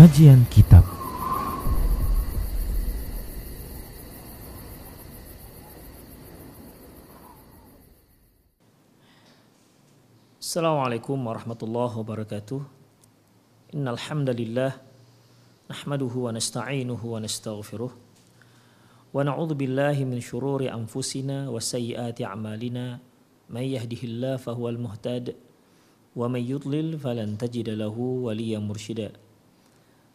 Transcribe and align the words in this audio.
Kajian 0.00 0.48
Kitab 0.48 0.80
Assalamualaikum 10.40 11.20
warahmatullahi 11.20 11.92
wabarakatuh. 12.00 12.64
Innal 13.76 14.00
hamdalillah 14.00 14.72
nahmaduhu 15.68 16.24
wa 16.24 16.32
nasta'inuhu 16.32 17.04
wa 17.04 17.20
nastaghfiruh 17.20 17.92
wa 17.92 19.20
na'udzu 19.20 19.52
billahi 19.52 20.08
min 20.08 20.24
shururi 20.24 20.72
anfusina 20.72 21.52
wa 21.52 21.60
sayyiati 21.60 22.24
a'malina 22.24 23.04
may 23.52 23.76
yahdihillahu 23.76 24.40
fahuwal 24.40 24.80
muhtad 24.80 25.36
wa 26.16 26.24
may 26.24 26.40
yudlil 26.40 26.96
falan 26.96 27.36
tajida 27.36 27.76
lahu 27.76 28.32
mursyida. 28.64 29.28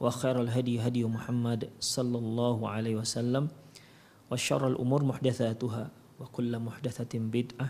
وخير 0.00 0.36
الهدي 0.48 0.80
هدي 0.80 1.04
محمد 1.04 1.70
صلى 1.76 2.18
الله 2.18 2.58
عليه 2.68 2.94
وسلم 3.04 3.48
وشر 4.32 4.62
الأمور 4.68 5.00
محدثاتها 5.04 5.84
وكل 6.20 6.52
محدثة 6.58 7.12
بدعة 7.18 7.68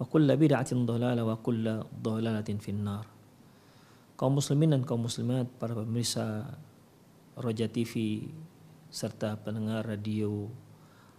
wa 0.00 0.08
kulla 0.08 0.32
bid'atin 0.32 0.88
dhalalah 0.88 1.20
wa 1.20 1.36
kulla 1.36 1.84
dhalalatin 1.84 2.56
finnar. 2.56 3.04
Kaum 4.16 4.40
muslimin 4.40 4.72
dan 4.72 4.82
kaum 4.88 5.04
muslimat, 5.04 5.44
para 5.60 5.76
pemirsa 5.76 6.56
Roja 7.36 7.68
TV 7.68 8.24
serta 8.88 9.36
pendengar 9.36 9.84
radio 9.84 10.48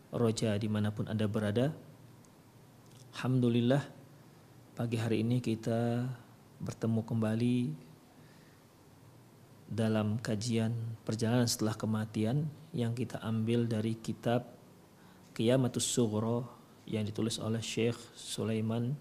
Roja 0.10 0.58
dimanapun 0.58 1.06
Anda 1.06 1.30
berada. 1.30 1.78
Alhamdulillah 3.14 3.86
pagi 4.74 4.98
hari 4.98 5.22
ini 5.22 5.46
kita 5.46 6.10
bertemu 6.58 7.06
kembali 7.06 7.58
dalam 9.66 10.22
kajian 10.22 10.71
perjalanan 11.03 11.50
setelah 11.50 11.75
kematian 11.75 12.47
yang 12.71 12.94
kita 12.94 13.19
ambil 13.19 13.66
dari 13.66 13.99
kitab 13.99 14.47
Qiyamatus 15.34 15.84
Sughra 15.84 16.47
yang 16.87 17.03
ditulis 17.03 17.43
oleh 17.43 17.59
Syekh 17.59 17.99
Sulaiman 18.15 18.94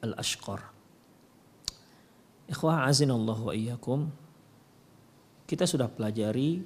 Al-Ashqar. 0.00 0.72
Ikhwah 2.48 2.88
azinallah 2.88 3.38
wa 3.40 3.52
iyyakum. 3.52 4.08
Kita 5.44 5.68
sudah 5.68 5.92
pelajari 5.92 6.64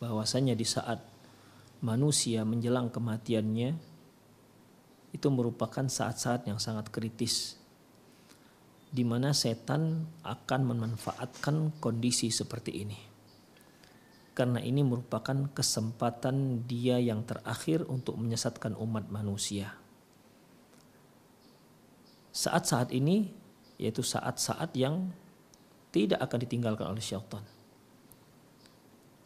bahwasanya 0.00 0.56
di 0.56 0.64
saat 0.64 1.04
manusia 1.84 2.48
menjelang 2.48 2.88
kematiannya 2.88 3.76
itu 5.12 5.28
merupakan 5.28 5.84
saat-saat 5.84 6.48
yang 6.48 6.56
sangat 6.60 6.88
kritis 6.88 7.57
di 8.88 9.04
mana 9.04 9.36
setan 9.36 10.08
akan 10.24 10.60
memanfaatkan 10.64 11.76
kondisi 11.80 12.32
seperti 12.32 12.72
ini 12.84 13.08
karena 14.38 14.62
ini 14.62 14.86
merupakan 14.86 15.50
kesempatan 15.50 16.62
dia 16.70 17.02
yang 17.02 17.26
terakhir 17.26 17.82
untuk 17.90 18.14
menyesatkan 18.22 18.78
umat 18.78 19.10
manusia. 19.10 19.74
Saat-saat 22.30 22.94
ini 22.94 23.34
yaitu 23.82 24.06
saat-saat 24.06 24.78
yang 24.78 25.10
tidak 25.90 26.22
akan 26.22 26.38
ditinggalkan 26.46 26.86
oleh 26.86 27.02
syaitan. 27.02 27.42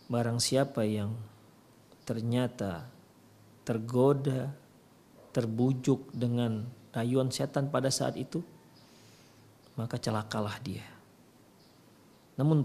Barang 0.09 0.41
siapa 0.41 0.81
yang 0.89 1.13
ternyata 2.09 2.89
tergoda, 3.69 4.49
terbujuk 5.37 6.09
dengan 6.17 6.65
rayuan 6.97 7.29
setan 7.29 7.69
pada 7.69 7.93
saat 7.93 8.17
itu, 8.17 8.41
maka 9.77 9.97
celakalah 9.97 10.57
dia. 10.61 10.85
Namun 12.37 12.65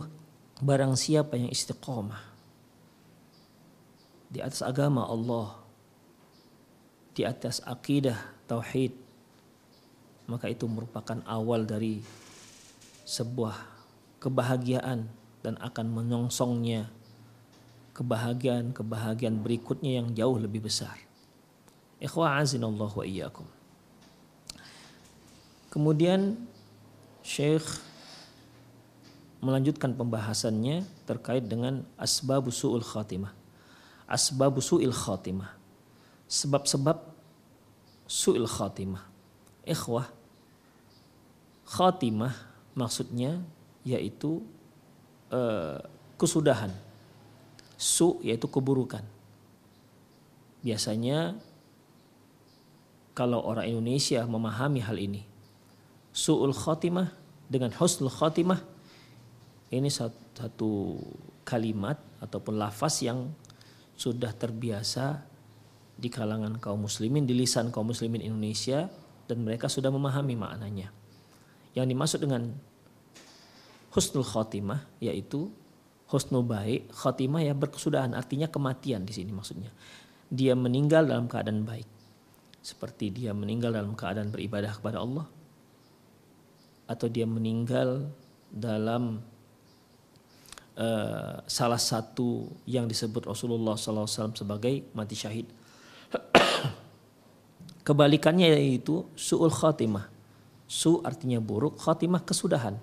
barang 0.60 0.94
siapa 0.98 1.36
yang 1.38 1.52
istiqomah, 1.52 2.24
di 4.28 4.44
atas 4.44 4.60
agama 4.60 5.08
Allah, 5.08 5.56
di 7.16 7.24
atas 7.24 7.64
akidah 7.64 8.20
tauhid, 8.46 8.92
maka 10.28 10.52
itu 10.52 10.68
merupakan 10.68 11.24
awal 11.24 11.64
dari 11.64 12.04
sebuah 13.08 13.56
kebahagiaan 14.20 15.08
dan 15.40 15.56
akan 15.64 15.88
menyongsongnya 15.88 16.92
kebahagiaan-kebahagiaan 17.96 19.40
berikutnya 19.42 20.04
yang 20.04 20.12
jauh 20.12 20.38
lebih 20.38 20.68
besar. 20.68 20.94
Ikhwah 21.98 22.38
azinallah 22.44 22.92
wa 22.92 23.06
iyyakum. 23.08 23.48
Kemudian 25.74 26.38
Syekh 27.28 27.68
melanjutkan 29.44 29.92
pembahasannya 29.92 30.88
terkait 31.04 31.44
dengan 31.44 31.84
asbab 32.00 32.48
su'ul 32.48 32.88
khatimah 32.88 33.36
asbabu 34.08 34.64
su'il 34.64 34.96
khatimah. 34.96 35.52
Sebab-sebab 36.32 36.98
su'il 38.08 38.48
khatimah. 38.48 39.04
Ikhwah, 39.68 40.08
khatimah 41.68 42.32
maksudnya 42.72 43.44
yaitu 43.84 44.40
uh, 45.30 45.84
kesudahan. 46.16 46.72
Su 47.76 48.18
yaitu 48.24 48.48
keburukan. 48.48 49.04
Biasanya 50.64 51.38
kalau 53.14 53.44
orang 53.44 53.68
Indonesia 53.70 54.24
memahami 54.26 54.82
hal 54.82 54.98
ini, 54.98 55.22
su'ul 56.18 56.58
khatimah 56.58 57.14
dengan 57.46 57.70
husnul 57.78 58.10
khatimah 58.10 58.58
ini 59.70 59.94
satu 59.94 60.98
kalimat 61.46 62.02
ataupun 62.18 62.58
lafaz 62.58 63.06
yang 63.06 63.30
sudah 63.94 64.34
terbiasa 64.34 65.22
di 65.98 66.10
kalangan 66.10 66.58
kaum 66.58 66.90
muslimin, 66.90 67.30
di 67.30 67.38
lisan 67.38 67.70
kaum 67.70 67.94
muslimin 67.94 68.26
Indonesia 68.26 68.90
dan 69.30 69.46
mereka 69.46 69.70
sudah 69.70 69.94
memahami 69.94 70.34
maknanya. 70.34 70.90
Yang 71.78 71.86
dimaksud 71.94 72.20
dengan 72.26 72.50
husnul 73.94 74.26
khotimah 74.26 74.82
yaitu 74.98 75.54
husnul 76.10 76.48
baik, 76.48 76.90
khotimah 76.94 77.46
ya 77.46 77.54
berkesudahan 77.54 78.18
artinya 78.18 78.50
kematian 78.50 79.06
di 79.06 79.14
sini 79.14 79.30
maksudnya. 79.30 79.70
Dia 80.32 80.58
meninggal 80.58 81.06
dalam 81.06 81.30
keadaan 81.30 81.62
baik. 81.68 81.88
Seperti 82.62 83.14
dia 83.14 83.32
meninggal 83.32 83.76
dalam 83.76 83.96
keadaan 83.96 84.32
beribadah 84.32 84.76
kepada 84.76 85.00
Allah 85.00 85.37
atau 86.88 87.12
dia 87.12 87.28
meninggal 87.28 88.08
dalam 88.48 89.20
uh, 90.80 91.44
salah 91.44 91.82
satu 91.82 92.48
yang 92.64 92.88
disebut 92.88 93.28
Rasulullah 93.28 93.76
SAW 93.76 94.08
sebagai 94.08 94.88
mati 94.96 95.20
syahid. 95.20 95.48
Kebalikannya 97.88 98.56
yaitu 98.56 99.04
su'ul 99.20 99.52
khatimah. 99.52 100.08
Su 100.68 101.00
artinya 101.04 101.40
buruk, 101.40 101.80
khatimah 101.80 102.24
kesudahan. 102.24 102.76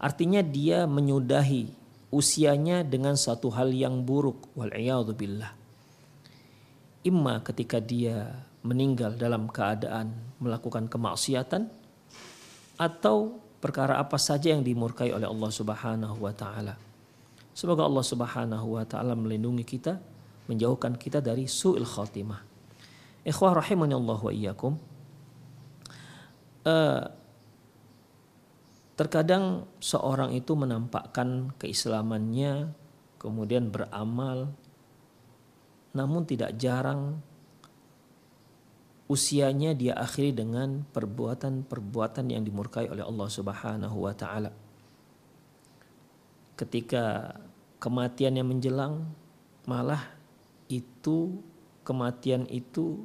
Artinya 0.00 0.44
dia 0.44 0.84
menyudahi 0.84 1.68
usianya 2.12 2.84
dengan 2.84 3.16
satu 3.16 3.48
hal 3.52 3.72
yang 3.72 4.04
buruk. 4.04 4.52
Wal'iyadzubillah. 4.52 5.52
Imma 7.04 7.40
ketika 7.44 7.80
dia 7.80 8.32
meninggal 8.64 9.16
dalam 9.20 9.48
keadaan 9.48 10.12
melakukan 10.40 10.88
kemaksiatan 10.88 11.68
atau 12.74 13.38
perkara 13.62 13.96
apa 13.96 14.20
saja 14.20 14.52
yang 14.52 14.60
dimurkai 14.60 15.14
oleh 15.14 15.24
Allah 15.24 15.50
Subhanahu 15.50 16.16
wa 16.20 16.34
taala. 16.34 16.74
Semoga 17.54 17.86
Allah 17.86 18.04
Subhanahu 18.04 18.66
wa 18.76 18.84
taala 18.84 19.14
melindungi 19.14 19.62
kita, 19.62 19.96
menjauhkan 20.50 20.98
kita 20.98 21.22
dari 21.22 21.46
su'il 21.46 21.86
khatimah. 21.86 22.42
Ikhwah 23.24 23.56
rahimani 23.56 23.94
Allah 23.96 24.18
wa 24.20 24.32
iyyakum. 24.34 24.74
Uh, 26.64 27.04
terkadang 29.00 29.64
seorang 29.80 30.36
itu 30.36 30.52
menampakkan 30.52 31.54
keislamannya, 31.56 32.72
kemudian 33.16 33.72
beramal, 33.72 34.52
namun 35.94 36.26
tidak 36.26 36.58
jarang 36.60 37.22
usianya 39.04 39.76
dia 39.76 39.92
akhiri 40.00 40.32
dengan 40.32 40.80
perbuatan-perbuatan 40.88 42.32
yang 42.32 42.42
dimurkai 42.44 42.88
oleh 42.88 43.04
Allah 43.04 43.28
Subhanahu 43.28 43.96
wa 44.00 44.14
taala. 44.16 44.50
Ketika 46.56 47.34
kematiannya 47.82 48.44
menjelang, 48.46 49.04
malah 49.68 50.00
itu 50.72 51.36
kematian 51.84 52.48
itu 52.48 53.04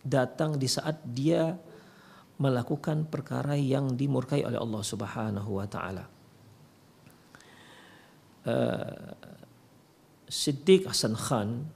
datang 0.00 0.56
di 0.56 0.64
saat 0.64 1.04
dia 1.04 1.58
melakukan 2.40 3.04
perkara 3.04 3.58
yang 3.58 3.92
dimurkai 3.98 4.46
oleh 4.46 4.56
Allah 4.56 4.82
Subhanahu 4.86 5.50
wa 5.58 5.66
taala. 5.68 6.04
Uh, 8.48 9.12
Siddiq 10.30 10.88
Hasan 10.88 11.12
Khan 11.18 11.68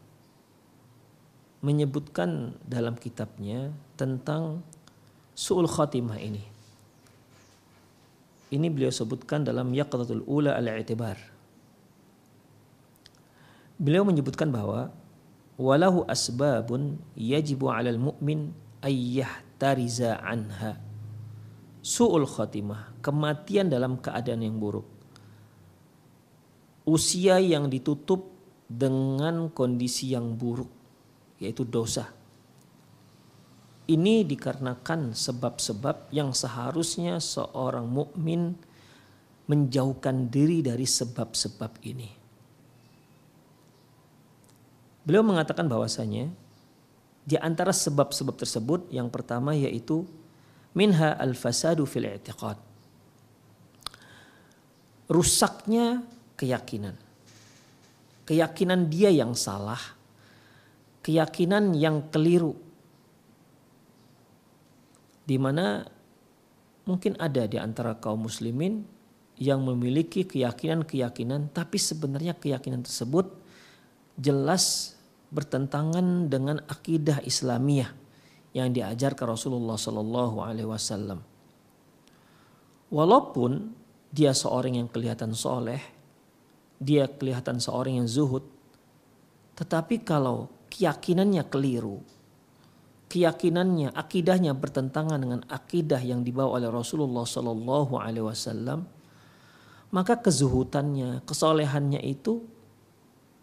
menyebutkan 1.62 2.58
dalam 2.66 2.98
kitabnya 2.98 3.70
tentang 3.94 4.66
su'ul 5.38 5.70
khatimah 5.70 6.18
ini. 6.18 6.42
Ini 8.52 8.68
beliau 8.68 8.92
sebutkan 8.92 9.46
dalam 9.46 9.70
Yaqdatul 9.72 10.26
Ula 10.28 10.58
al-I'tibar. 10.58 11.16
Beliau 13.78 14.04
menyebutkan 14.04 14.52
bahwa 14.52 14.92
walahu 15.56 16.04
asbabun 16.04 17.00
yajibu 17.16 17.72
'alal 17.72 17.96
mu'min 17.96 18.52
ayyahtariza 18.82 20.20
anha. 20.20 20.76
Su'ul 21.80 22.26
khatimah, 22.26 22.98
kematian 23.00 23.70
dalam 23.70 24.02
keadaan 24.02 24.42
yang 24.44 24.58
buruk. 24.58 24.86
Usia 26.82 27.38
yang 27.38 27.70
ditutup 27.70 28.34
dengan 28.66 29.46
kondisi 29.54 30.10
yang 30.10 30.34
buruk 30.34 30.81
yaitu 31.42 31.66
dosa. 31.66 32.08
Ini 33.90 34.22
dikarenakan 34.22 35.10
sebab-sebab 35.10 36.14
yang 36.14 36.30
seharusnya 36.30 37.18
seorang 37.18 37.90
mukmin 37.90 38.54
menjauhkan 39.50 40.30
diri 40.30 40.62
dari 40.62 40.86
sebab-sebab 40.86 41.82
ini. 41.82 42.08
Beliau 45.02 45.26
mengatakan 45.26 45.66
bahwasanya 45.66 46.30
di 47.26 47.34
antara 47.38 47.74
sebab-sebab 47.74 48.38
tersebut 48.38 48.86
yang 48.94 49.10
pertama 49.10 49.50
yaitu 49.50 50.06
minha 50.78 51.18
al-fasadu 51.18 51.82
fil 51.82 52.06
i'tiqad. 52.06 52.58
Rusaknya 55.10 56.06
keyakinan. 56.38 56.94
Keyakinan 58.22 58.86
dia 58.86 59.10
yang 59.10 59.34
salah 59.34 59.98
keyakinan 61.02 61.74
yang 61.74 62.08
keliru. 62.08 62.54
Di 65.22 65.38
mana 65.38 65.86
mungkin 66.86 67.14
ada 67.18 67.46
di 67.46 67.58
antara 67.58 67.98
kaum 67.98 68.26
muslimin 68.26 68.82
yang 69.38 69.62
memiliki 69.62 70.26
keyakinan-keyakinan 70.26 71.50
tapi 71.50 71.78
sebenarnya 71.78 72.38
keyakinan 72.38 72.86
tersebut 72.86 73.30
jelas 74.18 74.94
bertentangan 75.32 76.28
dengan 76.28 76.60
akidah 76.68 77.24
Islamiyah 77.24 77.90
yang 78.52 78.68
diajarkan 78.70 79.32
Rasulullah 79.32 79.80
Sallallahu 79.80 80.44
Alaihi 80.44 80.68
Wasallam. 80.68 81.24
Walaupun 82.92 83.72
dia 84.12 84.36
seorang 84.36 84.76
yang 84.76 84.88
kelihatan 84.92 85.32
soleh, 85.32 85.80
dia 86.76 87.08
kelihatan 87.08 87.56
seorang 87.56 88.04
yang 88.04 88.08
zuhud, 88.10 88.44
tetapi 89.56 90.04
kalau 90.04 90.52
keyakinannya 90.72 91.44
keliru, 91.52 92.00
keyakinannya, 93.12 93.92
akidahnya 93.92 94.56
bertentangan 94.56 95.20
dengan 95.20 95.40
akidah 95.52 96.00
yang 96.00 96.24
dibawa 96.24 96.56
oleh 96.56 96.72
Rasulullah 96.72 97.28
Sallallahu 97.28 98.00
Alaihi 98.00 98.24
Wasallam, 98.24 98.88
maka 99.92 100.16
kezuhutannya, 100.16 101.20
kesolehannya 101.28 102.00
itu, 102.00 102.40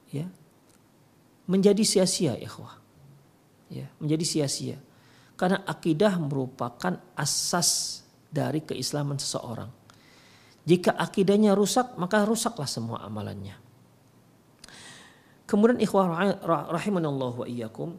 ya, 0.09 0.25
menjadi 1.45 1.85
sia-sia, 1.85 2.33
ikhwah. 2.33 2.81
Ya, 3.69 3.85
menjadi 4.01 4.25
sia-sia. 4.25 4.81
Karena 5.37 5.61
akidah 5.61 6.17
merupakan 6.17 6.97
asas 7.13 8.01
dari 8.33 8.65
keislaman 8.65 9.21
seseorang. 9.21 9.69
Jika 10.65 10.97
akidahnya 10.97 11.53
rusak, 11.53 11.93
maka 12.01 12.25
rusaklah 12.25 12.65
semua 12.65 13.05
amalannya. 13.05 13.68
Kemudian 15.49 15.81
ikhwah 15.81 16.05
rahimanallah 16.69 17.33
wa 17.41 17.45
iyyakum 17.49 17.97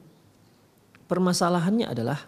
permasalahannya 1.11 1.91
adalah 1.91 2.23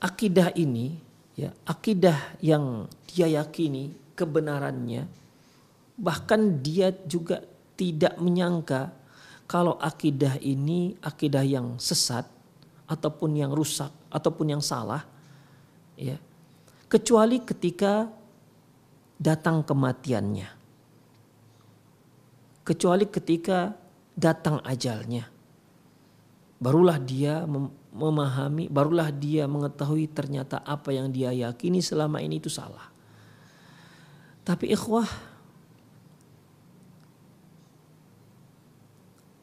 akidah 0.00 0.56
ini 0.56 0.96
ya 1.36 1.52
akidah 1.68 2.40
yang 2.40 2.88
dia 3.04 3.28
yakini 3.28 3.92
kebenarannya 4.16 5.04
bahkan 6.00 6.64
dia 6.64 6.96
juga 7.04 7.44
tidak 7.76 8.16
menyangka 8.16 8.88
kalau 9.44 9.76
akidah 9.76 10.40
ini 10.40 10.96
akidah 11.04 11.44
yang 11.44 11.76
sesat 11.76 12.24
ataupun 12.88 13.36
yang 13.36 13.52
rusak 13.52 13.92
ataupun 14.08 14.56
yang 14.56 14.62
salah 14.64 15.04
ya. 16.00 16.16
Kecuali 16.88 17.42
ketika 17.44 18.08
datang 19.20 19.60
kematiannya 19.60 20.63
kecuali 22.64 23.04
ketika 23.06 23.76
datang 24.16 24.58
ajalnya. 24.64 25.28
Barulah 26.58 26.96
dia 26.96 27.44
memahami, 27.92 28.72
barulah 28.72 29.12
dia 29.12 29.44
mengetahui 29.44 30.08
ternyata 30.10 30.64
apa 30.64 30.96
yang 30.96 31.12
dia 31.12 31.30
yakini 31.30 31.84
selama 31.84 32.24
ini 32.24 32.40
itu 32.40 32.48
salah. 32.48 32.88
Tapi 34.44 34.72
ikhwah, 34.72 35.08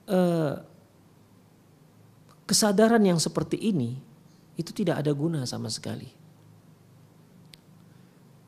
eh, 0.09 0.53
kesadaran 2.49 3.01
yang 3.05 3.21
seperti 3.21 3.57
ini 3.61 4.01
itu 4.57 4.71
tidak 4.73 5.05
ada 5.05 5.11
guna 5.13 5.45
sama 5.45 5.69
sekali. 5.69 6.09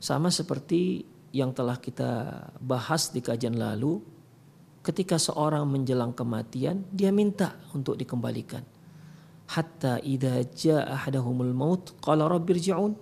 Sama 0.03 0.27
seperti 0.33 1.05
yang 1.33 1.55
telah 1.55 1.79
kita 1.79 2.43
bahas 2.59 3.09
di 3.09 3.23
kajian 3.23 3.55
lalu, 3.55 4.12
ketika 4.83 5.15
seorang 5.15 5.63
menjelang 5.63 6.11
kematian 6.11 6.83
dia 6.91 7.09
minta 7.09 7.55
untuk 7.71 7.95
dikembalikan. 7.95 8.61
Hatta 9.47 10.03
idza 10.03 10.43
jaa 10.51 10.83
ahadahumul 10.99 11.55
maut 11.55 11.95
qala 12.03 12.27
rabbirji'un 12.27 12.95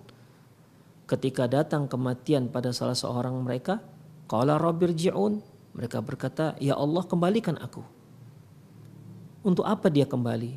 ketika 1.10 1.50
datang 1.50 1.90
kematian 1.90 2.48
pada 2.48 2.70
salah 2.70 2.94
seorang 2.94 3.34
mereka 3.42 3.82
qala 4.30 4.56
rabbirji'un 4.62 5.42
mereka 5.74 5.98
berkata 5.98 6.54
ya 6.62 6.78
Allah 6.78 7.02
kembalikan 7.02 7.58
aku. 7.58 7.82
Untuk 9.42 9.66
apa 9.66 9.90
dia 9.90 10.06
kembali? 10.06 10.54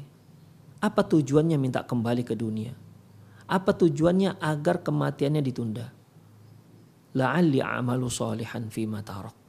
Apa 0.78 1.02
tujuannya 1.02 1.58
minta 1.58 1.82
kembali 1.82 2.22
ke 2.22 2.38
dunia? 2.38 2.78
Apa 3.50 3.74
tujuannya 3.74 4.38
agar 4.38 4.86
kematiannya 4.86 5.42
ditunda? 5.42 5.90
La'alli 7.18 7.64
a'malu 7.64 8.06
salihan 8.12 8.70
fima 8.70 9.02
tarak 9.02 9.45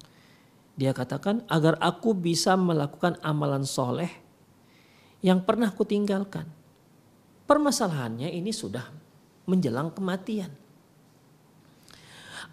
dia 0.76 0.92
katakan 0.92 1.40
agar 1.48 1.80
aku 1.80 2.12
bisa 2.12 2.52
melakukan 2.54 3.16
amalan 3.24 3.64
soleh 3.64 4.12
yang 5.24 5.40
pernah 5.40 5.72
kutinggalkan. 5.72 6.44
Permasalahannya 7.48 8.28
ini 8.28 8.52
sudah 8.52 8.84
menjelang 9.48 9.88
kematian. 9.96 10.52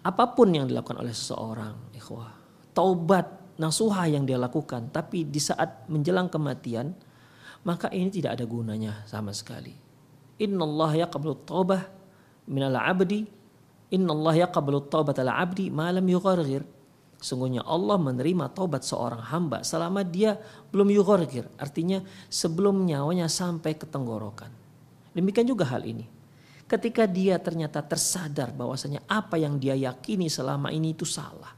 Apa 0.04 0.32
pun 0.32 0.52
yang 0.52 0.68
dilakukan 0.68 1.00
oleh 1.00 1.12
seseorang, 1.12 1.92
ikhwah, 1.96 2.32
taubat, 2.72 3.56
nasuha 3.60 4.08
yang 4.08 4.24
dia 4.24 4.40
lakukan, 4.40 4.88
tapi 4.92 5.24
di 5.24 5.40
saat 5.40 5.88
menjelang 5.88 6.28
kematian, 6.28 6.92
maka 7.64 7.88
ini 7.92 8.12
tidak 8.12 8.40
ada 8.40 8.44
gunanya 8.44 9.04
sama 9.08 9.32
sekali. 9.32 9.72
Inna 10.40 10.64
Allah 10.66 11.08
yaqbalu 11.08 11.46
taubah 11.46 11.82
minal 12.48 12.76
abdi, 12.76 13.24
Inna 13.94 14.12
Allah 14.12 14.48
yaqbalu 14.48 14.90
taubat 14.90 15.16
ala 15.22 15.38
abdi 15.38 15.70
malam 15.70 16.04
yughargir. 16.04 16.66
Sungguhnya 17.24 17.64
Allah 17.64 17.96
menerima 17.96 18.52
taubat 18.52 18.84
seorang 18.84 19.24
hamba 19.32 19.64
selama 19.64 20.04
dia 20.04 20.36
belum 20.68 20.92
yugorgir. 20.92 21.48
Artinya 21.56 22.04
sebelum 22.28 22.84
nyawanya 22.84 23.32
sampai 23.32 23.80
ke 23.80 23.88
tenggorokan. 23.88 24.52
Demikian 25.16 25.48
juga 25.48 25.64
hal 25.72 25.88
ini. 25.88 26.04
Ketika 26.68 27.08
dia 27.08 27.40
ternyata 27.40 27.80
tersadar 27.80 28.52
bahwasanya 28.52 29.00
apa 29.08 29.40
yang 29.40 29.56
dia 29.56 29.72
yakini 29.72 30.28
selama 30.28 30.68
ini 30.68 30.92
itu 30.92 31.08
salah. 31.08 31.56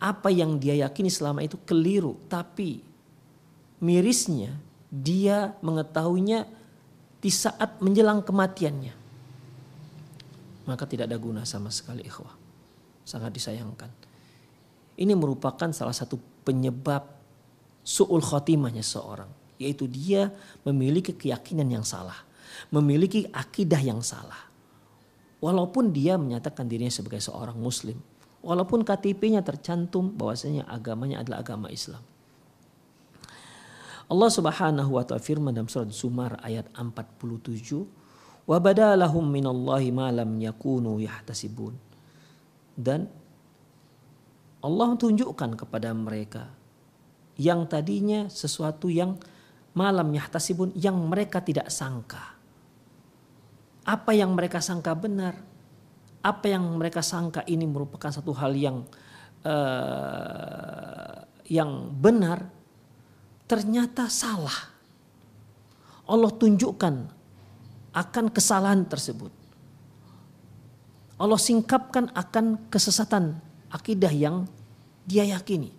Apa 0.00 0.32
yang 0.32 0.56
dia 0.56 0.72
yakini 0.88 1.12
selama 1.12 1.44
itu 1.44 1.60
keliru, 1.68 2.16
tapi 2.32 2.80
mirisnya 3.84 4.56
dia 4.88 5.60
mengetahuinya 5.60 6.48
di 7.20 7.28
saat 7.28 7.84
menjelang 7.84 8.24
kematiannya. 8.24 8.96
Maka 10.64 10.88
tidak 10.88 11.12
ada 11.12 11.20
guna 11.20 11.44
sama 11.44 11.68
sekali 11.68 12.00
ikhwah. 12.00 12.32
Sangat 13.04 13.36
disayangkan. 13.36 14.05
Ini 14.96 15.12
merupakan 15.12 15.68
salah 15.72 15.92
satu 15.92 16.16
penyebab 16.44 17.04
su'ul 17.84 18.24
khotimahnya 18.24 18.82
seorang. 18.82 19.28
Yaitu 19.56 19.88
dia 19.88 20.32
memiliki 20.64 21.16
keyakinan 21.16 21.68
yang 21.68 21.84
salah 21.84 22.26
memiliki 22.70 23.28
akidah 23.30 23.80
yang 23.80 24.00
salah. 24.00 24.48
Walaupun 25.38 25.92
dia 25.92 26.16
menyatakan 26.16 26.64
dirinya 26.66 26.90
sebagai 26.90 27.20
seorang 27.20 27.54
muslim. 27.60 28.00
Walaupun 28.40 28.86
KTP-nya 28.86 29.44
tercantum 29.44 30.14
bahwasanya 30.14 30.64
agamanya 30.70 31.20
adalah 31.20 31.44
agama 31.44 31.68
Islam. 31.68 32.00
Allah 34.06 34.30
Subhanahu 34.30 34.90
wa 34.94 35.02
taala 35.02 35.18
firman 35.18 35.50
dalam 35.50 35.66
surat 35.66 35.90
Zumar 35.90 36.38
ayat 36.38 36.70
47, 36.78 37.90
"Wa 38.46 38.62
badalahum 38.62 39.26
minallahi 39.26 39.90
ma 39.90 40.14
lam 40.14 40.38
yakunu 40.38 41.02
yahtasibun." 41.02 41.74
Dan 42.78 43.10
Allah 44.66 44.98
tunjukkan 44.98 45.54
kepada 45.54 45.94
mereka 45.94 46.50
yang 47.38 47.70
tadinya 47.70 48.26
sesuatu 48.26 48.90
yang 48.90 49.14
malam 49.78 50.10
yahtasibun 50.10 50.74
yang 50.74 50.98
mereka 51.06 51.38
tidak 51.38 51.70
sangka 51.70 52.36
apa 53.86 54.10
yang 54.10 54.34
mereka 54.34 54.58
sangka 54.58 54.98
benar, 54.98 55.38
apa 56.26 56.46
yang 56.50 56.66
mereka 56.74 57.06
sangka 57.06 57.46
ini 57.46 57.62
merupakan 57.70 58.10
satu 58.10 58.34
hal 58.34 58.50
yang 58.58 58.82
uh, 59.46 61.22
yang 61.46 61.94
benar, 61.94 62.50
ternyata 63.46 64.10
salah. 64.10 64.74
Allah 66.10 66.30
tunjukkan 66.34 66.94
akan 67.94 68.24
kesalahan 68.34 68.82
tersebut. 68.90 69.30
Allah 71.16 71.38
singkapkan 71.38 72.10
akan 72.10 72.66
kesesatan 72.68 73.38
akidah 73.70 74.10
yang 74.10 74.50
dia 75.06 75.22
yakini. 75.22 75.70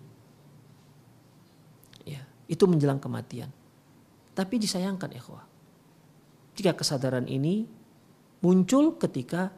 Ya, 2.07 2.24
itu 2.48 2.63
menjelang 2.63 3.03
kematian. 3.03 3.51
Tapi 4.31 4.55
disayangkan 4.57 5.12
ikhwah. 5.12 5.43
Jika 6.55 6.74
kesadaran 6.74 7.27
ini 7.27 7.67
muncul 8.41 8.96
ketika 8.96 9.51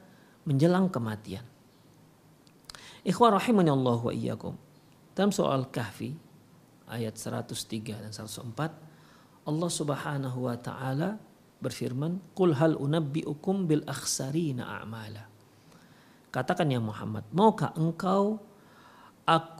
menjelang 0.43 0.89
kematian. 0.89 1.45
Ikhwan 3.05 3.37
rahimani 3.37 3.71
Allah 3.71 3.99
wa 4.01 4.11
iyyakum. 4.11 4.57
Dalam 5.15 5.31
soal 5.31 5.69
kahfi 5.69 6.17
ayat 6.89 7.15
103 7.15 8.01
dan 8.01 8.11
104 8.11 9.47
Allah 9.47 9.69
Subhanahu 9.71 10.45
wa 10.45 10.55
taala 10.59 11.17
berfirman, 11.59 12.35
"Qul 12.37 12.55
hal 12.55 12.75
unabbiukum 12.75 13.65
bil 13.65 13.83
akhsarina 13.87 14.79
a'mala." 14.79 15.27
Katakan 16.29 16.69
ya 16.69 16.77
Muhammad, 16.77 17.25
maukah 17.33 17.73
engkau 17.73 18.37
aku 19.25 19.58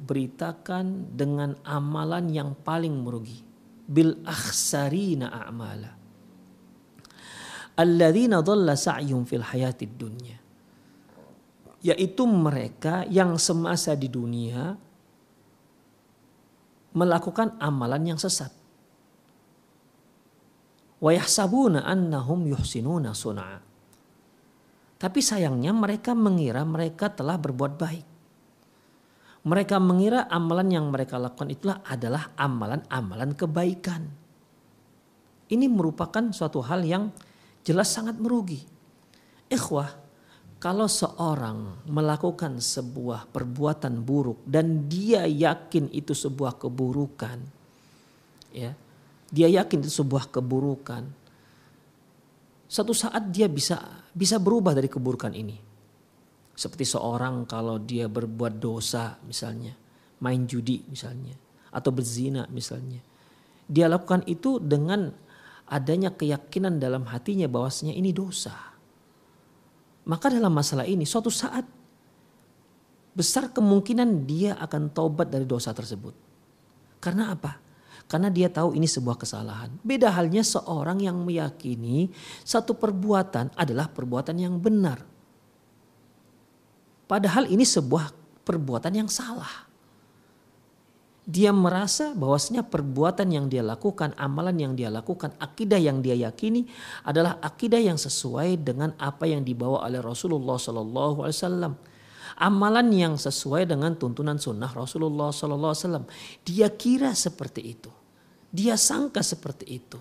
beritakan 0.00 1.14
dengan 1.14 1.54
amalan 1.62 2.26
yang 2.32 2.58
paling 2.58 2.94
merugi? 3.04 3.38
Bil 3.84 4.24
akhsarina 4.24 5.30
a'mala. 5.30 5.92
Alladzina 7.74 8.40
dhalla 8.40 8.74
sa'yum 8.74 9.28
fil 9.28 9.44
hayatid 9.44 9.92
dunya. 9.94 10.38
Yaitu 11.84 12.24
mereka 12.24 13.04
yang 13.06 13.36
semasa 13.36 13.92
di 13.92 14.08
dunia 14.08 14.72
melakukan 16.96 17.60
amalan 17.60 18.14
yang 18.14 18.18
sesat. 18.18 18.48
Wa 21.02 21.12
yahsabuna 21.12 21.84
annahum 21.84 22.48
yuhsinuna 22.48 23.12
sun'a. 23.12 23.60
Tapi 24.96 25.20
sayangnya 25.20 25.76
mereka 25.76 26.16
mengira 26.16 26.64
mereka 26.64 27.12
telah 27.12 27.36
berbuat 27.36 27.76
baik 27.76 28.13
mereka 29.44 29.76
mengira 29.76 30.24
amalan 30.32 30.72
yang 30.72 30.88
mereka 30.88 31.20
lakukan 31.20 31.52
itulah 31.52 31.84
adalah 31.84 32.32
amalan-amalan 32.36 33.36
kebaikan 33.36 34.24
ini 35.52 35.68
merupakan 35.68 36.32
suatu 36.32 36.64
hal 36.64 36.80
yang 36.82 37.12
jelas 37.60 37.92
sangat 37.92 38.16
merugi. 38.16 38.64
Ikhwah, 39.52 39.92
kalau 40.56 40.88
seorang 40.88 41.84
melakukan 41.84 42.58
sebuah 42.58 43.28
perbuatan 43.28 44.00
buruk 44.00 44.40
dan 44.48 44.88
dia 44.88 45.28
yakin 45.28 45.92
itu 45.92 46.16
sebuah 46.16 46.56
keburukan, 46.56 47.38
ya, 48.56 48.72
dia 49.28 49.48
yakin 49.52 49.84
itu 49.84 49.92
sebuah 49.92 50.32
keburukan, 50.32 51.04
satu 52.64 52.96
saat 52.96 53.28
dia 53.28 53.44
bisa 53.46 53.76
bisa 54.16 54.40
berubah 54.40 54.72
dari 54.72 54.88
keburukan 54.88 55.36
ini. 55.36 55.60
Seperti 56.54 56.86
seorang 56.86 57.50
kalau 57.50 57.82
dia 57.82 58.06
berbuat 58.06 58.62
dosa 58.62 59.18
misalnya, 59.26 59.74
main 60.22 60.46
judi 60.46 60.86
misalnya, 60.86 61.34
atau 61.74 61.90
berzina 61.90 62.46
misalnya. 62.50 63.02
Dia 63.66 63.90
lakukan 63.90 64.22
itu 64.30 64.62
dengan 64.62 65.10
adanya 65.66 66.14
keyakinan 66.14 66.78
dalam 66.78 67.08
hatinya 67.10 67.50
bahwasanya 67.50 67.96
ini 67.96 68.14
dosa. 68.14 68.54
Maka 70.04 70.30
dalam 70.30 70.52
masalah 70.52 70.84
ini 70.84 71.08
suatu 71.08 71.32
saat 71.32 71.64
besar 73.16 73.50
kemungkinan 73.50 74.28
dia 74.28 74.52
akan 74.60 74.92
taubat 74.92 75.32
dari 75.32 75.48
dosa 75.48 75.72
tersebut. 75.72 76.12
Karena 77.00 77.32
apa? 77.32 77.56
Karena 78.04 78.28
dia 78.28 78.52
tahu 78.52 78.76
ini 78.76 78.84
sebuah 78.84 79.16
kesalahan. 79.16 79.72
Beda 79.80 80.12
halnya 80.12 80.44
seorang 80.44 81.00
yang 81.00 81.24
meyakini 81.24 82.12
satu 82.44 82.76
perbuatan 82.76 83.56
adalah 83.56 83.88
perbuatan 83.88 84.36
yang 84.36 84.60
benar. 84.60 85.13
Padahal 87.04 87.48
ini 87.52 87.62
sebuah 87.68 88.12
perbuatan 88.44 88.92
yang 88.96 89.08
salah 89.08 89.64
dia 91.24 91.56
merasa 91.56 92.12
bahwasanya 92.12 92.68
perbuatan 92.68 93.32
yang 93.32 93.48
dia 93.48 93.64
lakukan, 93.64 94.12
amalan 94.20 94.60
yang 94.60 94.72
dia 94.76 94.92
lakukan, 94.92 95.32
akidah 95.40 95.80
yang 95.80 96.04
dia 96.04 96.12
yakini 96.12 96.68
adalah 97.00 97.40
akidah 97.40 97.80
yang 97.80 97.96
sesuai 97.96 98.60
dengan 98.60 98.92
apa 99.00 99.24
yang 99.24 99.40
dibawa 99.40 99.88
oleh 99.88 100.04
Rasulullah 100.04 100.60
Wasallam. 100.60 101.80
Amalan 102.36 102.88
yang 102.92 103.14
sesuai 103.16 103.64
dengan 103.64 103.96
tuntunan 103.96 104.36
sunnah 104.36 104.68
Rasulullah 104.68 105.32
Wasallam. 105.32 106.04
Dia 106.44 106.68
kira 106.68 107.16
seperti 107.16 107.72
itu, 107.72 107.88
dia 108.52 108.76
sangka 108.76 109.24
seperti 109.24 109.80
itu, 109.80 110.00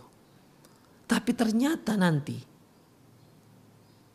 tapi 1.07 1.31
ternyata 1.31 1.95
nanti 1.95 2.35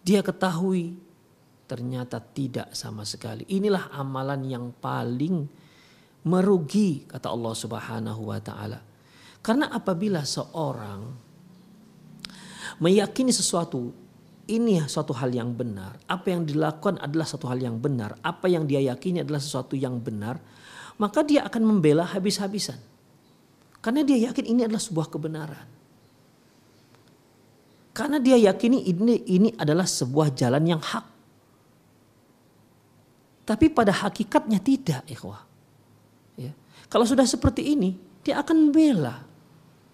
dia 0.05 0.21
ketahui 0.21 1.08
ternyata 1.69 2.17
tidak 2.19 2.73
sama 2.73 3.05
sekali. 3.05 3.45
Inilah 3.53 3.93
amalan 3.93 4.41
yang 4.49 4.73
paling 4.73 5.45
merugi 6.25 7.05
kata 7.05 7.29
Allah 7.29 7.55
Subhanahu 7.55 8.23
wa 8.33 8.41
taala. 8.41 8.81
Karena 9.45 9.71
apabila 9.71 10.25
seorang 10.25 11.13
meyakini 12.81 13.31
sesuatu 13.31 13.93
ini 14.49 14.81
suatu 14.89 15.13
hal 15.13 15.29
yang 15.29 15.53
benar, 15.53 16.01
apa 16.09 16.33
yang 16.33 16.49
dilakukan 16.49 16.97
adalah 17.05 17.29
satu 17.29 17.53
hal 17.53 17.61
yang 17.61 17.77
benar, 17.77 18.17
apa 18.25 18.49
yang 18.49 18.65
dia 18.65 18.81
yakini 18.81 19.21
adalah 19.21 19.39
sesuatu 19.45 19.77
yang 19.77 20.01
benar, 20.01 20.41
maka 20.97 21.21
dia 21.21 21.45
akan 21.45 21.63
membela 21.69 22.09
habis-habisan. 22.09 22.81
Karena 23.85 24.03
dia 24.03 24.33
yakin 24.33 24.49
ini 24.49 24.61
adalah 24.65 24.83
sebuah 24.83 25.07
kebenaran. 25.13 25.69
Karena 27.93 28.19
dia 28.23 28.39
yakini 28.39 28.89
ini 28.89 29.15
ini 29.27 29.49
adalah 29.59 29.87
sebuah 29.87 30.33
jalan 30.35 30.65
yang 30.65 30.83
hak. 30.83 31.18
Tapi 33.49 33.73
pada 33.73 33.97
hakikatnya 33.97 34.61
tidak, 34.61 35.09
ikhwah. 35.09 35.41
Ya. 36.37 36.53
Kalau 36.93 37.09
sudah 37.09 37.25
seperti 37.25 37.73
ini, 37.73 37.97
dia 38.21 38.45
akan 38.45 38.69
membela. 38.69 39.25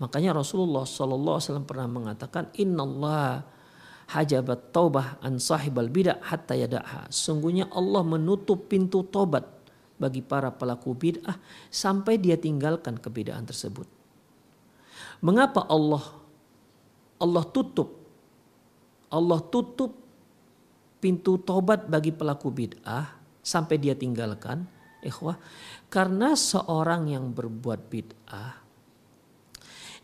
Makanya 0.02 0.34
Rasulullah 0.34 0.82
Wasallam 0.82 1.62
pernah 1.62 1.86
mengatakan, 1.86 2.50
Inna 2.58 2.82
Allah 2.82 3.46
hajabat 4.10 4.74
taubah 4.74 5.22
an 5.22 5.38
sahibal 5.38 5.86
bidah 5.86 6.18
hatta 6.18 6.58
yadaha. 6.58 7.06
Sungguhnya 7.14 7.70
Allah 7.70 8.02
menutup 8.02 8.66
pintu 8.66 9.06
tobat 9.06 9.46
bagi 10.02 10.20
para 10.20 10.50
pelaku 10.50 10.90
bid'ah 10.92 11.38
sampai 11.70 12.18
dia 12.18 12.34
tinggalkan 12.34 12.98
kebedaan 12.98 13.46
tersebut. 13.46 13.86
Mengapa 15.22 15.64
Allah 15.70 16.02
Allah 17.16 17.44
tutup 17.48 18.02
Allah 19.08 19.40
tutup 19.46 19.94
pintu 20.98 21.38
tobat 21.38 21.86
bagi 21.86 22.10
pelaku 22.10 22.50
bid'ah 22.50 23.23
sampai 23.44 23.76
dia 23.76 23.92
tinggalkan? 23.92 24.64
Ikhwah, 25.04 25.36
karena 25.92 26.32
seorang 26.32 27.12
yang 27.12 27.36
berbuat 27.36 27.92
bid'ah, 27.92 28.56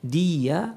dia 0.05 0.77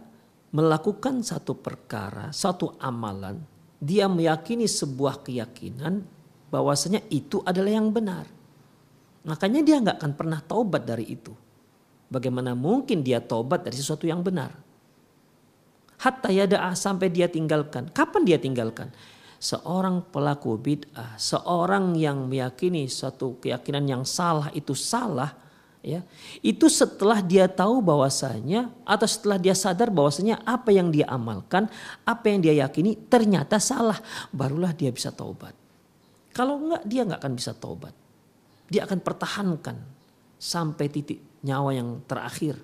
melakukan 0.56 1.20
satu 1.20 1.60
perkara, 1.60 2.32
satu 2.32 2.80
amalan 2.80 3.54
dia 3.84 4.08
meyakini 4.08 4.64
sebuah 4.64 5.28
keyakinan 5.28 6.08
bahwasanya 6.48 7.04
itu 7.12 7.44
adalah 7.44 7.76
yang 7.76 7.92
benar. 7.92 8.24
Makanya 9.28 9.60
dia 9.60 9.84
nggak 9.84 10.00
akan 10.00 10.14
pernah 10.16 10.40
taubat 10.40 10.88
dari 10.88 11.12
itu. 11.12 11.36
Bagaimana 12.08 12.56
mungkin 12.56 13.04
dia 13.04 13.20
taubat 13.20 13.68
dari 13.68 13.76
sesuatu 13.76 14.08
yang 14.08 14.24
benar? 14.24 14.56
Hatta 16.00 16.32
yada'ah 16.32 16.76
sampai 16.76 17.12
dia 17.12 17.28
tinggalkan. 17.28 17.92
Kapan 17.92 18.24
dia 18.24 18.40
tinggalkan? 18.40 18.92
Seorang 19.44 20.08
pelaku 20.08 20.56
bid'ah, 20.56 21.20
seorang 21.20 22.00
yang 22.00 22.32
meyakini 22.32 22.88
suatu 22.88 23.36
keyakinan 23.44 23.84
yang 23.84 24.04
salah 24.08 24.48
itu 24.56 24.72
salah, 24.72 25.36
ya 25.84 26.00
itu 26.40 26.72
setelah 26.72 27.20
dia 27.20 27.52
tahu 27.52 27.84
bahwasanya 27.84 28.72
atau 28.88 29.04
setelah 29.04 29.36
dia 29.36 29.52
sadar 29.52 29.92
bahwasanya 29.92 30.40
apa 30.48 30.72
yang 30.72 30.88
dia 30.96 31.12
amalkan 31.12 31.68
apa 32.08 32.24
yang 32.32 32.40
dia 32.40 32.56
yakini 32.64 32.96
ternyata 32.96 33.60
salah 33.60 34.00
barulah 34.32 34.72
dia 34.72 34.96
bisa 34.96 35.12
taubat. 35.12 35.52
Kalau 36.32 36.64
enggak 36.64 36.84
dia 36.88 37.04
enggak 37.04 37.20
akan 37.20 37.34
bisa 37.36 37.52
taubat. 37.52 37.92
Dia 38.72 38.88
akan 38.88 39.04
pertahankan 39.04 39.76
sampai 40.40 40.88
titik 40.88 41.20
nyawa 41.44 41.76
yang 41.76 42.00
terakhir. 42.08 42.56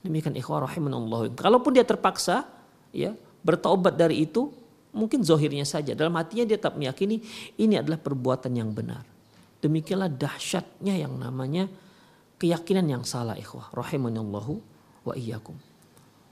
Demikian 0.00 0.40
ikhwah 0.40 0.64
rahimanallah 0.64 1.36
kalaupun 1.36 1.76
dia 1.76 1.84
terpaksa 1.84 2.48
ya 2.96 3.12
bertaubat 3.44 3.92
dari 3.92 4.24
itu 4.24 4.48
mungkin 4.96 5.20
zohirnya 5.20 5.68
saja 5.68 5.92
dalam 5.92 6.16
hatinya 6.16 6.48
dia 6.48 6.56
tetap 6.56 6.80
meyakini 6.80 7.20
ini 7.60 7.76
adalah 7.76 8.00
perbuatan 8.00 8.50
yang 8.56 8.72
benar 8.72 9.04
demikianlah 9.60 10.08
dahsyatnya 10.08 10.96
yang 10.96 11.12
namanya 11.20 11.68
keyakinan 12.36 12.86
yang 12.88 13.04
salah 13.04 13.36
ikhwah 13.36 13.72
rahimanallahu 13.72 14.60
wa 15.06 15.14
iyyakum. 15.16 15.56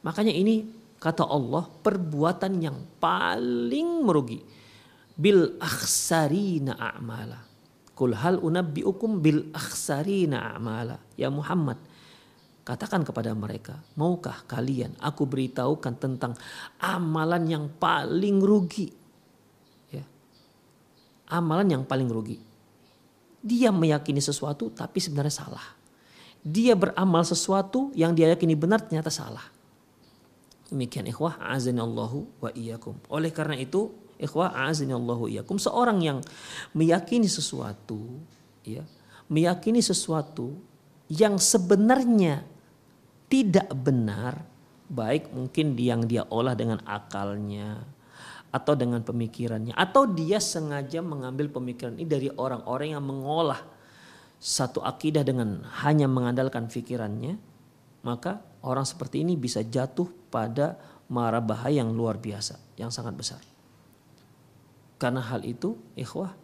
Makanya 0.05 0.33
ini 0.37 0.69
kata 1.01 1.25
Allah 1.25 1.65
perbuatan 1.65 2.61
yang 2.61 2.77
paling 3.01 4.05
merugi 4.05 4.45
bil 5.17 5.57
akhsarina 5.61 6.77
a'mala. 6.77 7.41
Kul 7.95 8.13
hal 8.13 8.43
unabbiukum 8.43 9.23
bil 9.25 9.49
akhsarina 9.55 10.53
a'mala. 10.53 11.01
Ya 11.17 11.33
Muhammad, 11.33 11.81
katakan 12.65 13.05
kepada 13.05 13.31
mereka, 13.37 13.79
maukah 13.95 14.43
kalian 14.49 14.97
aku 14.99 15.29
beritahukan 15.29 15.95
tentang 16.01 16.33
amalan 16.81 17.45
yang 17.45 17.65
paling 17.69 18.41
rugi? 18.41 18.89
Ya. 19.93 20.05
Amalan 21.29 21.69
yang 21.81 21.85
paling 21.85 22.09
rugi. 22.09 22.41
Dia 23.45 23.69
meyakini 23.69 24.25
sesuatu 24.25 24.73
tapi 24.73 24.99
sebenarnya 24.99 25.45
salah 25.45 25.85
dia 26.45 26.77
beramal 26.77 27.25
sesuatu 27.25 27.89
yang 27.97 28.13
dia 28.13 28.29
yakini 28.29 28.53
benar 28.53 28.85
ternyata 28.85 29.09
salah. 29.09 29.49
Demikian 30.69 31.09
ikhwah 31.09 31.41
azanillahu 31.41 32.45
wa 32.45 32.53
iyyakum. 32.53 33.01
Oleh 33.09 33.33
karena 33.33 33.57
itu 33.57 33.97
ikhwah 34.21 34.53
azanillahu 34.69 35.33
iyyakum 35.33 35.57
seorang 35.57 36.05
yang 36.05 36.19
meyakini 36.77 37.25
sesuatu 37.25 38.21
ya, 38.61 38.85
meyakini 39.33 39.81
sesuatu 39.81 40.53
yang 41.09 41.41
sebenarnya 41.41 42.45
tidak 43.35 43.67
benar 43.75 44.47
baik 44.87 45.35
mungkin 45.35 45.75
yang 45.75 46.07
dia 46.07 46.23
olah 46.31 46.55
dengan 46.55 46.79
akalnya 46.87 47.83
atau 48.55 48.79
dengan 48.79 49.03
pemikirannya 49.03 49.75
atau 49.75 50.07
dia 50.07 50.39
sengaja 50.39 51.03
mengambil 51.03 51.51
pemikiran 51.51 51.99
ini 51.99 52.07
dari 52.07 52.31
orang-orang 52.31 52.95
yang 52.95 53.03
mengolah 53.03 53.75
satu 54.45 54.85
akidah 54.85 55.25
dengan 55.25 55.65
hanya 55.81 56.05
mengandalkan 56.05 56.69
pikirannya, 56.69 57.41
maka 58.05 58.45
orang 58.61 58.85
seperti 58.85 59.25
ini 59.25 59.41
bisa 59.41 59.65
jatuh 59.65 60.05
pada 60.29 60.77
mara 61.09 61.41
bahaya 61.41 61.81
yang 61.81 61.97
luar 61.97 62.21
biasa, 62.21 62.61
yang 62.77 62.93
sangat 62.93 63.17
besar. 63.17 63.41
Karena 65.01 65.25
hal 65.25 65.49
itu, 65.49 65.81
ikhwah, 65.97 66.37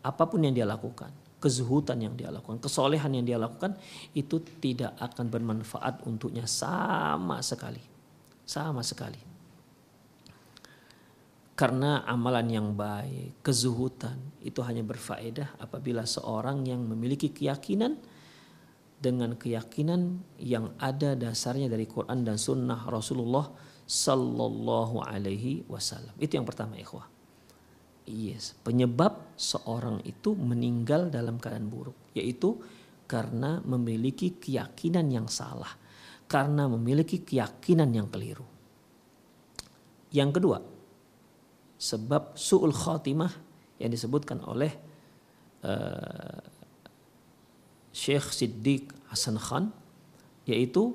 apa 0.00 0.24
pun 0.24 0.48
yang 0.48 0.56
dia 0.56 0.64
lakukan, 0.64 1.12
kezuhutan 1.36 2.00
yang 2.00 2.14
dia 2.16 2.32
lakukan, 2.32 2.58
kesolehan 2.58 3.12
yang 3.12 3.24
dia 3.26 3.38
lakukan, 3.38 3.76
itu 4.16 4.40
tidak 4.60 4.96
akan 4.98 5.28
bermanfaat 5.28 6.04
untuknya 6.08 6.48
sama 6.48 7.44
sekali. 7.44 7.82
Sama 8.46 8.80
sekali. 8.80 9.18
Karena 11.56 12.04
amalan 12.04 12.46
yang 12.52 12.68
baik, 12.76 13.40
kezuhutan 13.40 14.20
itu 14.44 14.60
hanya 14.60 14.84
berfaedah 14.84 15.56
apabila 15.56 16.04
seorang 16.04 16.68
yang 16.68 16.84
memiliki 16.84 17.32
keyakinan 17.32 17.96
dengan 19.00 19.36
keyakinan 19.36 20.20
yang 20.36 20.76
ada 20.76 21.16
dasarnya 21.16 21.72
dari 21.72 21.88
Quran 21.88 22.28
dan 22.28 22.36
Sunnah 22.36 22.84
Rasulullah 22.88 23.48
Sallallahu 23.88 25.00
Alaihi 25.00 25.64
Wasallam. 25.64 26.12
Itu 26.20 26.36
yang 26.36 26.44
pertama, 26.44 26.76
ikhwah. 26.76 27.15
Yes, 28.06 28.54
penyebab 28.62 29.34
seorang 29.34 29.98
itu 30.06 30.38
meninggal 30.38 31.10
dalam 31.10 31.42
keadaan 31.42 31.66
buruk, 31.66 32.14
yaitu 32.14 32.54
karena 33.10 33.58
memiliki 33.66 34.38
keyakinan 34.38 35.10
yang 35.10 35.26
salah, 35.26 35.74
karena 36.30 36.70
memiliki 36.70 37.26
keyakinan 37.26 37.90
yang 37.90 38.06
keliru. 38.06 38.46
Yang 40.14 40.30
kedua, 40.38 40.58
sebab 41.76 42.38
su'ul 42.38 42.72
khatimah 42.72 43.32
yang 43.82 43.90
disebutkan 43.92 44.40
oleh 44.46 44.72
uh, 45.66 46.40
Syekh 47.92 48.28
Siddiq 48.32 48.84
Hasan 49.08 49.40
Khan 49.40 49.64
yaitu 50.46 50.94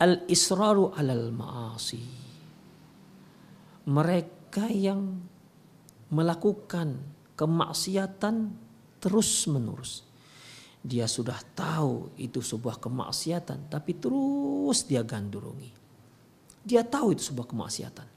al-israru 0.00 0.92
alal 0.96 1.32
ma'asi 1.32 2.02
mereka 3.86 4.66
yang 4.68 5.22
melakukan 6.12 6.98
kemaksiatan 7.34 8.52
terus 9.02 9.44
menerus 9.50 10.06
dia 10.86 11.10
sudah 11.10 11.38
tahu 11.54 12.14
itu 12.14 12.38
sebuah 12.38 12.78
kemaksiatan 12.78 13.66
tapi 13.66 13.98
terus 13.98 14.86
dia 14.86 15.02
gandurungi 15.02 15.74
dia 16.62 16.86
tahu 16.86 17.14
itu 17.14 17.22
sebuah 17.26 17.50
kemaksiatan 17.50 18.16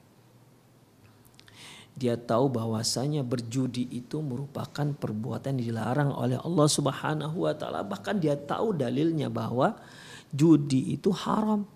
dia 2.00 2.16
tahu 2.16 2.48
bahwasanya 2.48 3.20
berjudi 3.20 3.84
itu 3.92 4.24
merupakan 4.24 4.88
perbuatan 4.96 5.60
yang 5.60 5.74
dilarang 5.74 6.10
oleh 6.16 6.40
Allah 6.40 6.64
Subhanahu 6.64 7.44
wa 7.44 7.52
taala. 7.52 7.84
Bahkan 7.84 8.16
dia 8.24 8.40
tahu 8.40 8.72
dalilnya 8.72 9.28
bahwa 9.28 9.76
judi 10.32 10.96
itu 10.96 11.12
haram. 11.12 11.68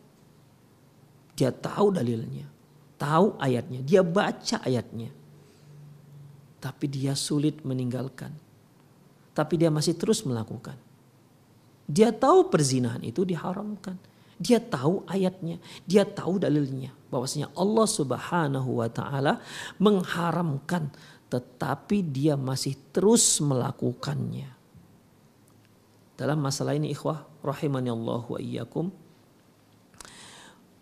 Dia 1.36 1.52
tahu 1.52 1.92
dalilnya, 1.92 2.48
tahu 2.96 3.36
ayatnya, 3.42 3.84
dia 3.84 4.00
baca 4.00 4.64
ayatnya. 4.64 5.12
Tapi 6.64 6.88
dia 6.88 7.12
sulit 7.12 7.60
meninggalkan. 7.60 8.32
Tapi 9.36 9.60
dia 9.60 9.68
masih 9.68 9.92
terus 9.92 10.24
melakukan. 10.24 10.80
Dia 11.84 12.08
tahu 12.08 12.48
perzinahan 12.48 13.04
itu 13.04 13.28
diharamkan. 13.28 14.00
Dia 14.40 14.58
tahu 14.58 15.04
ayatnya, 15.04 15.60
dia 15.84 16.02
tahu 16.02 16.42
dalilnya 16.42 16.90
bahwasanya 17.06 17.54
Allah 17.54 17.86
Subhanahu 17.86 18.82
wa 18.82 18.88
taala 18.90 19.38
mengharamkan 19.78 20.90
tetapi 21.30 22.02
dia 22.02 22.34
masih 22.34 22.74
terus 22.90 23.38
melakukannya. 23.38 24.50
Dalam 26.18 26.38
masalah 26.42 26.74
ini 26.74 26.90
ikhwah 26.90 27.26
rahimani 27.42 27.90
Allah 27.90 28.22
wa 28.26 28.38
iyyakum 28.38 28.90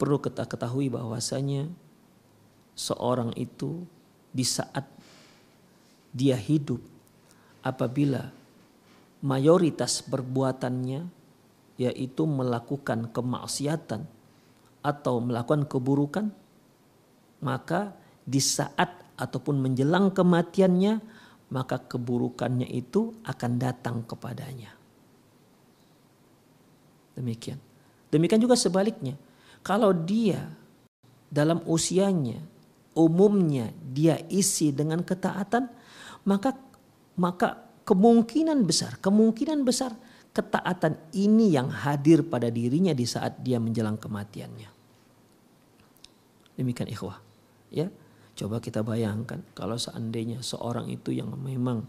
perlu 0.00 0.20
kita 0.20 0.44
ketahui 0.48 0.92
bahwasanya 0.92 1.68
seorang 2.76 3.32
itu 3.36 3.84
di 4.32 4.44
saat 4.44 4.88
dia 6.12 6.36
hidup 6.36 6.80
apabila 7.64 8.30
mayoritas 9.24 10.04
perbuatannya 10.04 11.08
yaitu 11.80 12.22
melakukan 12.28 13.08
kemaksiatan 13.10 14.04
atau 14.84 15.14
melakukan 15.24 15.64
keburukan 15.64 16.26
maka 17.42 17.96
di 18.22 18.38
saat 18.38 19.02
ataupun 19.18 19.58
menjelang 19.58 20.14
kematiannya 20.14 21.00
maka 21.52 21.76
keburukannya 21.84 22.64
itu 22.64 23.12
akan 23.28 23.52
datang 23.60 24.00
kepadanya. 24.08 24.72
Demikian. 27.12 27.60
Demikian 28.08 28.40
juga 28.40 28.56
sebaliknya. 28.56 29.20
Kalau 29.60 29.92
dia 29.92 30.48
dalam 31.28 31.60
usianya 31.68 32.40
umumnya 32.96 33.72
dia 33.80 34.20
isi 34.32 34.72
dengan 34.72 35.00
ketaatan 35.04 35.68
maka 36.28 36.54
maka 37.18 37.68
kemungkinan 37.82 38.64
besar 38.64 38.96
kemungkinan 39.02 39.66
besar 39.66 39.92
ketaatan 40.32 40.96
ini 41.12 41.52
yang 41.52 41.68
hadir 41.68 42.24
pada 42.24 42.48
dirinya 42.48 42.96
di 42.96 43.04
saat 43.04 43.44
dia 43.44 43.60
menjelang 43.60 44.00
kematiannya. 44.00 44.70
Demikian 46.56 46.88
ikhwah. 46.88 47.20
Ya, 47.72 47.88
coba 48.36 48.60
kita 48.60 48.80
bayangkan 48.84 49.44
kalau 49.52 49.76
seandainya 49.76 50.40
seorang 50.40 50.88
itu 50.88 51.12
yang 51.12 51.32
memang 51.36 51.84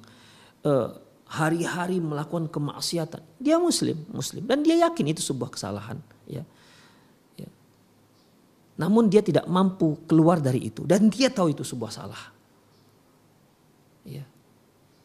uh, 0.68 0.92
hari-hari 1.28 2.04
melakukan 2.04 2.52
kemaksiatan, 2.52 3.24
dia 3.40 3.60
muslim, 3.60 4.00
muslim 4.12 4.44
dan 4.44 4.64
dia 4.64 4.88
yakin 4.88 5.12
itu 5.12 5.24
sebuah 5.24 5.52
kesalahan, 5.56 6.00
ya. 6.28 6.44
ya. 7.40 7.50
Namun 8.80 9.08
dia 9.12 9.24
tidak 9.24 9.48
mampu 9.48 10.04
keluar 10.08 10.40
dari 10.40 10.68
itu 10.68 10.84
dan 10.88 11.08
dia 11.12 11.32
tahu 11.32 11.52
itu 11.52 11.64
sebuah 11.64 11.92
salah. 11.92 12.24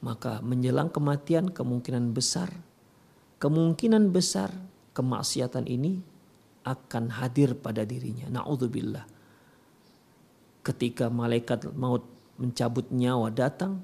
Maka 0.09 0.41
menjelang 0.41 0.89
kematian 0.89 1.53
kemungkinan 1.53 2.17
besar 2.17 2.49
kemungkinan 3.39 4.11
besar 4.11 4.51
kemaksiatan 4.93 5.67
ini 5.71 6.03
akan 6.67 7.09
hadir 7.23 7.55
pada 7.57 7.87
dirinya. 7.87 8.29
Nauzubillah. 8.29 9.07
Ketika 10.67 11.09
malaikat 11.09 11.71
maut 11.73 12.05
mencabut 12.37 12.91
nyawa 12.93 13.33
datang, 13.33 13.81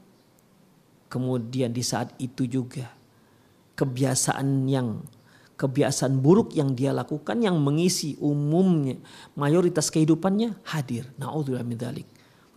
kemudian 1.08 1.72
di 1.72 1.80
saat 1.80 2.12
itu 2.20 2.44
juga 2.44 2.92
kebiasaan 3.78 4.68
yang 4.68 5.00
kebiasaan 5.54 6.18
buruk 6.18 6.50
yang 6.58 6.74
dia 6.74 6.90
lakukan 6.90 7.38
yang 7.38 7.62
mengisi 7.62 8.18
umumnya 8.18 8.98
mayoritas 9.38 9.88
kehidupannya 9.88 10.58
hadir. 10.66 11.08
Nauzubillah 11.16 11.64
min. 11.64 11.78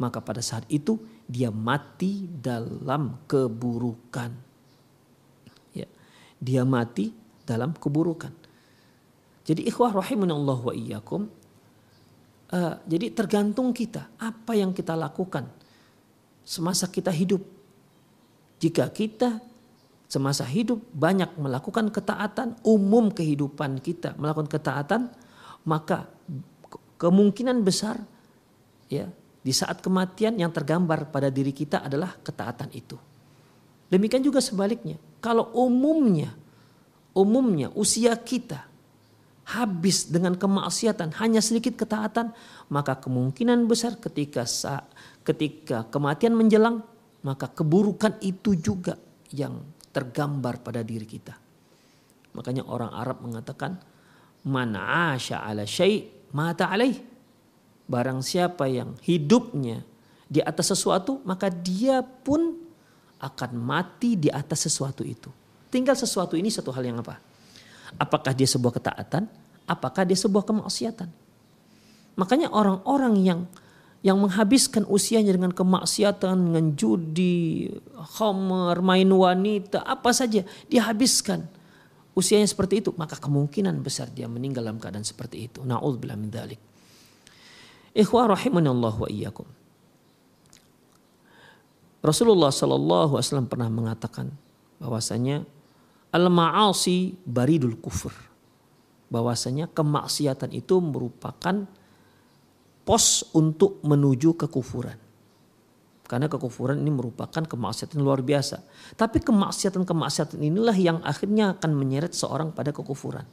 Maka 0.02 0.20
pada 0.22 0.42
saat 0.42 0.66
itu 0.68 0.98
dia 1.28 1.52
mati 1.52 2.24
dalam 2.24 3.28
keburukan. 3.28 4.32
Ya. 5.76 5.88
Dia 6.40 6.64
mati 6.64 7.12
dalam 7.44 7.76
keburukan. 7.76 8.32
Jadi 9.44 9.68
ikhwah 9.68 9.92
rahimanallah 9.92 10.60
wa 10.60 10.74
iyyakum. 10.74 11.28
Uh, 12.48 12.80
jadi 12.88 13.12
tergantung 13.12 13.76
kita 13.76 14.08
apa 14.16 14.56
yang 14.56 14.72
kita 14.72 14.96
lakukan 14.96 15.52
semasa 16.48 16.88
kita 16.88 17.12
hidup. 17.12 17.44
Jika 18.64 18.88
kita 18.88 19.44
semasa 20.08 20.48
hidup 20.48 20.80
banyak 20.96 21.36
melakukan 21.36 21.92
ketaatan, 21.92 22.56
umum 22.64 23.12
kehidupan 23.12 23.84
kita 23.84 24.16
melakukan 24.16 24.48
ketaatan, 24.48 25.12
maka 25.68 26.08
kemungkinan 26.96 27.68
besar 27.68 28.00
ya 28.88 29.12
di 29.48 29.56
saat 29.56 29.80
kematian 29.80 30.36
yang 30.36 30.52
tergambar 30.52 31.08
pada 31.08 31.32
diri 31.32 31.56
kita 31.56 31.88
adalah 31.88 32.12
ketaatan 32.20 32.68
itu. 32.76 33.00
Demikian 33.88 34.20
juga 34.20 34.44
sebaliknya. 34.44 35.00
Kalau 35.24 35.56
umumnya 35.56 36.36
umumnya 37.18 37.74
usia 37.74 38.14
kita 38.14 38.70
habis 39.48 40.06
dengan 40.06 40.38
kemaksiatan 40.38 41.18
hanya 41.18 41.42
sedikit 41.42 41.74
ketaatan, 41.80 42.30
maka 42.70 43.00
kemungkinan 43.02 43.66
besar 43.66 43.98
ketika 43.98 44.46
ketika 45.26 45.90
kematian 45.90 46.38
menjelang, 46.38 46.86
maka 47.26 47.50
keburukan 47.50 48.22
itu 48.22 48.54
juga 48.60 49.00
yang 49.34 49.64
tergambar 49.90 50.62
pada 50.62 50.86
diri 50.86 51.10
kita. 51.10 51.34
Makanya 52.38 52.70
orang 52.70 52.92
Arab 52.94 53.18
mengatakan 53.26 53.82
man 54.46 54.78
asya 54.78 55.42
ala 55.42 55.66
syai 55.66 56.06
mata 56.36 56.70
alaih. 56.70 57.17
Barang 57.88 58.20
siapa 58.20 58.68
yang 58.68 59.00
hidupnya 59.00 59.82
di 60.28 60.44
atas 60.44 60.76
sesuatu 60.76 61.24
maka 61.24 61.48
dia 61.48 62.04
pun 62.04 62.60
akan 63.18 63.52
mati 63.58 64.20
di 64.20 64.30
atas 64.30 64.68
sesuatu 64.68 65.02
itu. 65.02 65.32
Tinggal 65.72 65.98
sesuatu 65.98 66.38
ini 66.38 66.52
satu 66.52 66.70
hal 66.76 66.84
yang 66.86 67.00
apa? 67.02 67.20
Apakah 67.96 68.36
dia 68.36 68.46
sebuah 68.46 68.78
ketaatan? 68.78 69.26
Apakah 69.68 70.04
dia 70.04 70.16
sebuah 70.16 70.44
kemaksiatan? 70.48 71.10
Makanya 72.18 72.52
orang-orang 72.52 73.16
yang 73.20 73.40
yang 74.06 74.22
menghabiskan 74.22 74.86
usianya 74.86 75.34
dengan 75.34 75.52
kemaksiatan, 75.52 76.38
dengan 76.38 76.66
judi, 76.78 77.68
khamar, 78.16 78.80
main 78.86 79.10
wanita, 79.10 79.82
apa 79.82 80.14
saja 80.14 80.46
dihabiskan 80.70 81.50
usianya 82.14 82.46
seperti 82.50 82.82
itu, 82.86 82.90
maka 82.98 83.18
kemungkinan 83.18 83.78
besar 83.82 84.10
dia 84.14 84.26
meninggal 84.26 84.66
dalam 84.66 84.82
keadaan 84.82 85.06
seperti 85.06 85.50
itu. 85.50 85.62
Nauzubillah 85.62 86.18
min 86.18 86.30
dzalik. 86.34 86.62
Ikhwah 87.98 88.30
rahimanallah 88.30 88.94
wa 88.94 89.10
iyyakum. 89.10 89.50
Rasulullah 92.06 92.54
sallallahu 92.54 93.18
alaihi 93.18 93.26
wasallam 93.26 93.50
pernah 93.50 93.74
mengatakan 93.74 94.30
bahwasanya 94.78 95.42
al-ma'asi 96.14 97.18
baridul 97.26 97.82
kufur. 97.82 98.14
Bahwasanya 99.10 99.72
kemaksiatan 99.74 100.54
itu 100.54 100.78
merupakan 100.78 101.66
pos 102.86 103.26
untuk 103.34 103.82
menuju 103.82 104.38
kekufuran. 104.38 105.00
Karena 106.08 106.32
kekufuran 106.32 106.80
ini 106.80 106.92
merupakan 106.94 107.44
kemaksiatan 107.44 108.00
luar 108.00 108.24
biasa. 108.24 108.64
Tapi 108.96 109.20
kemaksiatan-kemaksiatan 109.20 110.40
inilah 110.40 110.76
yang 110.78 111.04
akhirnya 111.04 111.58
akan 111.58 111.72
menyeret 111.76 112.16
seorang 112.16 112.56
pada 112.56 112.72
kekufuran. 112.72 113.28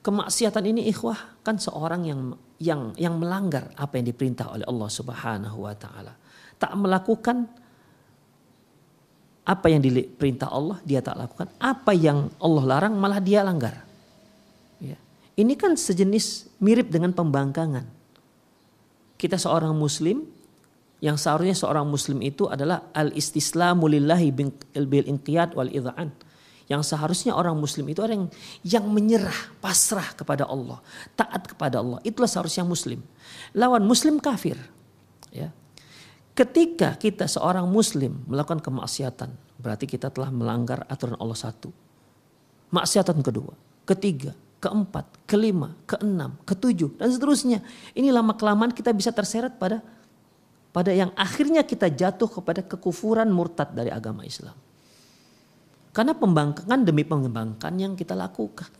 Kemaksiatan 0.00 0.64
ini 0.64 0.88
ikhwah 0.88 1.44
kan 1.44 1.60
seorang 1.60 2.08
yang 2.08 2.20
yang 2.56 2.96
yang 2.96 3.20
melanggar 3.20 3.68
apa 3.76 4.00
yang 4.00 4.08
diperintah 4.08 4.48
oleh 4.48 4.64
Allah 4.64 4.88
Subhanahu 4.88 5.58
wa 5.68 5.74
taala. 5.76 6.16
Tak 6.56 6.72
melakukan 6.76 7.44
apa 9.44 9.66
yang 9.68 9.84
diperintah 9.84 10.48
Allah 10.48 10.80
dia 10.84 11.04
tak 11.04 11.20
lakukan. 11.20 11.52
Apa 11.60 11.92
yang 11.92 12.32
Allah 12.40 12.64
larang 12.64 12.96
malah 12.96 13.20
dia 13.20 13.44
langgar. 13.44 13.90
Ini 15.40 15.56
kan 15.56 15.72
sejenis 15.72 16.52
mirip 16.60 16.92
dengan 16.92 17.16
pembangkangan. 17.16 17.88
Kita 19.16 19.40
seorang 19.40 19.72
muslim 19.72 20.28
yang 21.00 21.16
seharusnya 21.16 21.56
seorang 21.56 21.88
muslim 21.88 22.20
itu 22.20 22.44
adalah 22.44 22.92
al-istislamu 22.92 23.88
lillahi 23.88 24.36
bil 24.84 25.06
inqiyad 25.08 25.56
wal 25.56 25.72
idha'an. 25.72 26.12
Yang 26.70 26.94
seharusnya 26.94 27.34
orang 27.34 27.58
muslim 27.58 27.82
itu 27.90 27.98
orang 27.98 28.30
yang, 28.62 28.86
menyerah, 28.86 29.34
pasrah 29.58 30.14
kepada 30.14 30.46
Allah, 30.46 30.78
taat 31.18 31.50
kepada 31.50 31.82
Allah. 31.82 31.98
Itulah 32.06 32.30
seharusnya 32.30 32.62
muslim. 32.62 33.02
Lawan 33.58 33.82
muslim 33.82 34.22
kafir. 34.22 34.54
Ya. 35.34 35.50
Ketika 36.38 36.94
kita 36.94 37.26
seorang 37.26 37.66
muslim 37.66 38.22
melakukan 38.30 38.62
kemaksiatan, 38.62 39.34
berarti 39.58 39.90
kita 39.90 40.14
telah 40.14 40.30
melanggar 40.30 40.86
aturan 40.86 41.18
Allah 41.18 41.34
satu. 41.34 41.74
Maksiatan 42.70 43.18
kedua, 43.18 43.50
ketiga, 43.82 44.30
keempat, 44.62 45.26
kelima, 45.26 45.74
keenam, 45.90 46.38
ketujuh 46.46 46.94
dan 47.02 47.10
seterusnya. 47.10 47.66
Ini 47.98 48.14
lama 48.14 48.38
kelamaan 48.38 48.70
kita 48.70 48.94
bisa 48.94 49.10
terseret 49.10 49.58
pada 49.58 49.82
pada 50.70 50.94
yang 50.94 51.10
akhirnya 51.18 51.66
kita 51.66 51.90
jatuh 51.90 52.30
kepada 52.30 52.62
kekufuran 52.62 53.26
murtad 53.26 53.74
dari 53.74 53.90
agama 53.90 54.22
Islam. 54.22 54.54
Karena 55.90 56.14
pembangkangan 56.14 56.80
demi 56.86 57.02
pembangkangan 57.02 57.74
yang 57.74 57.92
kita 57.98 58.14
lakukan. 58.14 58.70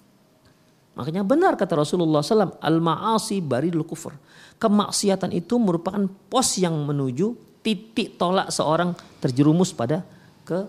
Makanya 0.95 1.23
benar 1.27 1.55
kata 1.55 1.79
Rasulullah 1.79 2.23
SAW, 2.23 2.61
al-ma'asi 2.61 3.43
baridul 3.43 3.87
kufur. 3.87 4.15
Kemaksiatan 4.61 5.35
itu 5.35 5.57
merupakan 5.57 6.07
pos 6.29 6.61
yang 6.61 6.77
menuju 6.87 7.35
titik 7.65 8.21
tolak 8.21 8.53
seorang 8.53 8.93
terjerumus 9.19 9.73
pada 9.73 10.05
ke 10.45 10.67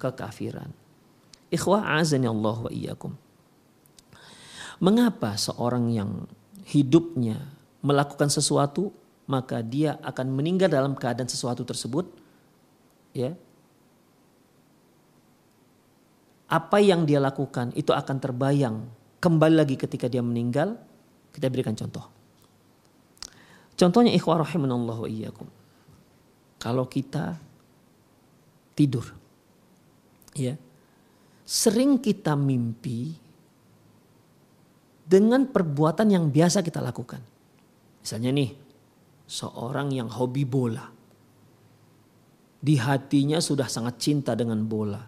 kekafiran. 0.00 0.70
Ikhwah 1.52 2.00
azani 2.00 2.26
Allah 2.26 2.56
wa 2.58 2.70
iyyakum. 2.72 3.12
Mengapa 4.82 5.38
seorang 5.38 5.92
yang 5.94 6.10
hidupnya 6.66 7.38
melakukan 7.84 8.32
sesuatu 8.32 8.90
maka 9.24 9.64
dia 9.64 9.96
akan 10.04 10.32
meninggal 10.32 10.68
dalam 10.68 10.92
keadaan 10.92 11.28
sesuatu 11.28 11.64
tersebut 11.64 12.08
ya 13.16 13.32
apa 16.54 16.78
yang 16.78 17.02
dia 17.02 17.18
lakukan 17.18 17.74
itu 17.74 17.90
akan 17.90 18.16
terbayang 18.22 18.86
kembali 19.18 19.58
lagi 19.58 19.74
ketika 19.74 20.06
dia 20.06 20.22
meninggal 20.22 20.78
kita 21.34 21.50
berikan 21.50 21.74
contoh 21.74 22.06
contohnya 23.74 24.14
ikhwah 24.14 24.46
rahimanallah 24.46 25.02
wa 25.02 25.08
iyyakum 25.10 25.50
kalau 26.62 26.86
kita 26.86 27.34
tidur 28.78 29.10
ya 30.38 30.54
sering 31.42 31.98
kita 31.98 32.38
mimpi 32.38 33.24
dengan 35.04 35.44
perbuatan 35.44 36.08
yang 36.08 36.32
biasa 36.32 36.64
kita 36.64 36.80
lakukan. 36.80 37.20
Misalnya 38.00 38.32
nih, 38.32 38.50
seorang 39.28 39.92
yang 39.92 40.08
hobi 40.08 40.48
bola. 40.48 40.88
Di 42.64 42.80
hatinya 42.80 43.36
sudah 43.44 43.68
sangat 43.68 44.00
cinta 44.00 44.32
dengan 44.32 44.64
bola. 44.64 45.04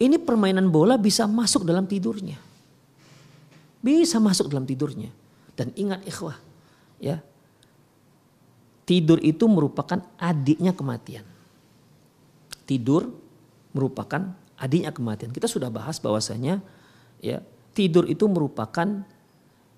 Ini 0.00 0.16
permainan 0.20 0.68
bola 0.72 0.96
bisa 0.96 1.28
masuk 1.28 1.64
dalam 1.64 1.84
tidurnya. 1.88 2.38
Bisa 3.82 4.22
masuk 4.22 4.48
dalam 4.48 4.64
tidurnya. 4.64 5.10
Dan 5.52 5.74
ingat 5.76 6.06
ikhwah, 6.06 6.38
ya. 7.02 7.20
Tidur 8.82 9.22
itu 9.22 9.46
merupakan 9.46 10.02
adiknya 10.18 10.74
kematian. 10.74 11.22
Tidur 12.66 13.10
merupakan 13.70 14.34
adiknya 14.58 14.90
kematian. 14.90 15.30
Kita 15.30 15.46
sudah 15.46 15.70
bahas 15.70 16.02
bahwasanya 16.02 16.62
ya 17.22 17.42
tidur 17.72 18.06
itu 18.10 18.26
merupakan 18.26 19.06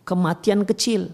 kematian 0.05 0.65
kecil. 0.69 1.13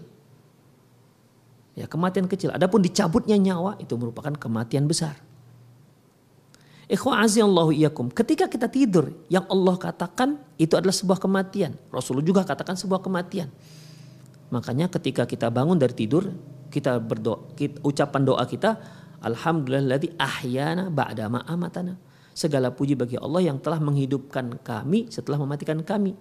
Ya, 1.71 1.87
kematian 1.87 2.27
kecil. 2.27 2.51
Adapun 2.51 2.83
dicabutnya 2.83 3.39
nyawa 3.39 3.79
itu 3.79 3.95
merupakan 3.95 4.35
kematian 4.35 4.91
besar. 4.91 5.15
Ketika 8.11 8.51
kita 8.51 8.67
tidur, 8.67 9.15
yang 9.31 9.47
Allah 9.47 9.79
katakan 9.79 10.35
itu 10.59 10.75
adalah 10.75 10.91
sebuah 10.91 11.23
kematian. 11.23 11.79
Rasulullah 11.87 12.27
juga 12.27 12.41
katakan 12.43 12.75
sebuah 12.75 12.99
kematian. 12.99 13.47
Makanya 14.51 14.91
ketika 14.91 15.23
kita 15.23 15.47
bangun 15.47 15.79
dari 15.79 15.95
tidur, 15.95 16.27
kita 16.67 16.99
berdoa, 16.99 17.55
kita, 17.55 17.79
ucapan 17.87 18.21
doa 18.27 18.43
kita, 18.43 18.75
Alhamdulillahilladzi 19.23 20.19
ahyana 20.19 20.91
ba'da 20.91 21.31
ma 21.31 21.47
amatana. 21.47 21.95
Segala 22.35 22.75
puji 22.75 22.99
bagi 22.99 23.15
Allah 23.15 23.47
yang 23.47 23.63
telah 23.63 23.79
menghidupkan 23.79 24.59
kami 24.59 25.07
setelah 25.07 25.39
mematikan 25.39 25.79
kami. 25.87 26.11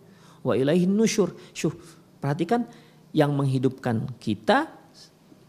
Wa 0.47 0.55
ilaihin 0.55 0.95
nusyur. 0.95 1.35
Syuh, 1.51 1.75
perhatikan 2.23 2.71
yang 3.11 3.35
menghidupkan 3.35 4.07
kita 4.23 4.71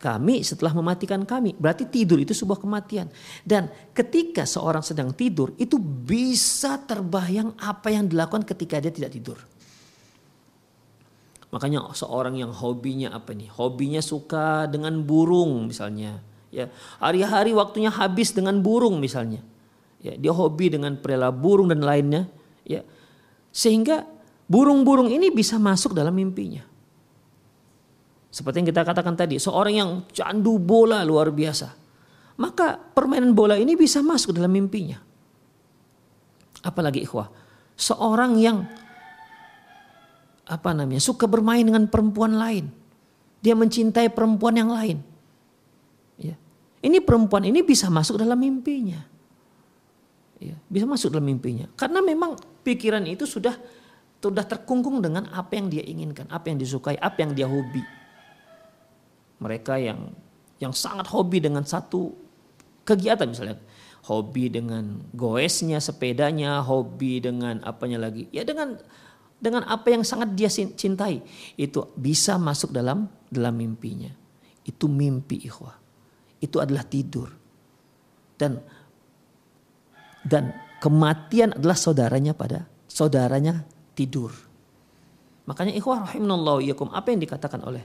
kami 0.02 0.42
setelah 0.42 0.74
mematikan 0.74 1.22
kami. 1.22 1.54
Berarti 1.54 1.86
tidur 1.86 2.18
itu 2.18 2.34
sebuah 2.34 2.58
kematian. 2.58 3.06
Dan 3.46 3.70
ketika 3.94 4.50
seorang 4.50 4.82
sedang 4.82 5.14
tidur 5.14 5.54
itu 5.62 5.78
bisa 5.78 6.82
terbayang 6.82 7.54
apa 7.62 7.94
yang 7.94 8.10
dilakukan 8.10 8.42
ketika 8.42 8.82
dia 8.82 8.90
tidak 8.90 9.14
tidur. 9.14 9.38
Makanya 11.54 11.94
seorang 11.94 12.42
yang 12.42 12.50
hobinya 12.50 13.14
apa 13.14 13.38
nih? 13.38 13.54
Hobinya 13.54 14.02
suka 14.02 14.66
dengan 14.66 15.06
burung 15.06 15.70
misalnya. 15.70 16.18
Ya, 16.50 16.68
hari-hari 16.98 17.54
waktunya 17.54 17.94
habis 17.94 18.34
dengan 18.34 18.58
burung 18.60 18.98
misalnya. 18.98 19.46
Ya, 20.02 20.18
dia 20.18 20.34
hobi 20.34 20.74
dengan 20.74 20.98
perela 20.98 21.30
burung 21.30 21.70
dan 21.70 21.86
lainnya. 21.86 22.26
Ya, 22.66 22.82
sehingga 23.54 24.08
burung-burung 24.48 25.12
ini 25.12 25.30
bisa 25.30 25.60
masuk 25.60 25.94
dalam 25.94 26.16
mimpinya. 26.16 26.71
Seperti 28.32 28.64
yang 28.64 28.68
kita 28.72 28.88
katakan 28.88 29.20
tadi, 29.20 29.36
seorang 29.36 29.74
yang 29.76 29.90
candu 30.16 30.56
bola 30.56 31.04
luar 31.04 31.36
biasa. 31.36 31.68
Maka 32.40 32.80
permainan 32.80 33.36
bola 33.36 33.60
ini 33.60 33.76
bisa 33.76 34.00
masuk 34.00 34.32
dalam 34.32 34.56
mimpinya. 34.56 35.04
Apalagi 36.64 37.04
ikhwah, 37.04 37.28
seorang 37.76 38.40
yang 38.40 38.64
apa 40.48 40.72
namanya 40.72 41.04
suka 41.04 41.28
bermain 41.28 41.68
dengan 41.68 41.92
perempuan 41.92 42.40
lain. 42.40 42.72
Dia 43.44 43.52
mencintai 43.52 44.08
perempuan 44.16 44.56
yang 44.56 44.72
lain. 44.72 45.04
Ya. 46.16 46.40
Ini 46.80 47.04
perempuan 47.04 47.44
ini 47.44 47.60
bisa 47.68 47.92
masuk 47.92 48.16
dalam 48.16 48.40
mimpinya. 48.40 49.04
Ya, 50.40 50.56
bisa 50.72 50.88
masuk 50.88 51.12
dalam 51.12 51.28
mimpinya. 51.28 51.68
Karena 51.76 52.00
memang 52.00 52.40
pikiran 52.64 53.04
itu 53.12 53.28
sudah 53.28 53.60
sudah 54.22 54.46
terkungkung 54.48 55.04
dengan 55.04 55.28
apa 55.36 55.58
yang 55.58 55.68
dia 55.68 55.84
inginkan, 55.84 56.32
apa 56.32 56.48
yang 56.48 56.62
disukai, 56.62 56.96
apa 56.96 57.18
yang 57.26 57.34
dia 57.36 57.50
hobi 57.50 58.01
mereka 59.42 59.82
yang 59.82 60.14
yang 60.62 60.72
sangat 60.72 61.10
hobi 61.10 61.42
dengan 61.42 61.66
satu 61.66 62.14
kegiatan. 62.86 63.26
Misalnya 63.26 63.58
hobi 64.06 64.54
dengan 64.54 65.02
goesnya 65.18 65.82
sepedanya 65.82 66.62
hobi 66.62 67.18
dengan 67.18 67.58
apanya 67.66 68.06
lagi. 68.06 68.30
Ya 68.30 68.46
dengan 68.46 68.78
dengan 69.42 69.66
apa 69.66 69.90
yang 69.90 70.06
sangat 70.06 70.38
dia 70.38 70.48
cintai. 70.54 71.26
Itu 71.58 71.90
bisa 71.98 72.38
masuk 72.38 72.70
dalam 72.70 73.10
dalam 73.34 73.58
mimpinya. 73.58 74.14
Itu 74.62 74.86
mimpi 74.86 75.42
ikhwah. 75.50 75.74
Itu 76.38 76.62
adalah 76.62 76.86
tidur. 76.86 77.34
Dan 78.38 78.62
dan 80.22 80.54
kematian 80.78 81.58
adalah 81.58 81.74
saudaranya 81.74 82.38
pada 82.38 82.70
saudaranya 82.86 83.66
tidur. 83.98 84.30
Makanya 85.50 85.74
ikhwah 85.74 86.06
rahimanallahu 86.06 86.62
yakum 86.62 86.94
apa 86.94 87.10
yang 87.10 87.22
dikatakan 87.26 87.66
oleh 87.66 87.82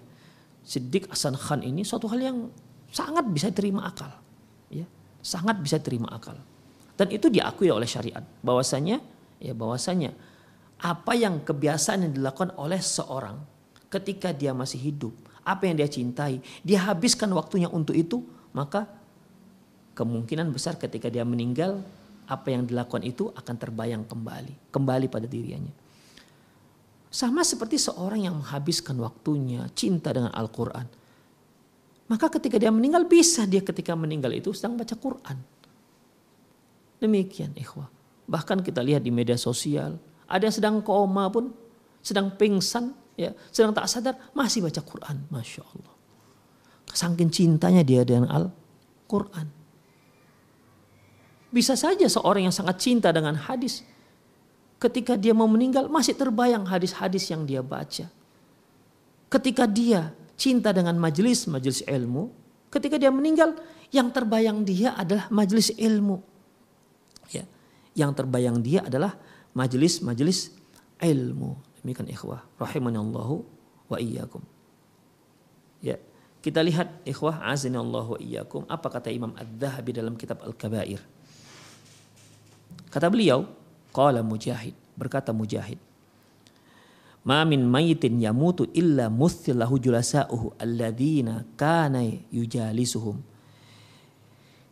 Siddiq 0.66 1.06
Hasan 1.06 1.38
Khan 1.38 1.62
ini 1.62 1.86
suatu 1.86 2.10
hal 2.10 2.18
yang 2.18 2.38
sangat 2.90 3.22
bisa 3.30 3.54
terima 3.54 3.86
akal. 3.86 4.10
Ya, 4.66 4.82
sangat 5.22 5.62
bisa 5.62 5.78
terima 5.78 6.10
akal. 6.10 6.34
Dan 6.98 7.14
itu 7.14 7.30
diakui 7.30 7.70
oleh 7.70 7.86
syariat 7.86 8.24
bahwasanya 8.42 8.98
ya 9.38 9.54
bahwasanya 9.54 10.10
apa 10.82 11.12
yang 11.14 11.38
kebiasaan 11.46 12.10
yang 12.10 12.12
dilakukan 12.18 12.50
oleh 12.58 12.82
seorang 12.82 13.38
ketika 13.86 14.34
dia 14.34 14.50
masih 14.50 14.82
hidup, 14.82 15.14
apa 15.46 15.70
yang 15.70 15.78
dia 15.78 15.86
cintai, 15.86 16.42
dia 16.66 16.82
habiskan 16.82 17.30
waktunya 17.32 17.70
untuk 17.70 17.94
itu, 17.94 18.26
maka 18.50 18.90
kemungkinan 19.94 20.50
besar 20.50 20.74
ketika 20.76 21.06
dia 21.06 21.22
meninggal 21.22 21.80
apa 22.26 22.50
yang 22.50 22.66
dilakukan 22.66 23.06
itu 23.06 23.30
akan 23.32 23.54
terbayang 23.54 24.02
kembali, 24.02 24.74
kembali 24.74 25.06
pada 25.06 25.30
dirinya. 25.30 25.70
Sama 27.16 27.40
seperti 27.48 27.80
seorang 27.80 28.28
yang 28.28 28.36
menghabiskan 28.36 29.00
waktunya 29.00 29.64
cinta 29.72 30.12
dengan 30.12 30.28
Al-Quran. 30.36 30.84
Maka 32.12 32.28
ketika 32.28 32.60
dia 32.60 32.68
meninggal 32.68 33.08
bisa 33.08 33.48
dia 33.48 33.64
ketika 33.64 33.96
meninggal 33.96 34.36
itu 34.36 34.52
sedang 34.52 34.76
baca 34.76 34.92
Quran. 34.92 35.40
Demikian 37.00 37.56
ikhwah. 37.56 37.88
Bahkan 38.28 38.60
kita 38.60 38.84
lihat 38.84 39.00
di 39.00 39.08
media 39.08 39.40
sosial. 39.40 39.96
Ada 40.28 40.52
yang 40.52 40.56
sedang 40.60 40.76
koma 40.84 41.32
pun. 41.32 41.56
Sedang 42.04 42.36
pingsan. 42.36 42.92
ya 43.16 43.32
Sedang 43.48 43.72
tak 43.72 43.88
sadar 43.88 44.20
masih 44.36 44.68
baca 44.68 44.84
Quran. 44.84 45.16
Masya 45.32 45.64
Allah. 45.64 45.94
Sangkin 46.92 47.32
cintanya 47.32 47.80
dia 47.80 48.04
dengan 48.04 48.28
Al-Quran. 48.28 49.48
Bisa 51.48 51.80
saja 51.80 52.04
seorang 52.12 52.44
yang 52.44 52.52
sangat 52.52 52.76
cinta 52.76 53.08
dengan 53.08 53.40
hadis 53.40 53.95
ketika 54.76 55.16
dia 55.16 55.32
mau 55.32 55.48
meninggal 55.48 55.88
masih 55.88 56.12
terbayang 56.12 56.64
hadis-hadis 56.68 57.28
yang 57.32 57.48
dia 57.48 57.64
baca. 57.64 58.08
Ketika 59.26 59.64
dia 59.66 60.12
cinta 60.38 60.70
dengan 60.70 60.94
majelis, 61.00 61.48
majelis 61.48 61.82
ilmu, 61.88 62.30
ketika 62.68 63.00
dia 63.00 63.10
meninggal 63.10 63.56
yang 63.90 64.12
terbayang 64.12 64.62
dia 64.62 64.92
adalah 64.94 65.26
majelis 65.32 65.72
ilmu. 65.74 66.20
Ya, 67.32 67.48
yang 67.96 68.12
terbayang 68.12 68.60
dia 68.60 68.84
adalah 68.86 69.18
majelis-majelis 69.56 70.52
ilmu. 71.00 71.56
Demikian 71.80 72.06
ikhwah, 72.12 72.44
rahimanallahu 72.60 73.42
wa 73.88 73.98
iyyakum. 73.98 74.42
Ya, 75.80 75.96
kita 76.44 76.62
lihat 76.62 77.02
ikhwah 77.02 77.42
azinallahu 77.50 78.14
wa 78.14 78.20
iyyakum 78.20 78.62
apa 78.70 78.86
kata 78.92 79.10
Imam 79.10 79.32
Ad-Dhahabi 79.34 79.90
dalam 79.96 80.14
kitab 80.14 80.42
Al-Kabair. 80.44 81.00
Kata 82.92 83.10
beliau, 83.10 83.48
Qala 83.96 84.20
Mujahid, 84.20 84.76
berkata 84.92 85.32
Mujahid. 85.32 85.80
Ma 87.24 87.42
min 87.48 87.64
mayitin 87.64 88.20
yamutu 88.20 88.68
illa 88.76 89.08
muthillahu 89.08 89.80
julasa'uhu 89.80 90.60
alladhina 90.60 91.48
kana 91.56 92.04
yujalisuhum. 92.28 93.16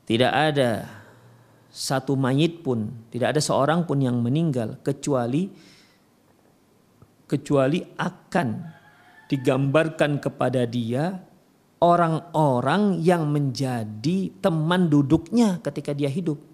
Tidak 0.05 0.29
ada 0.29 0.85
satu 1.73 2.15
mayit 2.15 2.61
pun, 2.61 3.09
tidak 3.09 3.35
ada 3.35 3.41
seorang 3.41 3.89
pun 3.89 3.99
yang 4.05 4.21
meninggal 4.21 4.79
kecuali 4.85 5.49
kecuali 7.25 7.81
akan 7.83 8.49
digambarkan 9.27 10.23
kepada 10.23 10.69
dia 10.69 11.19
orang-orang 11.83 13.03
yang 13.03 13.27
menjadi 13.27 14.31
teman 14.39 14.87
duduknya 14.87 15.59
ketika 15.65 15.91
dia 15.91 16.07
hidup. 16.07 16.54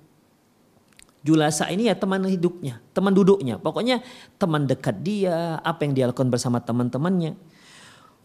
Julasa 1.21 1.69
ini 1.69 1.85
ya 1.85 1.93
teman 1.93 2.25
hidupnya, 2.25 2.81
teman 2.97 3.13
duduknya. 3.13 3.61
Pokoknya 3.61 4.01
teman 4.41 4.65
dekat 4.65 5.05
dia, 5.05 5.61
apa 5.61 5.85
yang 5.85 5.93
dia 5.93 6.05
lakukan 6.09 6.33
bersama 6.33 6.65
teman-temannya. 6.65 7.37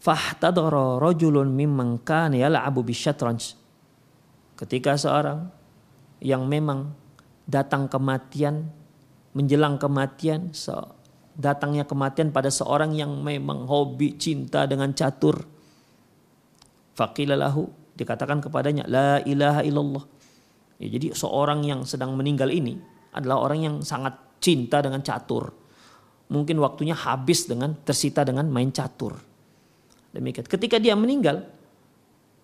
Fahtadara 0.00 0.96
rajulun 0.96 1.52
mimman 1.52 2.00
kana 2.00 2.40
yal'abu 2.40 2.80
bisyatranj. 2.80 3.56
Ketika 4.56 4.96
seorang 4.96 5.52
yang 6.24 6.48
memang 6.48 6.96
datang 7.44 7.84
kematian, 7.84 8.72
menjelang 9.36 9.76
kematian, 9.76 10.56
datangnya 11.36 11.84
kematian 11.84 12.32
pada 12.32 12.48
seorang 12.48 12.96
yang 12.96 13.12
memang 13.20 13.68
hobi 13.68 14.16
cinta 14.16 14.64
dengan 14.64 14.96
catur. 14.96 15.44
Faqilalahu 16.96 17.68
dikatakan 17.92 18.40
kepadanya 18.40 18.88
la 18.88 19.20
ilaha 19.20 19.60
illallah 19.60 20.04
Ya, 20.76 20.86
jadi 20.92 21.16
seorang 21.16 21.64
yang 21.64 21.88
sedang 21.88 22.12
meninggal 22.16 22.52
ini 22.52 22.76
adalah 23.16 23.40
orang 23.48 23.60
yang 23.64 23.76
sangat 23.80 24.16
cinta 24.40 24.84
dengan 24.84 25.00
catur. 25.00 25.52
Mungkin 26.28 26.58
waktunya 26.60 26.92
habis 26.92 27.48
dengan 27.48 27.72
tersita 27.86 28.26
dengan 28.26 28.50
main 28.50 28.68
catur. 28.74 29.16
Demikian. 30.12 30.44
Ketika 30.44 30.76
dia 30.76 30.92
meninggal, 30.98 31.46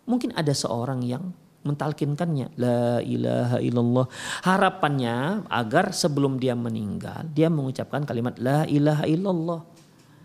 mungkin 0.06 0.32
ada 0.32 0.54
seorang 0.54 1.02
yang 1.04 1.34
mentalkinkannya 1.62 2.58
la 2.58 2.98
ilaha 3.02 3.58
illallah 3.62 4.06
harapannya 4.42 5.46
agar 5.46 5.94
sebelum 5.94 6.42
dia 6.42 6.58
meninggal 6.58 7.22
dia 7.30 7.46
mengucapkan 7.46 8.02
kalimat 8.02 8.34
la 8.42 8.66
ilaha 8.66 9.06
illallah 9.06 9.62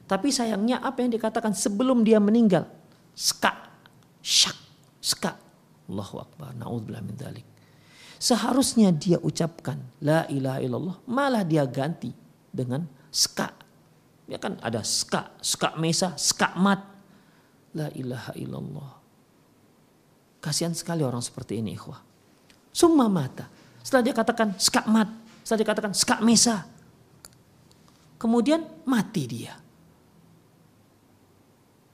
tapi 0.10 0.34
sayangnya 0.34 0.82
apa 0.82 1.06
yang 1.06 1.13
dikatakan 1.13 1.54
sebelum 1.54 2.02
dia 2.02 2.17
meninggal 2.17 2.65
ska 3.13 3.54
syak 4.17 4.58
ska 4.98 5.38
Allahu 5.88 6.26
akbar 6.26 6.58
naudzubillah 6.58 7.06
min 7.06 7.13
dzalik 7.13 7.46
Seharusnya 8.18 8.90
dia 8.90 9.22
ucapkan 9.22 9.78
la 10.02 10.26
ilaha 10.30 10.60
illallah, 10.62 10.98
malah 11.06 11.46
dia 11.46 11.64
ganti 11.70 12.10
dengan 12.50 12.86
ska. 13.14 13.54
Ya 14.28 14.42
kan 14.42 14.58
ada 14.60 14.82
ska, 14.82 15.38
ska 15.40 15.78
mesa, 15.78 16.18
ska 16.18 16.52
mat. 16.58 16.82
La 17.78 17.94
ilaha 17.94 18.34
illallah. 18.34 18.92
Kasihan 20.42 20.74
sekali 20.74 21.06
orang 21.06 21.22
seperti 21.22 21.62
ini 21.62 21.78
ikhwah. 21.78 22.02
Summa 22.74 23.06
mata. 23.06 23.46
Setelah 23.86 24.04
dia 24.04 24.16
katakan 24.18 24.50
ska 24.58 24.82
mat, 24.90 25.10
setelah 25.46 25.60
dia 25.62 25.70
katakan 25.70 25.94
ska 25.94 26.16
mesa. 26.26 26.66
Kemudian 28.18 28.66
mati 28.84 29.24
dia. 29.30 29.54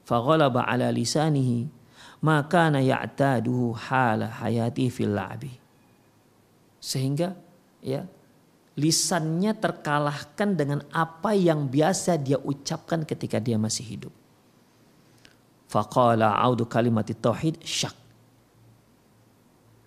faghalaba 0.04 0.68
ala 0.68 0.92
lisanihi 0.92 1.66
ma 2.20 2.44
kana 2.44 2.80
ya'taduhu 2.84 3.72
hala 3.72 4.28
hayati 4.28 4.92
fil 4.92 5.16
la'bi. 5.16 5.63
Sehingga 6.84 7.32
ya 7.80 8.04
lisannya 8.76 9.56
terkalahkan 9.56 10.52
dengan 10.52 10.84
apa 10.92 11.32
yang 11.32 11.64
biasa 11.72 12.20
dia 12.20 12.36
ucapkan 12.36 13.08
ketika 13.08 13.40
dia 13.40 13.56
masih 13.56 13.88
hidup. 13.88 14.12
Faqala 15.72 16.36
audu 16.36 16.68
kalimat 16.68 17.08
tauhid 17.08 17.64
syak. 17.64 17.96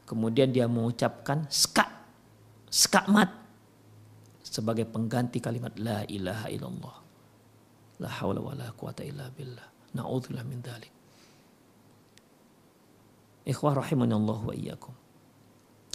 Kemudian 0.10 0.50
dia 0.50 0.66
mengucapkan 0.66 1.46
ska, 1.52 1.86
skakmat 2.72 3.30
sebagai 4.42 4.88
pengganti 4.90 5.38
kalimat 5.44 5.76
la 5.78 6.02
ilaha 6.08 6.48
illallah. 6.50 6.98
La 8.02 8.10
haula 8.24 8.40
wa 8.40 8.56
la 8.56 8.72
quwata 8.72 9.04
illa 9.04 9.28
billah. 9.30 9.68
Na'udzubillah 10.00 10.48
min 10.48 10.64
dzalik. 10.64 10.94
Ikhwah 13.48 13.76
Allah 13.80 14.40
wa 14.44 14.54
iyyakum. 14.56 14.96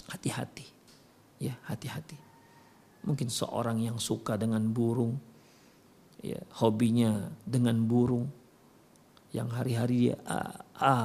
Hati-hati. 0.09 0.72
Ya, 1.43 1.59
hati-hati. 1.67 2.15
Mungkin 3.03 3.27
seorang 3.27 3.83
yang 3.83 3.99
suka 3.99 4.39
dengan 4.39 4.63
burung, 4.71 5.19
ya, 6.23 6.39
hobinya 6.63 7.27
dengan 7.43 7.83
burung, 7.83 8.31
yang 9.35 9.51
hari-hari 9.51 10.07
dia 10.07 10.15
a 10.23 10.39
a 10.79 10.95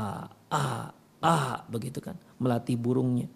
a 0.47 0.65
a 1.19 1.37
begitu 1.67 1.99
kan, 1.99 2.15
melatih 2.39 2.79
burungnya. 2.79 3.27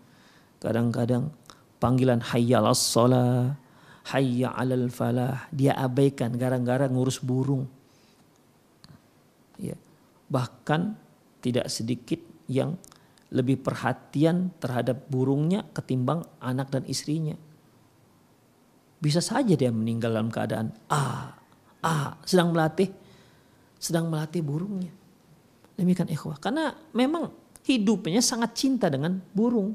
Kadang-kadang 0.62 1.34
panggilan 1.82 2.22
hayya 2.22 2.62
as 2.62 2.78
salah, 2.78 3.58
hayya 4.14 4.54
'alal 4.54 4.86
falah, 4.94 5.50
dia 5.50 5.74
abaikan 5.74 6.38
gara-gara 6.38 6.86
ngurus 6.86 7.18
burung. 7.18 7.66
Ya. 9.58 9.74
Bahkan 10.30 10.94
tidak 11.42 11.66
sedikit 11.66 12.22
yang 12.46 12.78
lebih 13.32 13.64
perhatian 13.64 14.52
terhadap 14.60 15.08
burungnya 15.08 15.64
ketimbang 15.72 16.20
anak 16.38 16.68
dan 16.68 16.84
istrinya. 16.84 17.34
Bisa 19.02 19.18
saja 19.18 19.56
dia 19.56 19.72
meninggal 19.72 20.14
dalam 20.14 20.30
keadaan 20.30 20.68
ah, 20.92 21.34
ah, 21.82 22.14
sedang 22.22 22.52
melatih, 22.52 22.92
sedang 23.80 24.12
melatih 24.12 24.44
burungnya. 24.44 24.92
Demikian 25.74 26.12
ikhwah. 26.12 26.38
Karena 26.38 26.70
memang 26.92 27.32
hidupnya 27.64 28.20
sangat 28.20 28.54
cinta 28.54 28.92
dengan 28.92 29.18
burung. 29.32 29.74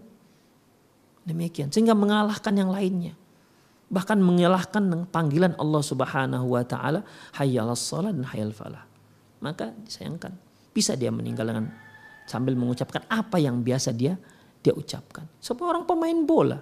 Demikian. 1.27 1.73
Sehingga 1.73 1.97
mengalahkan 1.97 2.55
yang 2.55 2.71
lainnya. 2.71 3.17
Bahkan 3.91 4.21
mengalahkan 4.21 5.09
panggilan 5.09 5.57
Allah 5.59 5.83
subhanahu 5.83 6.55
wa 6.55 6.63
ta'ala. 6.63 7.03
Hayyal 7.35 7.73
salat 7.75 8.15
dan 8.15 8.23
hayyal 8.31 8.55
falah. 8.55 8.87
Maka 9.43 9.75
disayangkan. 9.83 10.31
Bisa 10.71 10.95
dia 10.95 11.11
meninggal 11.11 11.51
dengan 11.51 11.67
sambil 12.27 12.53
mengucapkan 12.59 13.07
apa 13.07 13.39
yang 13.39 13.63
biasa 13.63 13.95
dia 13.95 14.19
dia 14.59 14.75
ucapkan. 14.75 15.23
Seorang 15.39 15.87
pemain 15.87 16.19
bola, 16.27 16.59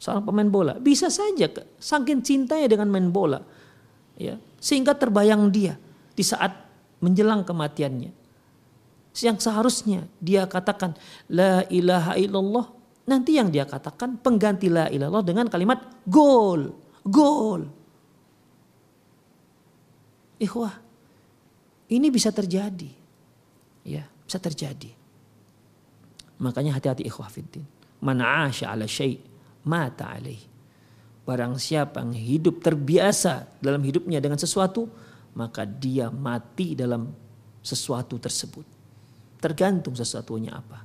seorang 0.00 0.24
pemain 0.24 0.48
bola 0.48 0.72
bisa 0.80 1.12
saja 1.12 1.46
saking 1.76 2.24
cintanya 2.24 2.66
dengan 2.66 2.88
main 2.88 3.12
bola, 3.12 3.44
ya 4.16 4.40
sehingga 4.56 4.96
terbayang 4.96 5.52
dia 5.52 5.76
di 6.16 6.24
saat 6.24 6.50
menjelang 7.04 7.44
kematiannya. 7.44 8.24
Yang 9.16 9.48
seharusnya 9.48 10.04
dia 10.20 10.44
katakan 10.48 10.96
la 11.28 11.64
ilaha 11.68 12.16
illallah, 12.16 12.66
nanti 13.08 13.36
yang 13.36 13.48
dia 13.52 13.68
katakan 13.68 14.16
pengganti 14.20 14.68
la 14.72 14.88
ilallah 14.88 15.24
dengan 15.24 15.48
kalimat 15.48 15.80
gol, 16.08 16.72
gol. 17.04 17.64
Ikhwah, 20.36 20.76
ini 21.88 22.12
bisa 22.12 22.28
terjadi. 22.28 23.05
Ya, 23.86 24.10
bisa 24.26 24.42
terjadi. 24.42 24.90
Makanya 26.42 26.74
hati-hati 26.74 27.06
ikhwah 27.06 27.30
fiddin. 27.30 27.62
Man 28.02 28.18
asya 28.18 28.74
ala 28.74 28.84
syai' 28.84 29.22
mata 29.62 30.10
alaih. 30.10 30.42
Barang 31.22 31.54
siapa 31.58 32.02
yang 32.02 32.14
hidup 32.14 32.62
terbiasa 32.62 33.46
dalam 33.62 33.82
hidupnya 33.82 34.18
dengan 34.18 34.38
sesuatu, 34.38 34.90
maka 35.38 35.62
dia 35.62 36.10
mati 36.10 36.74
dalam 36.74 37.10
sesuatu 37.62 38.18
tersebut. 38.18 38.66
Tergantung 39.42 39.94
sesuatunya 39.94 40.54
apa. 40.54 40.82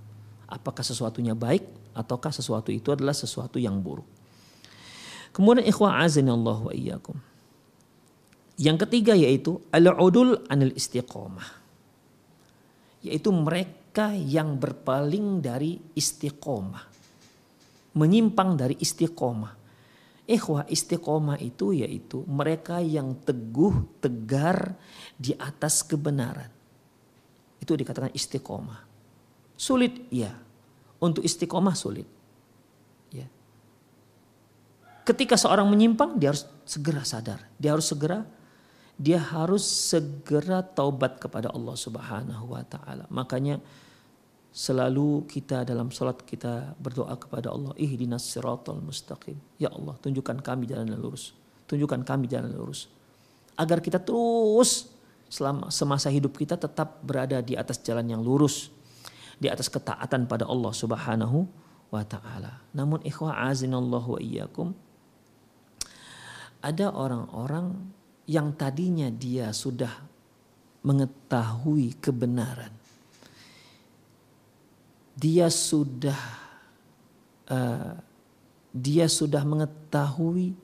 Apakah 0.49 0.85
sesuatunya 0.85 1.37
baik 1.37 1.93
ataukah 1.93 2.33
sesuatu 2.33 2.69
itu 2.73 2.93
adalah 2.93 3.13
sesuatu 3.13 3.57
yang 3.61 3.77
buruk. 3.81 4.07
Kemudian 5.31 5.63
ikhwah 5.63 6.03
azani 6.03 6.29
Allah 6.29 6.57
wa 6.57 6.73
iyyakum. 6.73 7.15
Yang 8.61 8.77
ketiga 8.87 9.13
yaitu 9.15 9.57
al-udul 9.71 10.43
anil 10.51 10.75
istiqomah 10.75 11.60
yaitu 13.01 13.33
mereka 13.33 14.13
yang 14.13 14.55
berpaling 14.57 15.41
dari 15.41 15.77
istiqomah. 15.97 16.85
Menyimpang 17.97 18.55
dari 18.55 18.77
istiqomah. 18.79 19.53
Ikhwah 20.29 20.63
istiqomah 20.69 21.41
itu 21.43 21.75
yaitu 21.75 22.23
mereka 22.29 22.79
yang 22.79 23.19
teguh, 23.19 23.99
tegar 23.99 24.77
di 25.17 25.35
atas 25.35 25.83
kebenaran. 25.83 26.47
Itu 27.59 27.75
dikatakan 27.75 28.15
istiqomah. 28.15 28.79
Sulit 29.59 30.07
ya. 30.13 30.31
Untuk 31.01 31.25
istiqomah 31.25 31.75
sulit. 31.75 32.07
Ya. 33.11 33.27
Ketika 35.03 35.35
seorang 35.35 35.67
menyimpang 35.67 36.15
dia 36.15 36.31
harus 36.31 36.47
segera 36.63 37.03
sadar. 37.03 37.43
Dia 37.57 37.75
harus 37.75 37.89
segera 37.89 38.23
dia 39.01 39.17
harus 39.17 39.65
segera 39.65 40.61
taubat 40.61 41.17
kepada 41.17 41.49
Allah 41.49 41.73
Subhanahu 41.73 42.53
wa 42.53 42.61
taala. 42.61 43.09
Makanya 43.09 43.57
selalu 44.53 45.25
kita 45.25 45.65
dalam 45.65 45.89
salat 45.89 46.21
kita 46.21 46.77
berdoa 46.77 47.17
kepada 47.17 47.49
Allah, 47.49 47.73
ihdinas 47.81 48.29
siratal 48.29 48.77
mustaqim. 48.77 49.41
Ya 49.57 49.73
Allah, 49.73 49.97
tunjukkan 50.05 50.45
kami 50.45 50.69
jalan 50.69 50.85
yang 50.93 51.01
lurus. 51.01 51.33
Tunjukkan 51.65 52.05
kami 52.05 52.29
jalan 52.29 52.53
yang 52.53 52.61
lurus. 52.61 52.93
Agar 53.57 53.81
kita 53.81 53.97
terus 53.97 54.93
selama 55.33 55.73
semasa 55.73 56.13
hidup 56.13 56.37
kita 56.37 56.53
tetap 56.53 57.01
berada 57.01 57.41
di 57.41 57.57
atas 57.57 57.81
jalan 57.81 58.05
yang 58.05 58.21
lurus. 58.21 58.69
Di 59.41 59.49
atas 59.49 59.65
ketaatan 59.73 60.29
pada 60.29 60.45
Allah 60.45 60.69
Subhanahu 60.77 61.49
wa 61.89 62.05
taala. 62.05 62.61
Namun 62.77 63.01
ikhwah 63.01 63.49
azinallahu 63.49 64.13
wa 64.13 64.19
iyyakum 64.21 64.77
ada 66.61 66.93
orang-orang 66.93 67.73
yang 68.29 68.53
tadinya 68.53 69.09
dia 69.09 69.49
sudah 69.49 69.91
mengetahui 70.85 71.97
kebenaran. 72.01 72.73
Dia 75.17 75.49
sudah 75.53 76.21
uh, 77.49 77.93
dia 78.71 79.05
sudah 79.05 79.43
mengetahui 79.45 80.55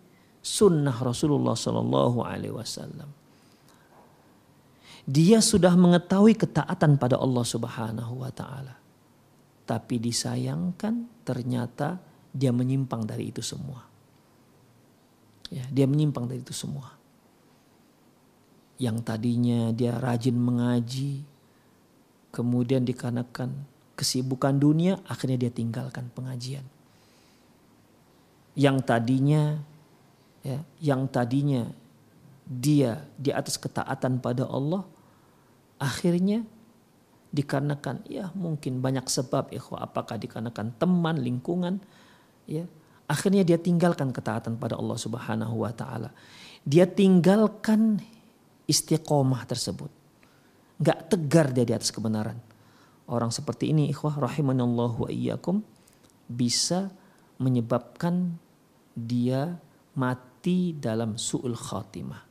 sunnah 0.41 0.95
Rasulullah 0.95 1.53
Sallallahu 1.53 2.23
Alaihi 2.25 2.55
Wasallam. 2.55 3.09
Dia 5.07 5.39
sudah 5.39 5.71
mengetahui 5.71 6.35
ketaatan 6.35 6.99
pada 6.99 7.15
Allah 7.15 7.45
Subhanahu 7.45 8.27
Wa 8.27 8.31
Taala. 8.33 8.75
Tapi 9.67 9.99
disayangkan 9.99 11.23
ternyata 11.27 11.99
dia 12.31 12.55
menyimpang 12.55 13.03
dari 13.03 13.31
itu 13.31 13.43
semua. 13.43 13.83
Ya, 15.47 15.63
dia 15.71 15.87
menyimpang 15.87 16.27
dari 16.27 16.43
itu 16.43 16.51
semua 16.51 16.96
yang 18.77 19.01
tadinya 19.01 19.73
dia 19.73 19.97
rajin 19.97 20.37
mengaji, 20.37 21.25
kemudian 22.29 22.85
dikarenakan 22.85 23.53
kesibukan 23.97 24.53
dunia, 24.53 25.01
akhirnya 25.09 25.49
dia 25.49 25.51
tinggalkan 25.51 26.13
pengajian. 26.13 26.65
Yang 28.53 28.77
tadinya, 28.85 29.61
ya, 30.45 30.61
yang 30.81 31.09
tadinya 31.09 31.69
dia 32.45 33.05
di 33.17 33.33
atas 33.33 33.57
ketaatan 33.57 34.21
pada 34.21 34.45
Allah, 34.45 34.85
akhirnya 35.81 36.45
dikarenakan 37.33 38.07
ya 38.07 38.31
mungkin 38.33 38.79
banyak 38.79 39.03
sebab 39.05 39.51
ikhwah 39.51 39.83
apakah 39.83 40.15
dikarenakan 40.15 40.73
teman 40.79 41.19
lingkungan 41.19 41.83
ya 42.47 42.63
akhirnya 43.05 43.43
dia 43.43 43.59
tinggalkan 43.59 44.15
ketaatan 44.15 44.55
pada 44.55 44.79
Allah 44.79 44.95
Subhanahu 44.95 45.67
wa 45.67 45.71
taala 45.75 46.15
dia 46.63 46.87
tinggalkan 46.87 47.99
istiqomah 48.67 49.47
tersebut. 49.47 49.89
Gak 50.77 51.09
tegar 51.09 51.49
dia 51.55 51.65
di 51.65 51.73
atas 51.73 51.89
kebenaran. 51.89 52.37
Orang 53.07 53.31
seperti 53.31 53.71
ini 53.71 53.87
ikhwah 53.89 54.19
rahimanallahu 54.19 55.07
wa 55.07 55.09
iyyakum 55.09 55.63
bisa 56.27 56.91
menyebabkan 57.39 58.35
dia 58.91 59.55
mati 59.95 60.75
dalam 60.75 61.15
su'ul 61.15 61.55
khatimah. 61.55 62.27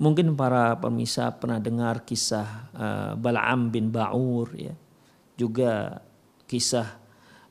Mungkin 0.00 0.34
para 0.34 0.74
pemirsa 0.80 1.30
pernah 1.36 1.60
dengar 1.60 2.02
kisah 2.02 2.48
uh, 2.74 3.12
Bal'am 3.14 3.68
bin 3.68 3.92
Ba'ur 3.92 4.50
ya. 4.56 4.74
Juga 5.36 6.00
kisah 6.48 6.96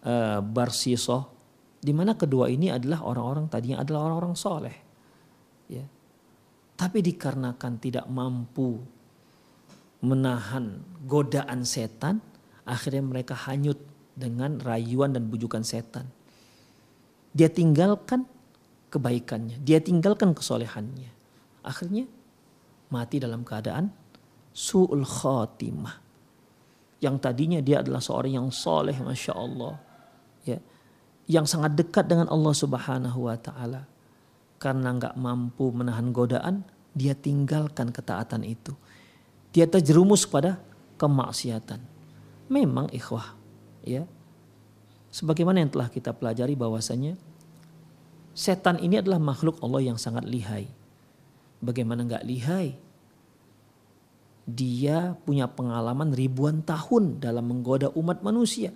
uh, 0.04 0.42
Barsisoh 0.42 1.32
di 1.82 1.94
mana 1.94 2.18
kedua 2.18 2.50
ini 2.50 2.74
adalah 2.74 3.06
orang-orang 3.06 3.46
tadinya 3.46 3.86
adalah 3.86 4.10
orang-orang 4.10 4.36
soleh. 4.36 4.78
Ya, 5.72 5.86
tapi 6.82 7.06
dikarenakan 7.06 7.78
tidak 7.78 8.10
mampu 8.10 8.82
menahan 10.02 10.82
godaan 11.06 11.62
setan, 11.62 12.18
akhirnya 12.66 13.06
mereka 13.06 13.38
hanyut 13.38 13.78
dengan 14.18 14.58
rayuan 14.58 15.14
dan 15.14 15.30
bujukan 15.30 15.62
setan. 15.62 16.10
Dia 17.38 17.54
tinggalkan 17.54 18.26
kebaikannya, 18.90 19.62
dia 19.62 19.78
tinggalkan 19.78 20.34
kesolehannya. 20.34 21.14
Akhirnya 21.62 22.10
mati 22.90 23.22
dalam 23.22 23.46
keadaan 23.46 23.94
su'ul 24.50 25.06
khatimah. 25.06 26.02
Yang 26.98 27.16
tadinya 27.22 27.62
dia 27.62 27.86
adalah 27.86 28.02
seorang 28.02 28.42
yang 28.42 28.50
soleh, 28.50 28.98
masya 28.98 29.38
Allah, 29.38 29.78
ya, 30.50 30.58
yang 31.30 31.46
sangat 31.46 31.78
dekat 31.78 32.10
dengan 32.10 32.26
Allah 32.26 32.54
Subhanahu 32.58 33.30
Wa 33.30 33.38
Taala. 33.38 33.91
Karena 34.62 34.94
nggak 34.94 35.18
mampu 35.18 35.74
menahan 35.74 36.14
godaan, 36.14 36.62
dia 36.94 37.18
tinggalkan 37.18 37.90
ketaatan 37.90 38.46
itu. 38.46 38.78
Dia 39.50 39.66
terjerumus 39.66 40.30
pada 40.30 40.62
kemaksiatan. 41.02 41.82
Memang 42.46 42.94
ikhwah, 42.94 43.34
ya. 43.82 44.06
Sebagaimana 45.10 45.66
yang 45.66 45.74
telah 45.74 45.90
kita 45.90 46.14
pelajari 46.14 46.54
bahwasanya 46.54 47.18
setan 48.38 48.78
ini 48.78 49.02
adalah 49.02 49.18
makhluk 49.18 49.58
Allah 49.66 49.82
yang 49.82 49.98
sangat 49.98 50.30
lihai. 50.30 50.70
Bagaimana 51.58 52.06
nggak 52.06 52.24
lihai? 52.24 52.78
Dia 54.46 55.18
punya 55.26 55.50
pengalaman 55.50 56.14
ribuan 56.14 56.62
tahun 56.62 57.18
dalam 57.18 57.50
menggoda 57.50 57.90
umat 57.98 58.22
manusia. 58.22 58.70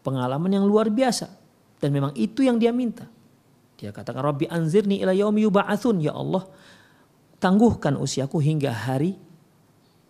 Pengalaman 0.00 0.50
yang 0.56 0.64
luar 0.64 0.88
biasa. 0.88 1.30
Dan 1.80 1.92
memang 1.92 2.16
itu 2.16 2.40
yang 2.44 2.56
dia 2.56 2.72
minta. 2.72 3.08
Dia 3.78 3.90
katakan 3.90 4.22
Rabbi 4.22 4.46
anzirni 4.46 5.02
ila 5.02 5.10
yaumi 5.10 5.44
yub'atsun 5.44 5.98
ya 5.98 6.14
Allah 6.14 6.46
tangguhkan 7.42 7.98
usiaku 7.98 8.38
hingga 8.38 8.70
hari 8.70 9.18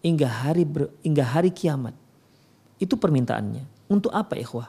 hingga 0.04 0.28
hari 0.28 0.68
ber, 0.68 0.92
hingga 1.00 1.24
hari 1.24 1.48
kiamat. 1.48 1.96
Itu 2.76 3.00
permintaannya. 3.00 3.88
Untuk 3.88 4.12
apa 4.12 4.36
ikhwah? 4.36 4.68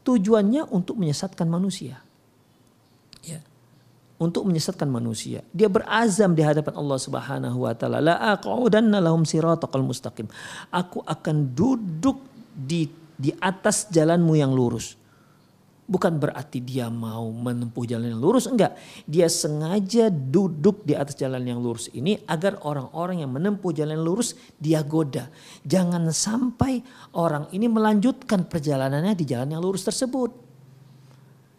Tujuannya 0.00 0.72
untuk 0.72 0.96
menyesatkan 0.96 1.44
manusia. 1.44 2.00
Ya. 3.20 3.44
Untuk 4.16 4.48
menyesatkan 4.48 4.88
manusia. 4.88 5.44
Dia 5.52 5.68
berazam 5.68 6.32
di 6.32 6.40
hadapan 6.40 6.72
Allah 6.80 6.96
Subhanahu 6.96 7.68
wa 7.68 7.76
taala, 7.76 8.00
la 8.00 8.16
aqudanna 8.32 9.04
lahum 9.04 9.28
siratal 9.28 9.84
mustaqim. 9.84 10.24
Aku 10.72 11.04
akan 11.04 11.52
duduk 11.52 12.24
di 12.56 12.88
di 13.20 13.36
atas 13.36 13.92
jalanmu 13.92 14.32
yang 14.32 14.48
lurus 14.56 14.96
bukan 15.90 16.22
berarti 16.22 16.62
dia 16.62 16.86
mau 16.86 17.26
menempuh 17.34 17.82
jalan 17.82 18.14
yang 18.14 18.22
lurus 18.22 18.46
enggak. 18.46 18.78
Dia 19.10 19.26
sengaja 19.26 20.06
duduk 20.06 20.86
di 20.86 20.94
atas 20.94 21.18
jalan 21.18 21.42
yang 21.42 21.58
lurus 21.58 21.90
ini 21.90 22.14
agar 22.30 22.62
orang-orang 22.62 23.26
yang 23.26 23.34
menempuh 23.34 23.74
jalan 23.74 23.98
yang 23.98 24.06
lurus 24.06 24.38
dia 24.62 24.86
goda. 24.86 25.26
Jangan 25.66 26.06
sampai 26.14 26.86
orang 27.18 27.50
ini 27.50 27.66
melanjutkan 27.66 28.46
perjalanannya 28.46 29.18
di 29.18 29.26
jalan 29.26 29.58
yang 29.58 29.62
lurus 29.66 29.82
tersebut. 29.82 30.30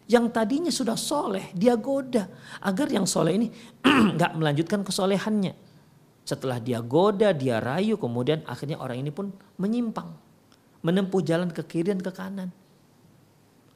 Yang 0.08 0.24
tadinya 0.32 0.72
sudah 0.72 0.96
soleh 0.96 1.52
dia 1.52 1.76
goda. 1.76 2.24
Agar 2.64 2.88
yang 2.88 3.04
soleh 3.04 3.36
ini 3.36 3.52
enggak 4.16 4.32
melanjutkan 4.32 4.80
kesolehannya. 4.80 5.52
Setelah 6.24 6.56
dia 6.56 6.80
goda 6.80 7.36
dia 7.36 7.60
rayu 7.60 8.00
kemudian 8.00 8.40
akhirnya 8.48 8.80
orang 8.80 9.04
ini 9.04 9.12
pun 9.12 9.28
menyimpang. 9.60 10.08
Menempuh 10.82 11.20
jalan 11.20 11.52
ke 11.52 11.62
kiri 11.62 11.94
dan 11.94 12.00
ke 12.02 12.10
kanan 12.10 12.50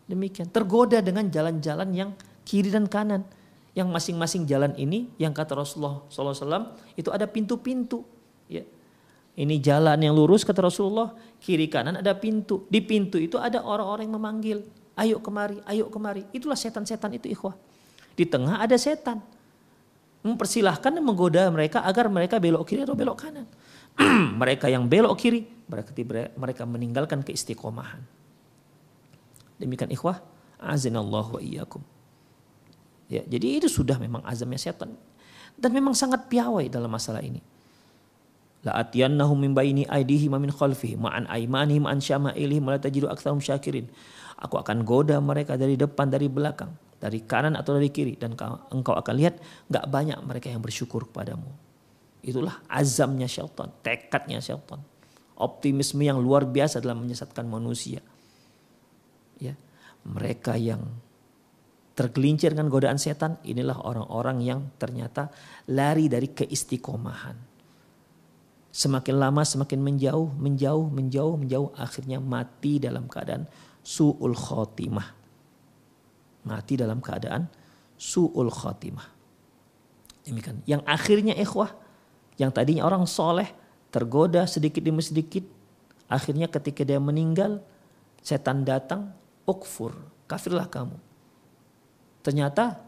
Demikian 0.07 0.47
tergoda 0.55 1.03
dengan 1.03 1.27
jalan-jalan 1.27 1.91
yang 1.91 2.11
kiri 2.47 2.71
dan 2.71 2.87
kanan. 2.87 3.27
Yang 3.77 3.93
masing-masing 3.93 4.49
jalan 4.49 4.73
ini 4.81 5.13
yang 5.21 5.37
kata 5.37 5.53
Rasulullah 5.53 6.01
SAW 6.09 6.73
itu 6.97 7.13
ada 7.13 7.29
pintu-pintu. 7.29 8.09
Ya. 8.49 8.65
Ini 9.37 9.61
jalan 9.61 10.01
yang 10.01 10.17
lurus 10.17 10.49
kata 10.49 10.65
Rasulullah, 10.65 11.13
kiri 11.45 11.69
kanan 11.69 12.01
ada 12.01 12.17
pintu. 12.17 12.65
Di 12.73 12.81
pintu 12.81 13.21
itu 13.21 13.37
ada 13.37 13.61
orang-orang 13.61 14.09
yang 14.09 14.17
memanggil, 14.17 14.59
ayo 14.97 15.21
kemari, 15.21 15.61
ayo 15.69 15.93
kemari. 15.93 16.25
Itulah 16.33 16.57
setan-setan 16.57 17.21
itu 17.21 17.29
ikhwah. 17.29 17.53
Di 18.17 18.25
tengah 18.25 18.65
ada 18.65 18.81
setan. 18.81 19.21
Mempersilahkan 20.25 20.97
dan 20.97 21.05
menggoda 21.05 21.45
mereka 21.53 21.85
agar 21.85 22.09
mereka 22.09 22.41
belok 22.41 22.65
kiri 22.65 22.89
atau 22.89 22.97
belok 22.97 23.29
kanan. 23.29 23.45
mereka 24.41 24.73
yang 24.73 24.89
belok 24.89 25.21
kiri, 25.21 25.45
berarti 25.69 26.01
mereka 26.41 26.65
meninggalkan 26.65 27.21
keistiqomahan. 27.21 28.01
Demikian 29.57 29.89
ikhwah, 29.89 30.21
azinallahu 30.61 31.37
wa 31.37 31.41
iyyakum. 31.41 31.81
Ya, 33.07 33.23
jadi 33.25 33.63
itu 33.63 33.69
sudah 33.71 33.97
memang 33.97 34.21
azamnya 34.27 34.59
setan. 34.59 34.99
Dan 35.57 35.73
memang 35.73 35.97
sangat 35.97 36.29
piawai 36.29 36.69
dalam 36.69 36.93
masalah 36.93 37.25
ini. 37.25 37.41
La 38.67 38.83
atiyannahum 38.83 39.39
min 39.39 39.55
baini 39.55 39.87
aidihim 39.87 40.35
min 40.37 40.51
khalfihim 40.51 41.07
ma'an 41.07 41.25
aymanihim 41.31 41.87
an 41.87 42.03
syama'ilihim 42.03 42.67
la 42.67 42.83
tajidu 42.83 43.07
aktsarum 43.07 43.39
syakirin. 43.39 43.87
Aku 44.43 44.59
akan 44.61 44.85
goda 44.85 45.17
mereka 45.23 45.57
dari 45.57 45.79
depan 45.79 46.11
dari 46.13 46.27
belakang, 46.27 46.75
dari 47.01 47.25
kanan 47.25 47.55
atau 47.57 47.79
dari 47.79 47.89
kiri 47.89 48.19
dan 48.21 48.37
engkau 48.75 48.93
akan 48.93 49.15
lihat 49.17 49.41
nggak 49.71 49.87
banyak 49.89 50.19
mereka 50.27 50.51
yang 50.51 50.61
bersyukur 50.61 51.09
kepadamu. 51.09 51.49
Itulah 52.27 52.59
azamnya 52.67 53.31
syaitan, 53.31 53.71
tekadnya 53.81 54.43
syaitan. 54.43 54.83
Optimisme 55.39 56.03
yang 56.03 56.19
luar 56.19 56.45
biasa 56.45 56.83
dalam 56.83 57.07
menyesatkan 57.07 57.47
manusia 57.47 58.03
mereka 60.07 60.55
yang 60.55 60.83
tergelincir 61.97 62.53
dengan 62.53 62.71
godaan 62.71 63.01
setan 63.01 63.41
inilah 63.43 63.83
orang-orang 63.83 64.39
yang 64.45 64.61
ternyata 64.79 65.33
lari 65.73 66.07
dari 66.07 66.31
keistiqomahan. 66.31 67.35
Semakin 68.71 69.17
lama 69.17 69.41
semakin 69.41 69.81
menjauh 69.81 70.37
menjauh 70.37 70.87
menjauh 70.93 71.35
menjauh 71.41 71.69
akhirnya 71.81 72.21
mati 72.21 72.77
dalam 72.77 73.09
keadaan 73.09 73.49
suul 73.81 74.37
khotimah 74.37 75.17
mati 76.47 76.79
dalam 76.79 77.03
keadaan 77.03 77.51
suul 77.99 78.49
khotimah 78.49 79.09
demikian. 80.23 80.63
Yang 80.65 80.83
akhirnya 80.87 81.35
ikhwah 81.35 81.75
yang 82.39 82.55
tadinya 82.55 82.87
orang 82.87 83.05
soleh 83.05 83.51
tergoda 83.91 84.47
sedikit 84.47 84.83
demi 84.83 85.03
sedikit 85.03 85.43
akhirnya 86.07 86.47
ketika 86.47 86.87
dia 86.87 87.03
meninggal 87.03 87.59
setan 88.23 88.63
datang 88.63 89.11
ukfur, 89.47 89.95
kafirlah 90.27 90.67
kamu. 90.67 90.99
Ternyata 92.21 92.83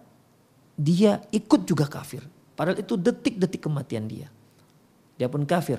dia 0.75 1.23
ikut 1.31 1.63
juga 1.65 1.87
kafir. 1.87 2.27
Padahal 2.59 2.83
itu 2.83 2.99
detik-detik 2.99 3.63
kematian 3.63 4.11
dia. 4.11 4.27
Dia 5.15 5.31
pun 5.31 5.47
kafir. 5.47 5.79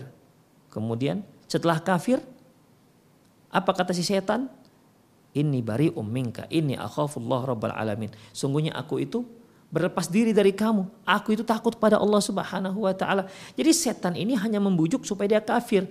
Kemudian 0.72 1.24
setelah 1.48 1.84
kafir, 1.84 2.24
apa 3.52 3.72
kata 3.76 3.92
si 3.92 4.08
setan? 4.08 4.48
Ini 5.30 5.62
bari 5.62 5.94
umminka, 5.94 6.50
ini 6.50 6.74
akhafullah 6.74 7.46
rabbal 7.46 7.76
alamin. 7.76 8.10
Sungguhnya 8.34 8.74
aku 8.74 8.98
itu 8.98 9.22
berlepas 9.70 10.10
diri 10.10 10.34
dari 10.34 10.52
kamu. 10.52 11.06
Aku 11.06 11.38
itu 11.38 11.46
takut 11.46 11.78
pada 11.78 12.02
Allah 12.02 12.18
subhanahu 12.18 12.90
wa 12.90 12.94
ta'ala. 12.94 13.30
Jadi 13.54 13.72
setan 13.72 14.18
ini 14.18 14.34
hanya 14.34 14.58
membujuk 14.58 15.06
supaya 15.06 15.38
dia 15.38 15.42
kafir. 15.42 15.86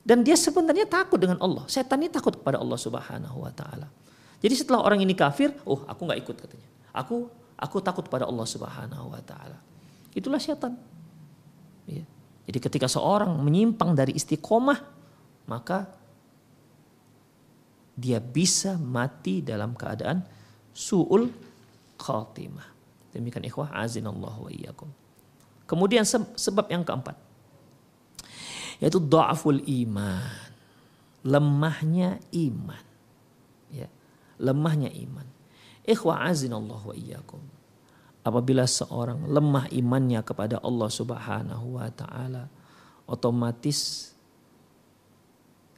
Dan 0.00 0.24
dia 0.24 0.32
sebenarnya 0.32 0.88
takut 0.88 1.20
dengan 1.20 1.36
Allah. 1.44 1.68
Setan 1.68 2.00
ini 2.00 2.08
takut 2.08 2.40
kepada 2.40 2.56
Allah 2.56 2.80
subhanahu 2.80 3.44
wa 3.44 3.52
ta'ala. 3.52 3.92
Jadi 4.40 4.54
setelah 4.56 4.80
orang 4.80 5.04
ini 5.04 5.12
kafir, 5.12 5.52
oh 5.68 5.84
aku 5.84 6.00
nggak 6.08 6.20
ikut 6.24 6.36
katanya. 6.40 6.68
Aku 6.96 7.28
aku 7.60 7.76
takut 7.84 8.08
pada 8.08 8.24
Allah 8.24 8.48
Subhanahu 8.48 9.12
wa 9.12 9.20
taala. 9.20 9.60
Itulah 10.16 10.40
syaitan. 10.40 10.74
Ya. 11.84 12.02
Jadi 12.48 12.58
ketika 12.58 12.88
seorang 12.88 13.30
menyimpang 13.36 13.92
dari 13.94 14.16
istiqomah, 14.16 14.80
maka 15.46 15.86
dia 17.94 18.18
bisa 18.18 18.80
mati 18.80 19.44
dalam 19.44 19.76
keadaan 19.76 20.24
suul 20.72 21.28
khatimah. 22.00 22.66
Demikian 23.12 23.44
ikhwah 23.44 23.70
azinallahu 23.76 24.48
wa 24.48 24.50
iyyakum. 24.50 24.88
Kemudian 25.68 26.02
sebab 26.08 26.66
yang 26.72 26.82
keempat 26.82 27.30
yaitu 28.80 28.98
dha'ful 28.98 29.60
iman. 29.60 30.48
Lemahnya 31.20 32.16
iman. 32.32 32.84
Ya 34.40 34.48
lemahnya 34.48 34.88
iman. 34.88 35.28
Ikhwa 35.84 36.24
azinallahu 36.24 36.90
wa 36.90 36.96
iyyakum. 36.96 37.42
Apabila 38.24 38.64
seorang 38.64 39.28
lemah 39.28 39.68
imannya 39.72 40.20
kepada 40.24 40.60
Allah 40.60 40.88
Subhanahu 40.88 41.80
wa 41.80 41.88
taala, 41.92 42.48
otomatis 43.08 44.12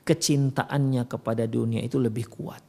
kecintaannya 0.03 1.07
kepada 1.07 1.47
dunia 1.47 1.83
itu 1.83 1.99
lebih 1.99 2.27
kuat. 2.27 2.63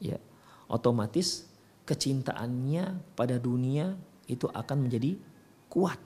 Ya. 0.00 0.20
Otomatis 0.68 1.48
kecintaannya 1.88 3.16
pada 3.16 3.40
dunia 3.40 3.96
itu 4.28 4.46
akan 4.48 4.88
menjadi 4.88 5.16
kuat. 5.72 5.96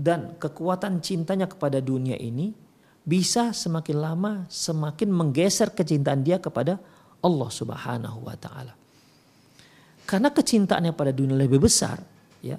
Dan 0.00 0.36
kekuatan 0.40 1.04
cintanya 1.04 1.44
kepada 1.44 1.80
dunia 1.80 2.16
ini 2.16 2.52
bisa 3.04 3.56
semakin 3.56 3.96
lama 3.96 4.32
semakin 4.46 5.08
menggeser 5.08 5.72
kecintaan 5.72 6.20
dia 6.20 6.36
kepada 6.36 6.76
Allah 7.20 7.50
Subhanahu 7.52 8.24
wa 8.24 8.36
taala. 8.36 8.74
Karena 10.04 10.28
kecintaannya 10.34 10.92
pada 10.96 11.14
dunia 11.14 11.38
lebih 11.38 11.62
besar, 11.62 12.02
ya. 12.42 12.58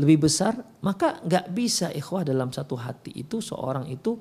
lebih 0.00 0.24
besar, 0.24 0.56
maka 0.80 1.20
nggak 1.20 1.52
bisa 1.52 1.92
ikhwah 1.92 2.24
dalam 2.24 2.48
satu 2.48 2.80
hati 2.80 3.12
itu 3.12 3.44
seorang 3.44 3.92
itu 3.92 4.16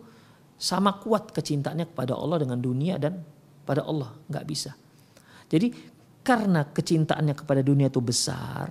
sama 0.59 0.99
kuat 0.99 1.31
kecintaannya 1.31 1.95
kepada 1.95 2.13
Allah 2.13 2.43
dengan 2.43 2.59
dunia 2.59 2.99
dan 2.99 3.23
pada 3.63 3.87
Allah, 3.87 4.11
nggak 4.27 4.45
bisa. 4.45 4.75
Jadi 5.47 5.71
karena 6.21 6.67
kecintaannya 6.67 7.33
kepada 7.33 7.63
dunia 7.63 7.87
itu 7.87 8.03
besar, 8.03 8.67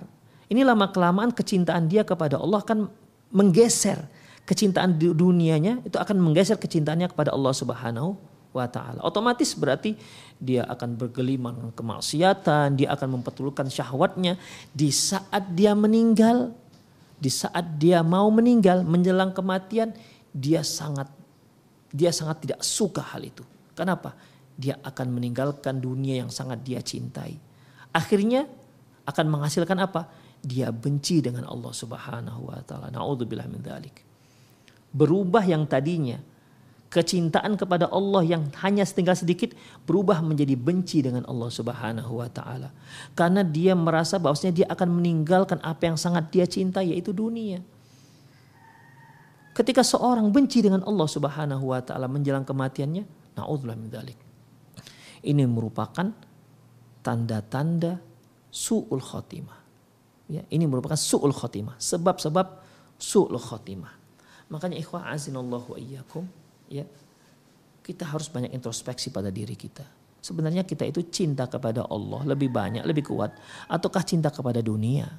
ini 0.51 0.61
lama 0.61 0.93
kelamaan 0.93 1.33
kecintaan 1.33 1.89
dia 1.89 2.05
kepada 2.05 2.37
Allah 2.37 2.61
akan 2.61 2.85
menggeser 3.33 3.97
kecintaan 4.45 4.97
di 4.97 5.11
dunianya 5.11 5.81
itu 5.85 5.95
akan 5.95 6.17
menggeser 6.17 6.57
kecintaannya 6.57 7.11
kepada 7.13 7.31
Allah 7.31 7.53
Subhanahu 7.53 8.17
wa 8.51 8.67
taala. 8.67 8.99
Otomatis 9.05 9.55
berarti 9.55 9.95
dia 10.41 10.67
akan 10.67 10.99
bergelimang 10.99 11.71
kemaksiatan, 11.77 12.75
dia 12.75 12.91
akan 12.93 13.21
mempertulkan 13.21 13.71
syahwatnya 13.71 14.35
di 14.75 14.91
saat 14.91 15.53
dia 15.55 15.71
meninggal, 15.71 16.51
di 17.21 17.31
saat 17.31 17.79
dia 17.79 18.03
mau 18.03 18.27
meninggal 18.33 18.83
menjelang 18.83 19.31
kematian, 19.31 19.95
dia 20.35 20.65
sangat 20.65 21.07
dia 21.91 22.11
sangat 22.11 22.43
tidak 22.43 22.59
suka 22.63 23.03
hal 23.03 23.23
itu. 23.23 23.43
Kenapa? 23.75 24.15
Dia 24.59 24.77
akan 24.83 25.15
meninggalkan 25.15 25.79
dunia 25.79 26.21
yang 26.21 26.31
sangat 26.31 26.59
dia 26.61 26.83
cintai. 26.83 27.39
Akhirnya 27.91 28.47
akan 29.07 29.25
menghasilkan 29.31 29.79
apa? 29.79 30.21
dia 30.41 30.73
benci 30.73 31.21
dengan 31.21 31.45
Allah 31.45 31.69
Subhanahu 31.69 32.49
wa 32.49 32.59
taala. 32.65 32.89
Nauzubillah 32.89 33.45
min 33.45 33.61
dzalik. 33.61 34.10
Berubah 34.91 35.43
yang 35.47 35.63
tadinya 35.67 36.19
kecintaan 36.91 37.55
kepada 37.55 37.87
Allah 37.87 38.19
yang 38.27 38.51
hanya 38.59 38.83
setinggal 38.83 39.15
sedikit 39.15 39.55
berubah 39.87 40.19
menjadi 40.19 40.59
benci 40.59 40.99
dengan 40.99 41.23
Allah 41.23 41.47
Subhanahu 41.47 42.19
wa 42.19 42.27
taala. 42.27 42.75
Karena 43.15 43.47
dia 43.47 43.71
merasa 43.71 44.19
bahwasanya 44.19 44.53
dia 44.53 44.67
akan 44.67 44.99
meninggalkan 44.99 45.63
apa 45.63 45.87
yang 45.87 45.95
sangat 45.95 46.27
dia 46.35 46.43
cintai 46.43 46.91
yaitu 46.91 47.15
dunia. 47.15 47.63
Ketika 49.55 49.87
seorang 49.87 50.27
benci 50.35 50.59
dengan 50.59 50.83
Allah 50.83 51.07
Subhanahu 51.07 51.71
wa 51.71 51.79
taala 51.79 52.11
menjelang 52.11 52.43
kematiannya, 52.43 53.07
naudzubillah 53.39 53.79
min 53.79 53.87
dzalik. 53.87 54.19
Ini 55.23 55.47
merupakan 55.47 56.11
tanda-tanda 56.99 58.03
su'ul 58.51 58.99
khotimah 58.99 59.61
Ya, 60.31 60.47
ini 60.47 60.63
merupakan 60.63 60.95
su'ul 60.95 61.35
khotimah. 61.35 61.75
Sebab-sebab 61.75 62.63
su'ul 62.95 63.35
khotimah. 63.35 64.00
Makanya 64.51 64.77
ikhwah 64.77 65.09
azinallahu 65.15 65.79
iyyakum. 65.79 66.27
Ya, 66.67 66.83
kita 67.81 68.03
harus 68.05 68.27
banyak 68.27 68.51
introspeksi 68.51 69.09
pada 69.09 69.31
diri 69.31 69.55
kita. 69.55 69.83
Sebenarnya 70.21 70.67
kita 70.67 70.85
itu 70.85 71.01
cinta 71.09 71.49
kepada 71.49 71.87
Allah 71.89 72.21
lebih 72.35 72.53
banyak, 72.53 72.85
lebih 72.85 73.09
kuat. 73.09 73.33
Ataukah 73.65 74.05
cinta 74.05 74.29
kepada 74.29 74.61
dunia? 74.61 75.09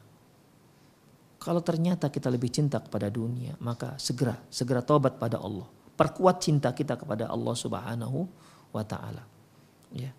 Kalau 1.42 1.58
ternyata 1.58 2.06
kita 2.06 2.30
lebih 2.30 2.54
cinta 2.54 2.78
kepada 2.78 3.10
dunia, 3.10 3.58
maka 3.58 3.98
segera, 3.98 4.38
segera 4.46 4.78
tobat 4.78 5.18
pada 5.18 5.42
Allah. 5.42 5.66
Perkuat 5.98 6.38
cinta 6.38 6.70
kita 6.70 6.94
kepada 6.94 7.26
Allah 7.26 7.56
subhanahu 7.58 8.30
wa 8.70 8.84
ta'ala. 8.86 9.26
Ya 9.90 10.14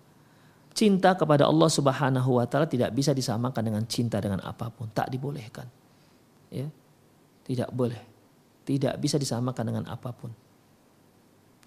cinta 0.73 1.13
kepada 1.13 1.45
Allah 1.45 1.69
Subhanahu 1.69 2.41
wa 2.41 2.45
taala 2.49 2.65
tidak 2.65 2.89
bisa 2.91 3.13
disamakan 3.13 3.61
dengan 3.61 3.83
cinta 3.85 4.17
dengan 4.17 4.41
apa 4.41 4.73
pun, 4.73 4.89
tak 4.89 5.07
dibolehkan. 5.13 5.69
Ya. 6.49 6.67
Tidak 7.43 7.69
boleh. 7.71 8.12
Tidak 8.63 8.95
bisa 8.99 9.19
disamakan 9.19 9.63
dengan 9.67 9.85
apa 9.91 10.15
pun. 10.15 10.31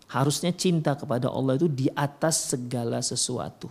Harusnya 0.06 0.54
cinta 0.54 0.94
kepada 0.94 1.28
Allah 1.28 1.58
itu 1.58 1.66
di 1.66 1.90
atas 1.92 2.54
segala 2.54 3.02
sesuatu. 3.02 3.68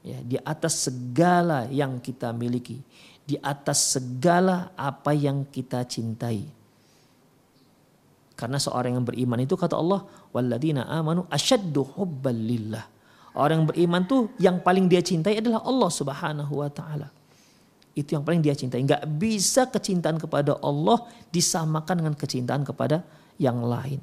Ya, 0.00 0.16
di 0.24 0.40
atas 0.40 0.88
segala 0.88 1.68
yang 1.68 2.00
kita 2.00 2.32
miliki, 2.32 2.80
di 3.28 3.36
atas 3.44 4.00
segala 4.00 4.72
apa 4.72 5.12
yang 5.12 5.44
kita 5.44 5.84
cintai. 5.84 6.48
Karena 8.32 8.56
seorang 8.56 8.96
yang 8.96 9.04
beriman 9.04 9.44
itu 9.44 9.52
kata 9.52 9.76
Allah, 9.76 10.08
"Walladzina 10.32 10.88
amanu 10.88 11.28
asyaddu 11.28 11.84
hubban 12.00 12.32
lillah." 12.32 12.88
Orang 13.36 13.62
yang 13.62 13.68
beriman 13.68 14.02
tuh 14.08 14.32
yang 14.40 14.56
paling 14.64 14.88
dia 14.88 15.04
cintai 15.04 15.38
adalah 15.38 15.60
Allah 15.62 15.90
Subhanahu 15.92 16.64
wa 16.64 16.70
taala. 16.72 17.12
Itu 17.94 18.14
yang 18.14 18.22
paling 18.22 18.40
dia 18.40 18.54
cintai. 18.54 18.82
Enggak 18.82 19.02
bisa 19.06 19.66
kecintaan 19.66 20.16
kepada 20.16 20.56
Allah 20.62 21.04
disamakan 21.30 22.04
dengan 22.04 22.14
kecintaan 22.14 22.62
kepada 22.62 23.02
yang 23.36 23.60
lain. 23.60 23.98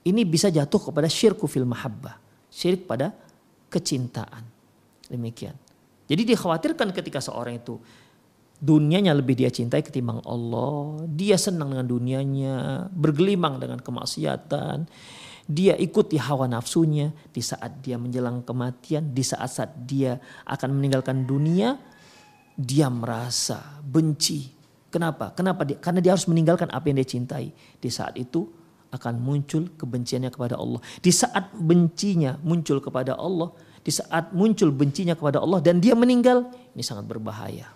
Ini 0.00 0.22
bisa 0.24 0.48
jatuh 0.48 0.90
kepada 0.90 1.06
syirku 1.06 1.46
fil 1.46 1.68
mahabbah. 1.68 2.18
Syirik 2.50 2.88
pada 2.88 3.14
kecintaan. 3.70 4.42
Demikian. 5.06 5.54
Jadi 6.10 6.34
dikhawatirkan 6.34 6.90
ketika 6.90 7.22
seorang 7.22 7.62
itu 7.62 7.78
dunianya 8.58 9.14
lebih 9.14 9.38
dia 9.38 9.52
cintai 9.54 9.86
ketimbang 9.86 10.18
Allah. 10.26 11.06
Dia 11.06 11.38
senang 11.38 11.70
dengan 11.70 11.86
dunianya, 11.86 12.54
bergelimang 12.90 13.62
dengan 13.62 13.78
kemaksiatan 13.78 14.90
dia 15.50 15.74
ikuti 15.74 16.14
hawa 16.14 16.46
nafsunya 16.46 17.10
di 17.34 17.42
saat 17.42 17.82
dia 17.82 17.98
menjelang 17.98 18.46
kematian, 18.46 19.10
di 19.10 19.26
saat-saat 19.26 19.82
dia 19.82 20.14
akan 20.46 20.78
meninggalkan 20.78 21.26
dunia, 21.26 21.74
dia 22.56 22.88
merasa 22.90 23.80
benci. 23.82 24.50
Kenapa? 24.90 25.30
Kenapa 25.34 25.62
dia? 25.62 25.78
Karena 25.78 26.02
dia 26.02 26.12
harus 26.14 26.26
meninggalkan 26.26 26.66
apa 26.70 26.90
yang 26.90 26.98
dia 26.98 27.08
cintai. 27.08 27.54
Di 27.78 27.90
saat 27.90 28.18
itu 28.18 28.46
akan 28.90 29.22
muncul 29.22 29.70
kebenciannya 29.78 30.34
kepada 30.34 30.58
Allah. 30.58 30.82
Di 30.98 31.14
saat 31.14 31.54
bencinya 31.54 32.34
muncul 32.42 32.82
kepada 32.82 33.14
Allah, 33.14 33.54
di 33.80 33.92
saat 33.94 34.34
muncul 34.34 34.74
bencinya 34.74 35.14
kepada 35.14 35.38
Allah 35.38 35.62
dan 35.62 35.78
dia 35.78 35.94
meninggal, 35.94 36.50
ini 36.74 36.82
sangat 36.82 37.06
berbahaya. 37.06 37.70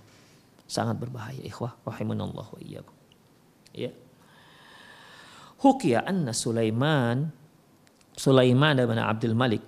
Sangat 0.66 0.98
berbahaya, 0.98 1.38
ikhwah 1.44 1.78
rahimanallah 1.86 2.46
wa 2.50 2.60
iyyakum. 2.60 2.96
Ya. 3.74 3.94
Hukia 5.62 6.04
anna 6.04 6.36
Sulaiman 6.36 7.32
Sulaiman 8.14 8.78
bin 8.78 8.98
Abdul 9.00 9.34
Malik 9.34 9.64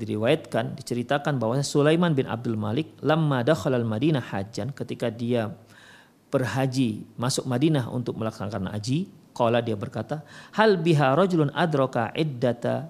diriwayatkan 0.00 0.80
diceritakan 0.80 1.36
bahwa 1.36 1.60
Sulaiman 1.60 2.16
bin 2.16 2.24
Abdul 2.24 2.56
Malik 2.56 2.96
lama 3.04 3.44
dakhala 3.44 3.76
al-Madinah 3.76 4.24
hajan 4.32 4.72
ketika 4.72 5.12
dia 5.12 5.52
berhaji 6.32 7.04
masuk 7.20 7.44
Madinah 7.44 7.92
untuk 7.92 8.16
melaksanakan 8.16 8.72
haji 8.72 9.12
qala 9.36 9.60
dia 9.60 9.76
berkata 9.76 10.24
hal 10.56 10.80
biha 10.80 11.12
rajulun 11.12 11.52
adraka 11.52 12.08
iddata 12.16 12.88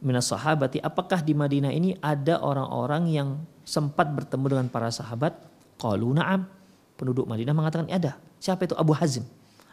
minas 0.00 0.28
sahabati? 0.28 0.80
Apakah 0.80 1.20
di 1.20 1.36
Madinah 1.36 1.70
ini 1.70 1.94
ada 2.00 2.40
orang-orang 2.40 3.02
yang 3.12 3.28
sempat 3.62 4.08
bertemu 4.10 4.56
dengan 4.56 4.66
para 4.72 4.88
sahabat? 4.88 5.36
Qalu 5.80 6.16
na'am. 6.16 6.48
Penduduk 6.96 7.24
Madinah 7.24 7.56
mengatakan 7.56 7.88
ada 7.88 8.20
siapa 8.36 8.68
itu? 8.68 8.76
Abu 8.76 8.92
Hazim. 8.92 9.24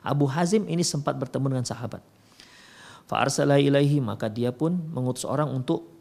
Abu 0.04 0.28
Hazim 0.28 0.64
ini 0.68 0.84
sempat 0.84 1.16
bertemu 1.20 1.58
dengan 1.58 1.66
sahabat. 1.68 2.00
Fa'arsala 3.08 3.60
ilaihi 3.60 4.04
maka 4.04 4.28
dia 4.28 4.52
pun 4.52 4.76
mengutus 4.92 5.24
orang 5.24 5.52
untuk 5.52 5.97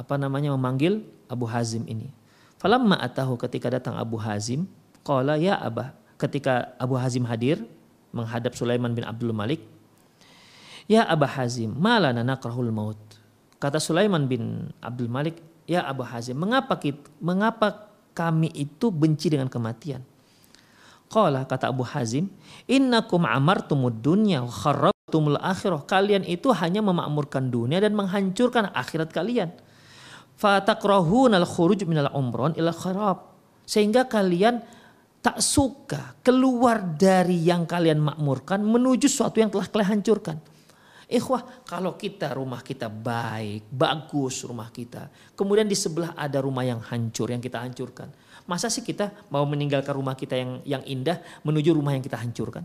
apa 0.00 0.16
namanya 0.16 0.56
memanggil 0.56 1.04
Abu 1.28 1.44
Hazim 1.44 1.84
ini. 1.84 2.08
Falamma 2.56 2.96
atahu 2.96 3.36
ketika 3.36 3.68
datang 3.68 4.00
Abu 4.00 4.16
Hazim, 4.16 4.64
qala 5.04 5.36
ya 5.36 5.60
Abah. 5.60 5.92
Ketika 6.16 6.72
Abu 6.80 6.96
Hazim 6.96 7.28
hadir 7.28 7.60
menghadap 8.16 8.56
Sulaiman 8.56 8.96
bin 8.96 9.04
Abdul 9.04 9.36
Malik, 9.36 9.60
Ya 10.88 11.04
Abu 11.04 11.28
Hazim, 11.28 11.76
malana 11.76 12.24
nakrahul 12.24 12.72
maut. 12.72 12.98
Kata 13.60 13.76
Sulaiman 13.76 14.24
bin 14.24 14.72
Abdul 14.80 15.12
Malik, 15.12 15.36
Ya 15.68 15.84
Abu 15.84 16.00
Hazim, 16.00 16.36
mengapa 16.40 16.80
kita, 16.80 17.04
mengapa 17.20 17.92
kami 18.16 18.48
itu 18.56 18.88
benci 18.88 19.28
dengan 19.28 19.52
kematian? 19.52 20.00
Qala 21.12 21.44
kata 21.44 21.68
Abu 21.68 21.84
Hazim, 21.84 22.32
innakum 22.66 23.22
amartumud 23.24 24.00
dunya 24.00 24.44
wa 24.44 24.90
tumul 25.10 25.36
akhirah. 25.42 25.82
Kalian 25.84 26.22
itu 26.24 26.54
hanya 26.54 26.80
memakmurkan 26.80 27.50
dunia 27.50 27.82
dan 27.82 27.92
menghancurkan 27.98 28.70
akhirat 28.70 29.10
kalian. 29.10 29.50
Khuruj 31.44 31.84
minal 31.84 32.08
umron 32.16 32.56
ila 32.56 32.72
kharab. 32.72 33.28
Sehingga 33.68 34.08
kalian 34.08 34.64
tak 35.20 35.44
suka 35.44 36.16
keluar 36.24 36.80
dari 36.80 37.44
yang 37.44 37.68
kalian 37.68 38.00
makmurkan 38.00 38.64
menuju 38.64 39.04
sesuatu 39.04 39.36
yang 39.36 39.52
telah 39.52 39.68
kalian 39.68 39.84
hancurkan. 39.84 40.40
Ikhwah, 41.10 41.66
kalau 41.66 41.98
kita 41.98 42.32
rumah 42.32 42.64
kita 42.64 42.88
baik, 42.88 43.68
bagus 43.68 44.46
rumah 44.46 44.72
kita. 44.72 45.10
Kemudian 45.36 45.66
di 45.68 45.76
sebelah 45.76 46.16
ada 46.16 46.40
rumah 46.40 46.64
yang 46.64 46.80
hancur, 46.80 47.28
yang 47.28 47.42
kita 47.42 47.60
hancurkan. 47.60 48.08
Masa 48.48 48.72
sih 48.72 48.80
kita 48.80 49.12
mau 49.28 49.44
meninggalkan 49.44 49.92
rumah 49.92 50.16
kita 50.16 50.38
yang 50.38 50.62
yang 50.64 50.82
indah 50.86 51.20
menuju 51.44 51.74
rumah 51.74 51.92
yang 51.98 52.02
kita 52.02 52.16
hancurkan? 52.16 52.64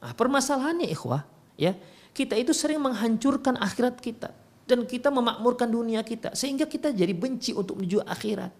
Nah, 0.00 0.14
permasalahannya 0.16 0.88
ikhwah, 0.88 1.26
Ya, 1.54 1.78
kita 2.10 2.34
itu 2.34 2.50
sering 2.50 2.82
menghancurkan 2.82 3.54
akhirat 3.62 4.02
kita 4.02 4.34
dan 4.64 4.88
kita 4.88 5.12
memakmurkan 5.12 5.68
dunia 5.68 6.00
kita 6.00 6.32
sehingga 6.32 6.64
kita 6.64 6.92
jadi 6.92 7.12
benci 7.12 7.52
untuk 7.52 7.76
menuju 7.80 8.00
akhirat. 8.04 8.52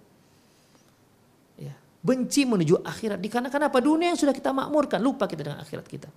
Ya, 1.57 1.75
benci 2.05 2.45
menuju 2.45 2.85
akhirat 2.85 3.19
dikarenakan 3.21 3.73
apa? 3.73 3.79
Dunia 3.81 4.13
yang 4.13 4.21
sudah 4.21 4.37
kita 4.37 4.53
makmurkan, 4.53 5.01
lupa 5.01 5.25
kita 5.25 5.49
dengan 5.49 5.61
akhirat 5.65 5.87
kita. 5.89 6.09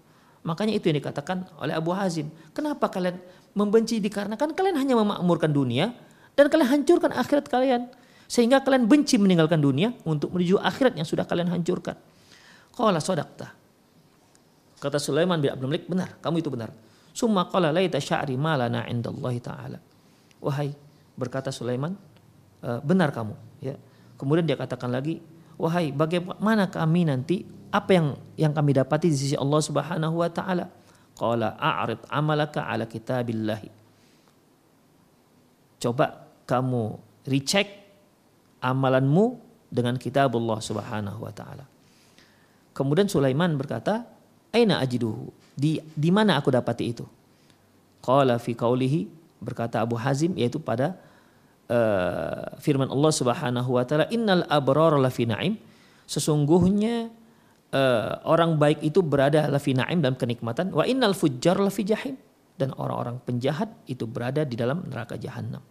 Makanya 0.44 0.76
itu 0.76 0.88
yang 0.92 1.00
dikatakan 1.00 1.48
oleh 1.60 1.76
Abu 1.76 1.92
Hazim. 1.96 2.32
Kenapa 2.56 2.88
kalian 2.88 3.20
membenci 3.58 3.98
dikarenakan 3.98 4.54
kalian 4.54 4.78
hanya 4.80 4.96
memakmurkan 4.96 5.50
dunia 5.52 5.92
dan 6.38 6.46
kalian 6.48 6.70
hancurkan 6.70 7.12
akhirat 7.16 7.50
kalian. 7.50 7.90
Sehingga 8.28 8.60
kalian 8.60 8.92
benci 8.92 9.16
meninggalkan 9.16 9.58
dunia 9.58 9.96
untuk 10.04 10.36
menuju 10.36 10.60
akhirat 10.60 11.00
yang 11.00 11.08
sudah 11.08 11.24
kalian 11.24 11.48
hancurkan. 11.48 11.96
Qala 12.76 13.00
sodakta. 13.00 13.56
Kata 14.78 15.02
Sulaiman 15.02 15.42
bin 15.42 15.50
Abdul 15.50 15.72
Malik, 15.74 15.90
benar, 15.90 16.14
kamu 16.22 16.44
itu 16.44 16.52
benar. 16.54 16.70
Summa 17.18 17.50
qala 17.50 17.74
laita 17.74 17.98
sya'ri 17.98 18.38
malana 18.38 18.86
indallahi 18.86 19.42
ta'ala. 19.42 19.82
Wahai, 20.38 20.70
berkata 21.18 21.50
Sulaiman, 21.50 21.98
e, 22.62 22.78
benar 22.86 23.10
kamu. 23.10 23.34
Ya. 23.58 23.74
Kemudian 24.22 24.46
dia 24.46 24.54
katakan 24.54 24.94
lagi, 24.94 25.18
wahai 25.58 25.90
bagaimana 25.90 26.70
kami 26.70 27.10
nanti 27.10 27.42
apa 27.74 27.90
yang 27.98 28.08
yang 28.38 28.54
kami 28.54 28.78
dapati 28.78 29.10
di 29.10 29.18
sisi 29.18 29.34
Allah 29.34 29.58
Subhanahu 29.66 30.22
wa 30.22 30.30
taala? 30.30 30.70
Qala 31.18 31.58
a'rid 31.58 32.06
amalaka 32.06 32.70
ala 32.70 32.86
kitabillahi. 32.86 33.70
Coba 35.82 36.30
kamu 36.46 37.02
recheck 37.26 37.66
amalanmu 38.62 39.42
dengan 39.74 39.98
kitab 39.98 40.38
Allah 40.38 40.60
Subhanahu 40.62 41.26
wa 41.26 41.34
taala. 41.34 41.66
Kemudian 42.78 43.10
Sulaiman 43.10 43.58
berkata, 43.58 44.06
"Aina 44.54 44.78
ajiduhu?" 44.78 45.34
Di 45.58 45.82
di 45.98 46.14
mana 46.14 46.38
aku 46.38 46.54
dapati 46.54 46.86
itu? 46.86 47.02
Qala 48.06 48.38
fi 48.38 48.54
qaulihi 48.54 49.10
berkata 49.42 49.82
Abu 49.82 49.98
Hazim 49.98 50.38
yaitu 50.38 50.62
pada 50.62 50.94
uh, 51.66 52.54
firman 52.62 52.88
Allah 52.94 53.10
Subhanahu 53.10 53.70
wa 53.74 53.82
taala, 53.82 54.06
"Innal 54.14 54.46
abrar 54.46 54.94
lafi 55.02 55.26
na'im." 55.26 55.58
Sesungguhnya 56.06 57.10
uh, 57.74 58.22
orang 58.24 58.56
baik 58.56 58.86
itu 58.86 59.02
berada 59.02 59.50
lafi 59.50 59.74
na'im 59.74 60.00
dalam 60.00 60.16
kenikmatan, 60.16 60.72
wa 60.72 60.86
innal 60.86 61.18
fujjar 61.18 61.58
lafi 61.58 61.84
jahim 61.84 62.16
dan 62.58 62.74
orang-orang 62.78 63.18
penjahat 63.26 63.70
itu 63.90 64.06
berada 64.06 64.46
di 64.46 64.54
dalam 64.54 64.86
neraka 64.86 65.18
jahanam. 65.18 65.62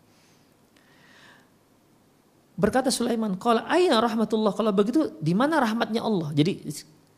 Berkata 2.57 2.89
Sulaiman, 2.89 3.37
"Qala 3.37 3.69
aina 3.69 4.01
rahmatullah?" 4.01 4.51
Kalau 4.57 4.73
begitu 4.73 5.13
di 5.21 5.37
mana 5.37 5.61
rahmatnya 5.61 6.01
Allah? 6.01 6.33
Jadi 6.33 6.65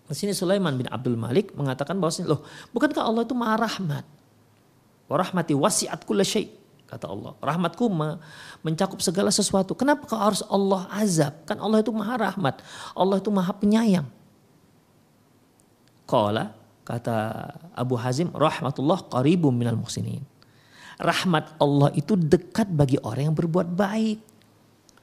di 0.08 0.16
sini 0.16 0.32
Sulaiman 0.32 0.72
bin 0.74 0.88
Abdul 0.88 1.20
Malik 1.20 1.52
mengatakan 1.52 2.00
bahwa 2.00 2.12
loh, 2.24 2.40
bukankah 2.72 3.04
Allah 3.04 3.22
itu 3.28 3.36
Maha 3.36 3.56
Rahmat? 3.60 4.04
Wa 5.08 5.16
rahmati 5.16 5.56
wasi'at 5.56 6.04
kulla 6.04 6.24
syai. 6.24 6.52
Kata 6.88 7.04
Allah, 7.04 7.36
rahmatku 7.44 7.84
mencakup 8.64 9.04
segala 9.04 9.28
sesuatu. 9.28 9.76
Kenapa 9.76 10.08
kau 10.08 10.16
harus 10.16 10.40
Allah 10.48 10.88
azab? 10.88 11.44
Kan 11.44 11.60
Allah 11.60 11.84
itu 11.84 11.92
maha 11.92 12.32
rahmat. 12.32 12.64
Allah 12.96 13.20
itu 13.20 13.28
maha 13.28 13.52
penyayang. 13.52 14.08
Qala, 16.08 16.56
kata 16.88 17.44
Abu 17.76 17.92
Hazim, 18.00 18.32
rahmatullah 18.32 19.04
qaribum 19.04 19.52
minal 19.52 19.76
muhsinin. 19.76 20.24
Rahmat 20.96 21.60
Allah 21.60 21.92
itu 21.92 22.16
dekat 22.16 22.72
bagi 22.72 22.96
orang 23.04 23.28
yang 23.28 23.36
berbuat 23.36 23.68
baik. 23.68 24.24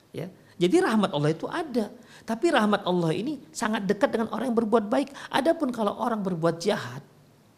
Ya. 0.10 0.34
Jadi 0.56 0.76
rahmat 0.80 1.12
Allah 1.12 1.32
itu 1.36 1.46
ada. 1.52 1.92
Tapi 2.26 2.46
rahmat 2.50 2.88
Allah 2.88 3.12
ini 3.14 3.38
sangat 3.52 3.86
dekat 3.86 4.16
dengan 4.16 4.32
orang 4.34 4.50
yang 4.50 4.58
berbuat 4.58 4.86
baik. 4.88 5.14
Adapun 5.30 5.70
kalau 5.70 5.94
orang 6.00 6.24
berbuat 6.26 6.58
jahat, 6.58 7.04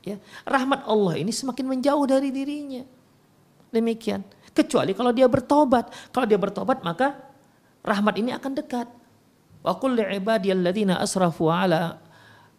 ya, 0.04 0.18
rahmat 0.44 0.84
Allah 0.84 1.22
ini 1.22 1.32
semakin 1.32 1.66
menjauh 1.78 2.04
dari 2.10 2.34
dirinya. 2.34 2.84
Demikian. 3.72 4.26
Kecuali 4.52 4.98
kalau 4.98 5.14
dia 5.14 5.30
bertobat. 5.30 5.94
Kalau 6.10 6.26
dia 6.26 6.42
bertobat 6.42 6.82
maka 6.82 7.16
rahmat 7.86 8.18
ini 8.18 8.34
akan 8.34 8.52
dekat. 8.58 8.90
Wa 9.62 9.78
qul 9.78 10.02
li'ibadiyalladzina 10.02 10.98
asrafu 10.98 11.48
ala 11.48 12.02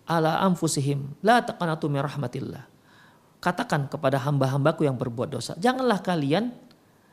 ala 0.09 0.41
anfusihim 0.47 1.19
la 1.21 1.43
taqanatu 1.43 1.91
min 1.91 2.01
rahmatillah. 2.01 2.65
Katakan 3.39 3.87
kepada 3.87 4.19
hamba-hambaku 4.23 4.83
yang 4.83 4.99
berbuat 4.99 5.31
dosa, 5.31 5.55
janganlah 5.63 6.03
kalian 6.03 6.51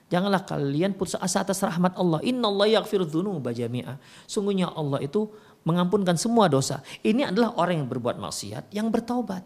Janganlah 0.05 0.45
kalian 0.45 0.93
putus 0.93 1.17
asa 1.17 1.41
atas 1.41 1.57
rahmat 1.65 1.97
Allah. 1.97 2.21
Inna 2.21 2.45
Allah 2.45 2.77
yaghfir 2.77 3.01
dzunuba 3.09 3.49
jami'a. 3.49 3.97
Sungguhnya 4.29 4.69
Allah 4.69 5.01
itu 5.01 5.25
mengampunkan 5.65 6.13
semua 6.13 6.45
dosa. 6.45 6.85
Ini 7.01 7.33
adalah 7.33 7.57
orang 7.57 7.81
yang 7.81 7.89
berbuat 7.89 8.21
maksiat 8.21 8.69
yang 8.69 8.93
bertobat. 8.93 9.41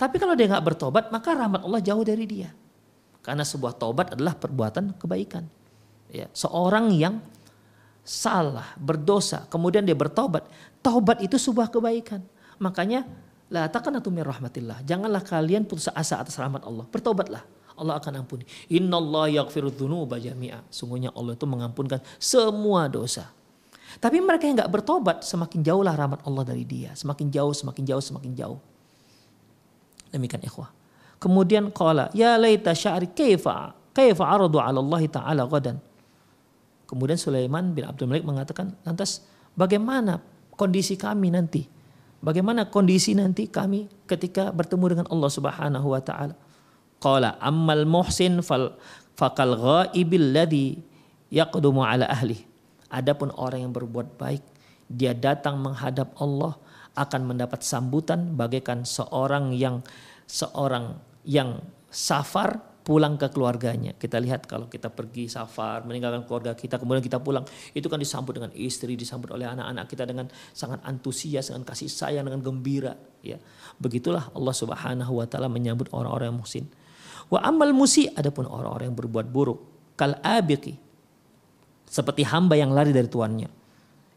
Tapi 0.00 0.16
kalau 0.16 0.32
dia 0.32 0.48
nggak 0.48 0.64
bertobat, 0.64 1.12
maka 1.12 1.36
rahmat 1.36 1.60
Allah 1.60 1.80
jauh 1.84 2.00
dari 2.00 2.24
dia. 2.24 2.48
Karena 3.20 3.44
sebuah 3.44 3.76
tobat 3.76 4.16
adalah 4.16 4.32
perbuatan 4.32 4.96
kebaikan. 4.96 5.44
Ya, 6.08 6.32
seorang 6.32 6.88
yang 6.96 7.20
salah, 8.00 8.72
berdosa, 8.80 9.44
kemudian 9.52 9.84
dia 9.84 9.92
bertobat. 9.92 10.48
Taubat 10.80 11.20
itu 11.20 11.36
sebuah 11.36 11.68
kebaikan. 11.68 12.24
Makanya 12.56 13.04
la 13.52 13.68
taqnatu 13.68 14.08
min 14.08 14.24
rahmatillah. 14.24 14.88
Janganlah 14.88 15.20
kalian 15.20 15.68
putus 15.68 15.92
asa 15.92 16.16
atas 16.16 16.40
rahmat 16.40 16.64
Allah. 16.64 16.88
Bertobatlah 16.88 17.44
Allah 17.80 17.96
akan 17.96 18.20
ampuni. 18.22 18.44
Inna 18.68 19.00
Allah 19.00 19.40
yaghfiru 19.40 19.72
dzunuba 19.72 20.20
jami'a. 20.20 20.60
Sungguhnya 20.68 21.10
Allah 21.16 21.32
itu 21.34 21.48
mengampunkan 21.48 22.04
semua 22.20 22.86
dosa. 22.86 23.32
Tapi 23.98 24.22
mereka 24.22 24.46
yang 24.46 24.60
nggak 24.60 24.70
bertobat 24.70 25.26
semakin 25.26 25.64
jauhlah 25.64 25.96
rahmat 25.96 26.22
Allah 26.28 26.44
dari 26.46 26.62
dia. 26.62 26.94
Semakin 26.94 27.32
jauh, 27.32 27.50
semakin 27.50 27.82
jauh, 27.88 28.04
semakin 28.04 28.32
jauh. 28.36 28.58
Demikian 30.12 30.44
ikhwah. 30.44 30.70
Kemudian 31.18 31.72
qala 31.74 32.12
ya 32.16 32.38
laita 32.38 32.72
sya'ri 32.72 33.10
kaifa 33.10 33.76
kaifa 33.92 34.24
aradu 34.24 34.56
'ala 34.62 34.78
Allah 34.78 35.02
taala 35.10 35.42
ghadan. 35.48 35.76
Kemudian 36.90 37.14
Sulaiman 37.14 37.70
bin 37.70 37.86
Abdul 37.86 38.10
Malik 38.10 38.26
mengatakan, 38.26 38.74
lantas 38.82 39.22
bagaimana 39.54 40.18
kondisi 40.58 40.98
kami 40.98 41.30
nanti? 41.30 41.62
Bagaimana 42.18 42.66
kondisi 42.66 43.14
nanti 43.14 43.46
kami 43.46 43.86
ketika 44.10 44.50
bertemu 44.50 44.84
dengan 44.98 45.06
Allah 45.06 45.30
Subhanahu 45.30 45.86
wa 45.86 46.02
taala? 46.02 46.34
Qala 47.00 47.40
ammal 47.40 47.88
muhsin 47.88 48.44
fal 48.44 48.76
fakal 49.16 49.56
ghaibil 49.56 50.36
ladhi 50.36 50.76
yaqdumu 51.32 51.80
ala 51.80 52.06
ahli. 52.06 52.36
Adapun 52.92 53.32
orang 53.40 53.64
yang 53.64 53.72
berbuat 53.72 54.20
baik, 54.20 54.44
dia 54.90 55.16
datang 55.16 55.56
menghadap 55.62 56.12
Allah 56.20 56.58
akan 56.98 57.34
mendapat 57.34 57.62
sambutan 57.62 58.34
bagaikan 58.34 58.82
seorang 58.82 59.54
yang 59.54 59.80
seorang 60.26 60.98
yang 61.24 61.62
safar 61.88 62.70
pulang 62.80 63.14
ke 63.14 63.30
keluarganya. 63.30 63.94
Kita 63.94 64.18
lihat 64.18 64.50
kalau 64.50 64.66
kita 64.66 64.90
pergi 64.90 65.30
safar, 65.30 65.86
meninggalkan 65.86 66.26
keluarga 66.26 66.56
kita, 66.56 66.80
kemudian 66.80 67.04
kita 67.04 67.22
pulang, 67.22 67.46
itu 67.70 67.86
kan 67.86 68.00
disambut 68.00 68.40
dengan 68.40 68.50
istri, 68.56 68.98
disambut 68.98 69.30
oleh 69.30 69.46
anak-anak 69.46 69.86
kita 69.86 70.08
dengan 70.08 70.26
sangat 70.50 70.82
antusias, 70.82 71.52
dengan 71.52 71.62
kasih 71.68 71.86
sayang, 71.86 72.26
dengan 72.26 72.42
gembira. 72.42 72.96
Ya, 73.22 73.38
begitulah 73.78 74.32
Allah 74.32 74.54
Subhanahu 74.56 75.22
Wa 75.22 75.26
Taala 75.28 75.46
menyambut 75.46 75.92
orang-orang 75.94 76.34
yang 76.34 76.38
muhsin. 76.40 76.66
Wa 77.30 77.40
amal 77.46 77.70
musi 77.70 78.10
adapun 78.10 78.50
orang-orang 78.50 78.90
yang 78.90 78.98
berbuat 78.98 79.26
buruk 79.30 79.58
kal 79.94 80.18
abiki 80.18 80.74
seperti 81.86 82.26
hamba 82.26 82.58
yang 82.58 82.74
lari 82.74 82.90
dari 82.90 83.06
tuannya. 83.06 83.50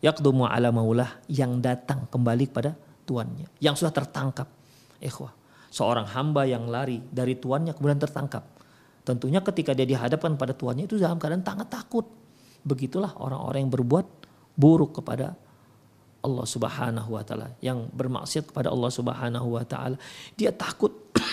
Yaqdumu 0.03 0.49
ala 0.49 0.74
maulah 0.74 1.24
yang 1.32 1.64
datang 1.64 2.09
kembali 2.11 2.51
kepada 2.51 2.76
tuannya 3.07 3.47
yang 3.64 3.78
sudah 3.78 3.93
tertangkap. 3.93 4.49
Ikhwah, 4.99 5.32
seorang 5.72 6.09
hamba 6.11 6.43
yang 6.43 6.68
lari 6.68 6.99
dari 6.99 7.39
tuannya 7.39 7.72
kemudian 7.78 8.01
tertangkap. 8.01 8.43
Tentunya 9.03 9.43
ketika 9.43 9.76
dia 9.76 9.84
dihadapkan 9.84 10.36
pada 10.39 10.55
tuannya 10.55 10.88
itu 10.88 10.95
dalam 10.95 11.20
keadaan 11.20 11.43
sangat 11.43 11.68
takut. 11.72 12.07
Begitulah 12.64 13.11
orang-orang 13.20 13.68
yang 13.68 13.74
berbuat 13.74 14.05
buruk 14.55 15.03
kepada 15.03 15.36
Allah 16.24 16.45
Subhanahu 16.47 17.09
wa 17.20 17.24
taala, 17.28 17.51
yang 17.59 17.91
bermaksiat 17.91 18.47
kepada 18.47 18.72
Allah 18.72 18.88
Subhanahu 18.88 19.59
wa 19.59 19.64
taala. 19.68 19.99
Dia 20.39 20.55
takut 20.55 20.95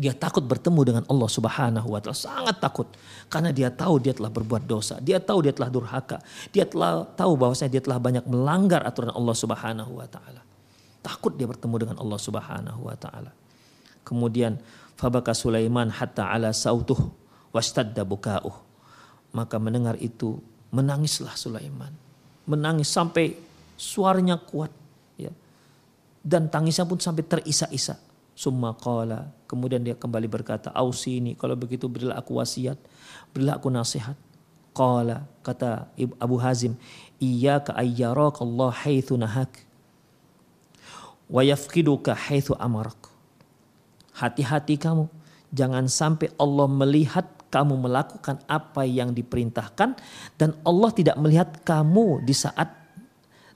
dia 0.00 0.16
takut 0.16 0.40
bertemu 0.40 0.80
dengan 0.80 1.04
Allah 1.12 1.28
Subhanahu 1.28 1.92
wa 1.92 2.00
taala, 2.00 2.16
sangat 2.16 2.56
takut 2.56 2.88
karena 3.28 3.52
dia 3.52 3.68
tahu 3.68 4.00
dia 4.00 4.16
telah 4.16 4.32
berbuat 4.32 4.64
dosa, 4.64 4.96
dia 4.96 5.20
tahu 5.20 5.44
dia 5.44 5.52
telah 5.52 5.68
durhaka, 5.68 6.24
dia 6.48 6.64
telah 6.64 7.04
tahu 7.12 7.36
bahwasanya 7.36 7.68
dia 7.76 7.84
telah 7.84 8.00
banyak 8.00 8.24
melanggar 8.24 8.80
aturan 8.88 9.12
Allah 9.12 9.36
Subhanahu 9.36 10.00
wa 10.00 10.08
taala. 10.08 10.40
Takut 11.04 11.36
dia 11.36 11.44
bertemu 11.44 11.76
dengan 11.84 11.96
Allah 12.00 12.16
Subhanahu 12.16 12.80
wa 12.88 12.96
taala. 12.96 13.28
Kemudian 14.00 14.56
fabaka 14.96 15.36
Sulaiman 15.36 15.92
hatta 15.92 16.32
ala 16.32 16.56
sautuh 16.56 17.12
wastadda 17.52 18.00
bukauh. 18.00 18.56
Maka 19.36 19.60
mendengar 19.60 20.00
itu 20.00 20.40
menangislah 20.72 21.36
Sulaiman. 21.36 21.92
Menangis 22.48 22.88
sampai 22.88 23.36
suaranya 23.76 24.40
kuat 24.40 24.72
ya. 25.20 25.30
Dan 26.24 26.48
tangisnya 26.48 26.88
pun 26.88 26.96
sampai 26.96 27.22
terisak-isak 27.22 28.09
Summa 28.40 28.72
qala. 28.72 29.36
Kemudian 29.44 29.84
dia 29.84 29.92
kembali 29.92 30.24
berkata, 30.24 30.72
Ausini, 30.72 31.36
kalau 31.36 31.52
begitu 31.60 31.92
berilah 31.92 32.16
aku 32.16 32.40
wasiat, 32.40 32.80
berilah 33.36 33.60
aku 33.60 33.68
nasihat. 33.68 34.16
Qala, 34.72 35.28
kata 35.44 35.92
Abu 36.16 36.40
Hazim, 36.40 36.72
Iyaka 37.20 37.76
ayyarak 37.76 38.40
Allah 38.40 38.72
haithu 38.72 39.20
nahak. 39.20 39.52
Wa 41.28 41.44
yafkiduka 41.44 42.16
haithu 42.16 42.56
amarak. 42.56 42.96
Hati-hati 44.16 44.80
kamu, 44.80 45.04
jangan 45.52 45.84
sampai 45.84 46.32
Allah 46.40 46.64
melihat 46.64 47.28
kamu 47.52 47.76
melakukan 47.76 48.40
apa 48.48 48.88
yang 48.88 49.12
diperintahkan 49.12 50.00
dan 50.40 50.50
Allah 50.64 50.90
tidak 50.96 51.18
melihat 51.18 51.60
kamu 51.66 52.24
di 52.24 52.32
saat 52.32 52.72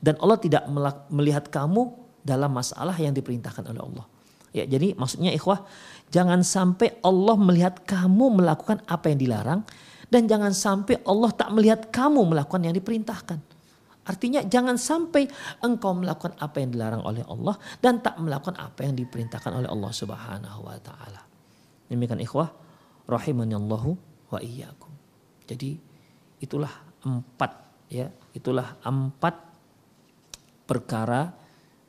dan 0.03 0.19
Allah 0.21 0.37
tidak 0.37 0.69
melihat 1.09 1.49
kamu 1.49 1.95
dalam 2.21 2.53
masalah 2.53 2.93
yang 2.99 3.15
diperintahkan 3.15 3.65
oleh 3.71 3.81
Allah. 3.81 4.07
Ya, 4.55 4.63
jadi 4.71 4.95
maksudnya 4.95 5.35
ikhwah, 5.35 5.67
jangan 6.15 6.47
sampai 6.47 6.95
Allah 7.03 7.35
melihat 7.35 7.83
kamu 7.83 8.39
melakukan 8.39 8.79
apa 8.87 9.11
yang 9.11 9.19
dilarang 9.19 9.61
dan 10.15 10.31
jangan 10.31 10.55
sampai 10.55 11.03
Allah 11.03 11.35
tak 11.35 11.51
melihat 11.51 11.91
kamu 11.91 12.23
melakukan 12.23 12.63
yang 12.63 12.75
diperintahkan. 12.79 13.43
Artinya 14.05 14.45
jangan 14.47 14.79
sampai 14.79 15.27
engkau 15.65 15.97
melakukan 15.97 16.39
apa 16.39 16.63
yang 16.63 16.71
dilarang 16.77 17.03
oleh 17.03 17.25
Allah 17.27 17.57
dan 17.81 17.99
tak 17.99 18.21
melakukan 18.21 18.55
apa 18.61 18.85
yang 18.87 18.95
diperintahkan 18.95 19.51
oleh 19.51 19.67
Allah 19.67 19.91
Subhanahu 19.91 20.61
wa 20.61 20.79
taala. 20.79 21.25
Demikian 21.89 22.21
ikhwah 22.21 22.53
rahimanallahu 23.11 23.91
wa 24.31 24.39
iyyakum. 24.39 24.93
Jadi 25.49 25.81
itulah 26.39 26.71
empat 27.03 27.53
ya, 27.89 28.07
itulah 28.37 28.77
empat 28.85 29.35
perkara 30.69 31.33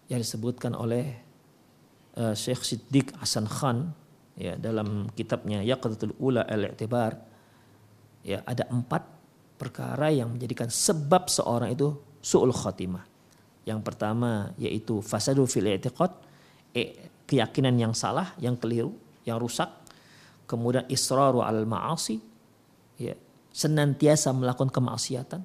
yang 0.07 0.24
disebutkan 0.24 0.72
oleh 0.72 1.24
uh, 2.20 2.34
Syekh 2.36 2.63
Siddiq 2.63 3.16
Hasan 3.20 3.47
Khan 3.47 3.91
ya 4.36 4.59
dalam 4.59 5.07
kitabnya 5.16 5.63
Yaqdatul 5.63 6.16
Ula 6.20 6.43
al-I'tibar 6.43 7.16
ya 8.26 8.41
ada 8.43 8.68
empat 8.68 9.16
perkara 9.55 10.11
yang 10.11 10.36
menjadikan 10.36 10.68
sebab 10.68 11.32
seorang 11.32 11.72
itu 11.72 11.95
su'ul 12.20 12.51
khatimah. 12.51 13.05
Yang 13.66 13.80
pertama 13.82 14.53
yaitu 14.61 14.99
fasadu 15.01 15.47
fil 15.49 15.66
i'tiqad, 15.70 16.11
eh, 16.76 17.09
keyakinan 17.26 17.74
yang 17.78 17.93
salah, 17.97 18.36
yang 18.38 18.59
keliru, 18.59 18.93
yang 19.26 19.41
rusak. 19.41 19.70
Kemudian 20.45 20.86
israru 20.86 21.41
al 21.41 21.66
ma'asi, 21.66 22.22
ya, 23.01 23.18
senantiasa 23.49 24.30
melakukan 24.30 24.70
kemaksiatan. 24.70 25.41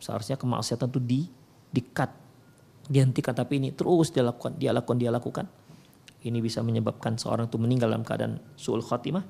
Seharusnya 0.00 0.40
kemaksiatan 0.40 0.88
itu 0.88 1.00
di 1.02 1.20
dikat, 1.68 2.08
dihentikan 2.88 3.36
tapi 3.36 3.60
ini 3.60 3.76
terus 3.76 4.08
dia 4.08 4.24
lakukan, 4.24 4.56
dia 4.56 4.72
lakukan, 4.72 4.96
dia 4.96 5.12
lakukan. 5.12 5.46
Ini 6.18 6.38
bisa 6.42 6.64
menyebabkan 6.66 7.14
seorang 7.14 7.46
itu 7.46 7.56
meninggal 7.62 7.94
dalam 7.94 8.02
keadaan 8.02 8.42
su'ul 8.58 8.82
khatimah. 8.82 9.22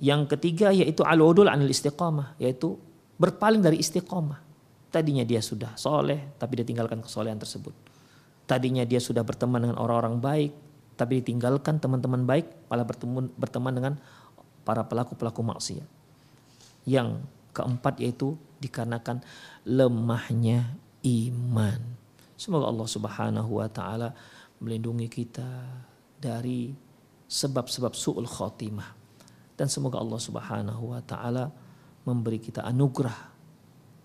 Yang 0.00 0.36
ketiga 0.36 0.72
yaitu 0.72 1.04
al-udul 1.04 1.48
anil 1.48 1.68
istiqamah, 1.68 2.36
yaitu 2.40 2.76
berpaling 3.16 3.60
dari 3.60 3.80
istiqomah. 3.80 4.40
Tadinya 4.92 5.24
dia 5.24 5.44
sudah 5.44 5.76
soleh, 5.76 6.36
tapi 6.40 6.60
dia 6.60 6.66
tinggalkan 6.68 7.04
kesolehan 7.04 7.36
tersebut. 7.36 7.72
Tadinya 8.48 8.86
dia 8.88 9.02
sudah 9.02 9.20
berteman 9.26 9.68
dengan 9.68 9.76
orang-orang 9.80 10.16
baik, 10.20 10.52
tapi 10.96 11.20
ditinggalkan 11.20 11.76
teman-teman 11.76 12.24
baik, 12.24 12.46
malah 12.72 12.86
bertemu, 12.88 13.28
berteman 13.36 13.72
dengan 13.76 13.94
para 14.64 14.86
pelaku-pelaku 14.88 15.44
maksiat. 15.44 15.88
Yang 16.88 17.20
keempat 17.52 18.00
yaitu 18.00 18.36
dikarenakan 18.60 19.20
lemahnya 19.68 20.76
iman. 21.04 21.80
Semoga 22.36 22.68
Allah 22.68 22.88
Subhanahu 22.88 23.50
wa 23.60 23.68
taala 23.68 24.12
melindungi 24.62 25.08
kita 25.10 25.48
dari 26.16 26.72
sebab-sebab 27.26 27.92
su'ul 27.92 28.28
khotimah. 28.28 28.94
Dan 29.56 29.72
semoga 29.72 30.00
Allah 30.00 30.20
Subhanahu 30.20 30.92
wa 30.92 31.00
taala 31.00 31.48
memberi 32.04 32.38
kita 32.38 32.62
anugerah 32.62 33.36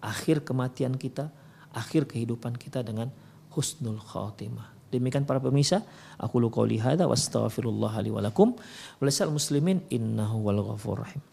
akhir 0.01 0.41
kematian 0.41 0.97
kita, 0.97 1.29
akhir 1.71 2.09
kehidupan 2.09 2.57
kita 2.57 2.81
dengan 2.81 3.13
husnul 3.53 4.01
khatimah. 4.01 4.73
Demikian 4.91 5.23
para 5.23 5.39
pemirsa, 5.39 5.87
aku 6.19 6.43
lu 6.43 6.51
qauli 6.51 6.75
hadza 6.75 7.07
wa 7.07 7.15
astaghfirullah 7.15 7.93
li 8.03 8.11
wa 8.11 8.19
lakum. 8.19 8.57
muslimin 8.99 9.87
innahu 9.87 10.43
wal 10.43 10.59
ghafur 10.67 11.07
rahim. 11.07 11.23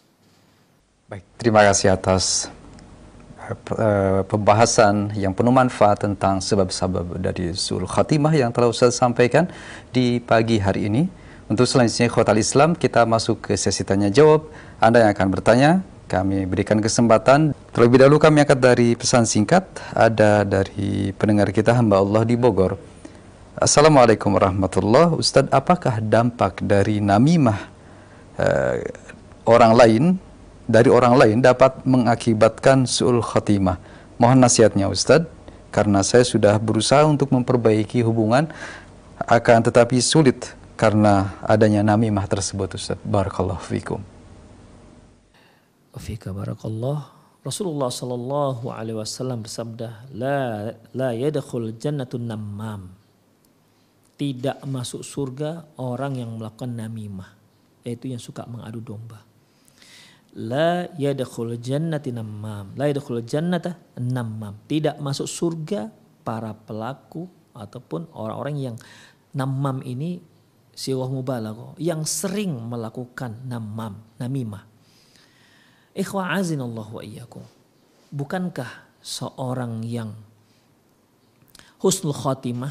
Baik, 1.11 1.25
terima 1.41 1.65
kasih 1.67 1.97
atas 1.97 2.53
uh, 3.51 4.23
pembahasan 4.29 5.13
yang 5.17 5.33
penuh 5.33 5.53
manfaat 5.53 6.05
tentang 6.05 6.41
sebab-sebab 6.43 7.17
dari 7.19 7.57
sul 7.57 7.89
khatimah 7.89 8.33
yang 8.37 8.53
telah 8.53 8.69
Ustaz 8.69 8.97
sampaikan 8.97 9.49
di 9.93 10.21
pagi 10.21 10.61
hari 10.61 10.87
ini. 10.87 11.03
Untuk 11.49 11.65
selanjutnya 11.65 12.13
khotal 12.13 12.37
Islam 12.37 12.77
kita 12.77 13.09
masuk 13.09 13.49
ke 13.49 13.53
sesi 13.57 13.81
tanya 13.81 14.13
jawab. 14.13 14.53
Anda 14.79 15.09
yang 15.09 15.17
akan 15.17 15.29
bertanya 15.33 15.71
kami 16.09 16.45
berikan 16.45 16.81
kesempatan. 16.81 17.57
Terlebih 17.73 18.05
dahulu 18.05 18.21
kami 18.21 18.45
angkat 18.45 18.61
dari 18.61 18.93
pesan 18.97 19.25
singkat 19.25 19.65
ada 19.97 20.45
dari 20.45 21.13
pendengar 21.17 21.49
kita 21.53 21.73
hamba 21.73 22.01
Allah 22.01 22.25
di 22.29 22.37
Bogor. 22.37 22.77
Assalamualaikum 23.59 24.31
warahmatullahi 24.39 25.19
Ustadz, 25.19 25.51
apakah 25.51 25.99
dampak 25.99 26.63
dari 26.63 27.03
namimah 27.03 27.59
uh, 28.39 28.77
orang 29.49 29.73
lain 29.75 30.03
dari 30.69 30.93
orang 30.93 31.17
lain 31.17 31.39
dapat 31.41 31.83
mengakibatkan 31.89 32.85
suul 32.85 33.25
khatimah? 33.25 33.81
Mohon 34.21 34.45
nasihatnya 34.45 34.93
Ustadz, 34.93 35.33
karena 35.73 36.05
saya 36.05 36.23
sudah 36.29 36.61
berusaha 36.61 37.09
untuk 37.09 37.33
memperbaiki 37.33 38.05
hubungan 38.05 38.53
akan 39.25 39.65
tetapi 39.65 39.99
sulit 39.99 40.53
karena 40.79 41.35
adanya 41.43 41.83
namimah 41.83 42.29
tersebut 42.29 42.77
Ustadz. 42.77 43.03
Barakallahu 43.03 43.65
fikum. 43.65 44.01
Fika 45.99 46.31
barakallah. 46.31 47.11
Rasulullah 47.43 47.91
sallallahu 47.91 48.71
alaihi 48.71 49.03
wasallam 49.03 49.43
bersabda, 49.43 50.07
"La 50.15 50.71
la 50.95 51.11
yadkhul 51.11 51.75
jannatun 51.75 52.23
namam." 52.23 52.95
Tidak 54.15 54.63
masuk 54.67 55.03
surga 55.03 55.67
orang 55.79 56.23
yang 56.23 56.39
melakukan 56.39 56.71
namimah, 56.71 57.35
yaitu 57.83 58.11
yang 58.11 58.23
suka 58.23 58.47
mengadu 58.47 58.79
domba. 58.83 59.28
La 60.37 60.91
yadkhul 60.99 61.57
jannati 61.57 62.13
namam. 62.13 62.77
La 62.77 62.91
yadkhul 62.91 63.25
jannata 63.25 63.79
namam. 63.97 64.59
Tidak 64.69 65.01
masuk 65.01 65.25
surga 65.25 65.89
para 66.27 66.53
pelaku 66.53 67.25
ataupun 67.57 68.13
orang-orang 68.13 68.57
yang 68.61 68.77
namam 69.33 69.81
ini 69.87 70.21
siwah 70.79 71.11
mubalaghah 71.11 71.75
yang 71.81 72.07
sering 72.07 72.55
melakukan 72.71 73.35
namam, 73.51 73.99
namimah 74.15 74.69
Ikhwa 75.99 76.31
azinallah 76.39 76.87
wa 76.87 77.03
iyyakum. 77.03 77.43
Bukankah 78.15 78.87
seorang 79.03 79.83
yang 79.83 80.15
husnul 81.83 82.15
khotimah 82.15 82.71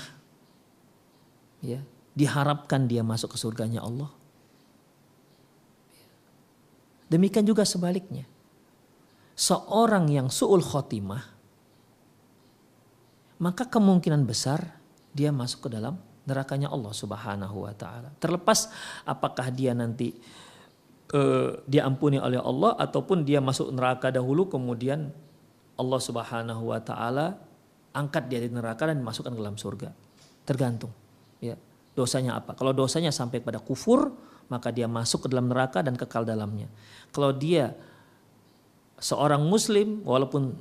ya, 1.59 1.83
diharapkan 2.15 2.87
dia 2.87 3.03
masuk 3.03 3.35
ke 3.35 3.37
surganya 3.37 3.83
Allah? 3.83 4.07
Demikian 7.07 7.47
juga 7.47 7.63
sebaliknya. 7.63 8.27
Seorang 9.37 10.09
yang 10.11 10.27
su'ul 10.27 10.65
khotimah 10.65 11.37
maka 13.37 13.69
kemungkinan 13.69 14.25
besar 14.25 14.81
dia 15.13 15.29
masuk 15.29 15.69
ke 15.69 15.77
dalam 15.77 15.97
nerakanya 16.25 16.73
Allah 16.73 16.93
Subhanahu 16.93 17.69
wa 17.69 17.73
taala. 17.73 18.09
Terlepas 18.17 18.69
apakah 19.05 19.53
dia 19.53 19.77
nanti 19.77 20.13
uh, 21.13 21.61
diampuni 21.69 22.17
oleh 22.17 22.41
Allah 22.41 22.75
ataupun 22.75 23.23
dia 23.23 23.39
masuk 23.39 23.71
neraka 23.71 24.09
dahulu 24.09 24.49
kemudian 24.49 25.13
Allah 25.77 26.01
Subhanahu 26.01 26.73
wa 26.73 26.81
taala 26.81 27.37
angkat 27.93 28.29
dia 28.29 28.41
di 28.41 28.49
neraka 28.49 28.89
dan 28.89 28.99
dimasukkan 29.01 29.31
ke 29.33 29.39
dalam 29.39 29.57
surga. 29.57 29.89
Tergantung 30.43 30.91
ya. 31.41 31.55
Dosanya 31.97 32.37
apa? 32.37 32.53
Kalau 32.53 32.77
dosanya 32.77 33.09
sampai 33.09 33.41
pada 33.41 33.57
kufur, 33.57 34.13
maka 34.47 34.71
dia 34.71 34.87
masuk 34.87 35.27
ke 35.27 35.27
dalam 35.31 35.51
neraka 35.51 35.83
dan 35.83 35.95
kekal 35.99 36.23
dalamnya. 36.23 36.71
Kalau 37.11 37.35
dia 37.35 37.75
seorang 38.97 39.45
muslim 39.45 40.01
walaupun 40.03 40.57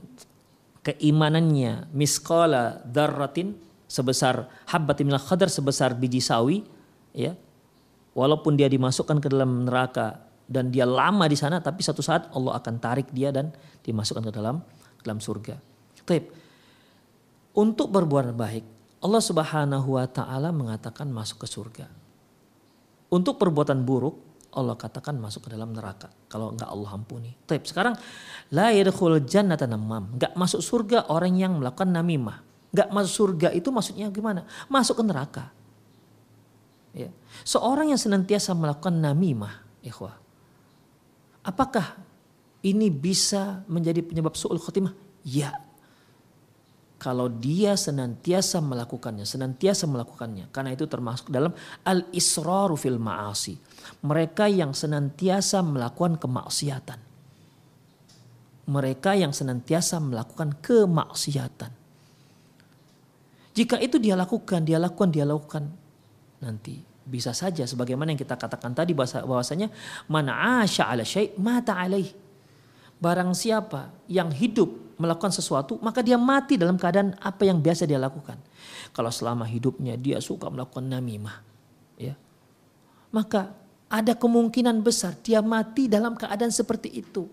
keimanannya 0.85 1.91
miskala 1.91 2.85
darratin 2.85 3.57
sebesar 3.91 4.47
habbatin 4.71 5.09
minal 5.09 5.23
khadar 5.23 5.51
sebesar 5.51 5.97
biji 5.97 6.23
sawi 6.23 6.63
ya 7.17 7.35
walaupun 8.15 8.55
dia 8.55 8.71
dimasukkan 8.71 9.19
ke 9.19 9.29
dalam 9.33 9.67
neraka 9.67 10.27
dan 10.47 10.71
dia 10.71 10.87
lama 10.87 11.27
di 11.27 11.35
sana 11.35 11.59
tapi 11.59 11.83
satu 11.83 12.05
saat 12.05 12.31
Allah 12.31 12.55
akan 12.63 12.75
tarik 12.79 13.11
dia 13.11 13.35
dan 13.35 13.51
dimasukkan 13.83 14.31
ke 14.31 14.33
dalam 14.35 14.63
dalam 15.03 15.19
surga. 15.19 15.59
Taib. 16.07 16.31
Untuk 17.57 17.89
berbuat 17.91 18.37
baik, 18.37 18.65
Allah 19.03 19.23
Subhanahu 19.23 19.97
wa 19.97 20.07
taala 20.07 20.55
mengatakan 20.55 21.11
masuk 21.11 21.43
ke 21.43 21.49
surga. 21.51 21.87
Untuk 23.17 23.41
perbuatan 23.41 23.81
buruk, 23.81 24.21
Allah 24.53 24.77
katakan 24.77 25.17
masuk 25.17 25.49
ke 25.49 25.57
dalam 25.57 25.73
neraka 25.73 26.13
kalau 26.29 26.53
enggak 26.53 26.69
Allah 26.69 26.91
ampuni. 26.93 27.33
Taib. 27.49 27.65
Sekarang 27.65 27.97
la 28.53 28.69
yadkhul 28.73 29.25
jannata 29.25 29.65
namam. 29.65 30.13
Masuk 30.37 30.61
surga 30.61 31.09
orang 31.09 31.33
yang 31.41 31.57
melakukan 31.57 31.89
namimah. 31.89 32.45
Enggak 32.77 32.89
masuk 32.93 33.13
surga 33.13 33.49
itu 33.57 33.73
maksudnya 33.73 34.13
gimana? 34.13 34.45
Masuk 34.69 35.01
ke 35.01 35.05
neraka. 35.05 35.45
Ya. 36.93 37.13
Seorang 37.45 37.93
yang 37.93 38.01
senantiasa 38.01 38.57
melakukan 38.57 38.97
namimah, 38.97 39.65
ikhwah, 39.85 40.17
Apakah 41.47 41.95
ini 42.67 42.91
bisa 42.91 43.63
menjadi 43.71 44.03
penyebab 44.03 44.35
su'ul 44.35 44.59
khotimah? 44.59 44.91
Ya. 45.23 45.55
Kalau 47.07 47.31
dia 47.31 47.79
senantiasa 47.79 48.59
melakukannya, 48.59 49.23
senantiasa 49.23 49.87
melakukannya. 49.87 50.51
Karena 50.51 50.75
itu 50.75 50.91
termasuk 50.91 51.31
dalam 51.31 51.55
al-israru 51.87 52.75
fil 52.75 52.99
ma'asi. 52.99 53.55
Mereka 54.03 54.51
yang 54.51 54.75
senantiasa 54.75 55.63
melakukan 55.63 56.19
kemaksiatan. 56.19 56.99
Mereka 58.67 59.23
yang 59.23 59.31
senantiasa 59.31 60.03
melakukan 60.03 60.59
kemaksiatan. 60.59 61.71
Jika 63.55 63.79
itu 63.79 64.03
dia 64.03 64.19
lakukan, 64.19 64.67
dia 64.67 64.83
lakukan, 64.83 65.15
dia 65.15 65.23
lakukan. 65.23 65.63
Nanti 66.43 66.83
bisa 67.07 67.31
saja 67.31 67.71
sebagaimana 67.71 68.11
yang 68.11 68.19
kita 68.19 68.35
katakan 68.35 68.75
tadi 68.75 68.99
bahwasanya 68.99 69.71
mana 70.11 70.59
asya 70.67 70.91
ala 70.91 71.07
syai 71.07 71.31
mata 71.39 71.79
alaih. 71.79 72.26
Barang 72.97 73.37
siapa 73.37 73.93
yang 74.09 74.33
hidup 74.33 74.73
melakukan 74.97 75.29
sesuatu, 75.29 75.77
maka 75.85 76.01
dia 76.01 76.17
mati 76.17 76.57
dalam 76.57 76.81
keadaan 76.81 77.13
apa 77.21 77.45
yang 77.45 77.61
biasa 77.61 77.85
dia 77.85 78.01
lakukan. 78.01 78.41
Kalau 78.97 79.13
selama 79.13 79.45
hidupnya 79.45 80.01
dia 80.01 80.17
suka 80.25 80.49
melakukan 80.49 80.89
namimah, 80.89 81.45
ya, 82.01 82.17
maka 83.13 83.53
ada 83.93 84.17
kemungkinan 84.17 84.81
besar 84.81 85.13
dia 85.21 85.45
mati 85.45 85.87
dalam 85.87 86.17
keadaan 86.17 86.49
seperti 86.49 86.89
itu. 86.91 87.29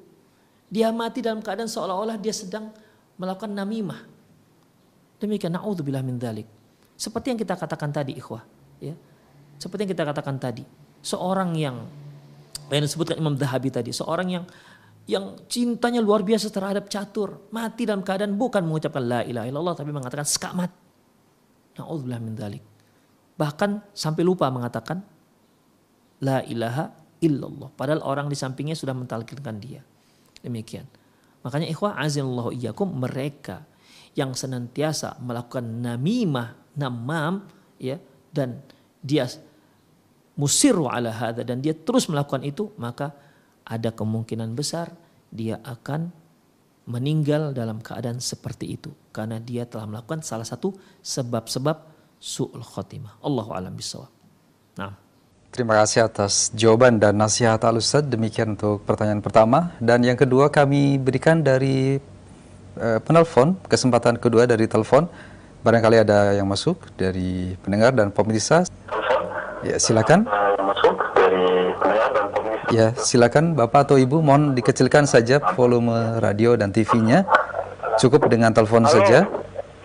Dia 0.68 0.92
mati 0.92 1.24
dalam 1.24 1.40
keadaan 1.40 1.72
seolah-olah 1.72 2.20
dia 2.20 2.36
sedang 2.36 2.74
melakukan 3.16 3.56
namimah. 3.56 4.04
Demikian 5.24 5.56
naudzubillah 5.56 6.04
min 6.04 6.20
dzalik. 6.20 6.50
Seperti 7.00 7.32
yang 7.32 7.40
kita 7.40 7.56
katakan 7.56 7.96
tadi 7.96 8.20
ikhwah, 8.20 8.44
ya. 8.84 8.94
Seperti 9.56 9.88
yang 9.88 9.92
kita 9.96 10.04
katakan 10.04 10.36
tadi, 10.36 10.68
seorang 11.00 11.56
yang 11.56 11.88
yang 12.68 12.84
disebutkan 12.84 13.16
Imam 13.22 13.38
Dahabi 13.40 13.70
tadi, 13.72 13.96
seorang 13.96 14.28
yang 14.28 14.44
yang 15.04 15.36
cintanya 15.52 16.00
luar 16.00 16.24
biasa 16.24 16.48
terhadap 16.48 16.88
catur, 16.88 17.52
mati 17.52 17.84
dalam 17.84 18.04
keadaan 18.04 18.40
bukan 18.40 18.64
mengucapkan 18.64 19.04
la 19.04 19.22
ilaha 19.28 19.46
illallah 19.52 19.76
tapi 19.76 19.92
mengatakan 19.92 20.24
skamat. 20.24 20.72
Nauzubillah 21.76 22.20
min 22.24 22.34
dzalik. 22.40 22.64
Bahkan 23.36 23.92
sampai 23.92 24.24
lupa 24.24 24.48
mengatakan 24.48 25.04
la 26.24 26.40
ilaha 26.48 26.88
illallah. 27.20 27.68
Padahal 27.76 28.00
orang 28.08 28.32
di 28.32 28.38
sampingnya 28.40 28.80
sudah 28.80 28.96
mentalkinkan 28.96 29.60
dia. 29.60 29.84
Demikian. 30.40 30.88
Makanya 31.44 31.68
ikhwah 31.68 32.00
azinallahu 32.00 32.56
iyyakum 32.56 32.88
mereka 32.96 33.68
yang 34.16 34.32
senantiasa 34.32 35.20
melakukan 35.20 35.66
namimah, 35.84 36.56
namam 36.80 37.44
ya 37.76 38.00
dan 38.32 38.64
dia 39.04 39.28
musirru 40.40 40.88
ala 40.88 41.12
hadha 41.12 41.44
dan 41.44 41.60
dia 41.60 41.76
terus 41.76 42.08
melakukan 42.10 42.42
itu 42.42 42.72
maka 42.80 43.12
ada 43.64 43.90
kemungkinan 43.96 44.54
besar 44.56 44.92
dia 45.34 45.60
akan 45.64 46.14
meninggal 46.84 47.56
dalam 47.56 47.80
keadaan 47.80 48.20
seperti 48.20 48.76
itu 48.76 48.92
karena 49.16 49.40
dia 49.40 49.64
telah 49.64 49.88
melakukan 49.88 50.20
salah 50.20 50.44
satu 50.44 50.76
sebab-sebab 51.00 51.78
su'ul 52.20 52.64
khotimah. 52.64 53.20
Allahu 53.24 53.52
alam 53.56 53.74
bisawab. 53.76 54.12
Nah. 54.80 54.94
Terima 55.54 55.78
kasih 55.86 56.10
atas 56.10 56.50
jawaban 56.58 56.98
dan 56.98 57.14
nasihat 57.14 57.62
al 57.62 57.78
-Ustaz. 57.78 58.02
Demikian 58.10 58.58
untuk 58.58 58.82
pertanyaan 58.90 59.22
pertama 59.22 59.70
dan 59.78 60.02
yang 60.02 60.18
kedua 60.18 60.50
kami 60.50 60.98
berikan 60.98 61.46
dari 61.46 62.02
uh, 62.82 63.00
penelpon 63.06 63.54
kesempatan 63.70 64.18
kedua 64.18 64.50
dari 64.50 64.66
telepon. 64.66 65.06
Barangkali 65.62 66.02
ada 66.02 66.34
yang 66.34 66.50
masuk 66.50 66.82
dari 66.98 67.54
pendengar 67.62 67.94
dan 67.94 68.10
pemirsa. 68.10 68.66
Ya, 69.64 69.80
silakan. 69.80 70.28
Masuk 70.60 70.96
dari 71.16 71.72
dan 72.12 72.26
Ya, 72.68 72.88
silakan 73.00 73.56
Bapak 73.56 73.88
atau 73.88 73.96
Ibu 73.96 74.20
mohon 74.20 74.52
dikecilkan 74.60 75.08
saja 75.08 75.40
volume 75.56 76.20
radio 76.20 76.60
dan 76.60 76.76
TV-nya. 76.76 77.24
Cukup 77.96 78.28
dengan 78.28 78.52
telepon 78.52 78.84
Halo. 78.84 78.92
saja. 78.92 79.24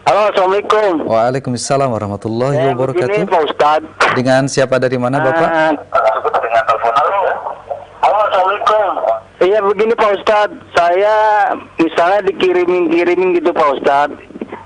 Halo, 0.03 0.35
Assalamualaikum. 0.35 1.07
Waalaikumsalam 1.07 1.95
warahmatullahi 1.95 2.59
ya, 2.59 2.66
wabarakatuh. 2.74 3.07
Begini, 3.07 3.31
Pak 3.31 3.43
Ustad. 3.45 3.81
Dengan 4.18 4.43
siapa 4.51 4.83
dari 4.83 4.99
mana, 4.99 5.22
Bapak? 5.22 5.47
Uh, 5.47 5.72
dengan 6.43 6.62
telepon. 6.66 6.93
Halo. 6.99 7.20
Halo, 8.03 8.18
Assalamualaikum. 8.33 8.91
Iya, 9.39 9.59
begini 9.62 9.95
Pak 9.95 10.11
Ustad. 10.18 10.49
Saya 10.74 11.14
misalnya 11.79 12.20
dikirimin-kirimin 12.26 13.39
gitu 13.39 13.55
Pak 13.55 13.68
Ustad. 13.79 14.11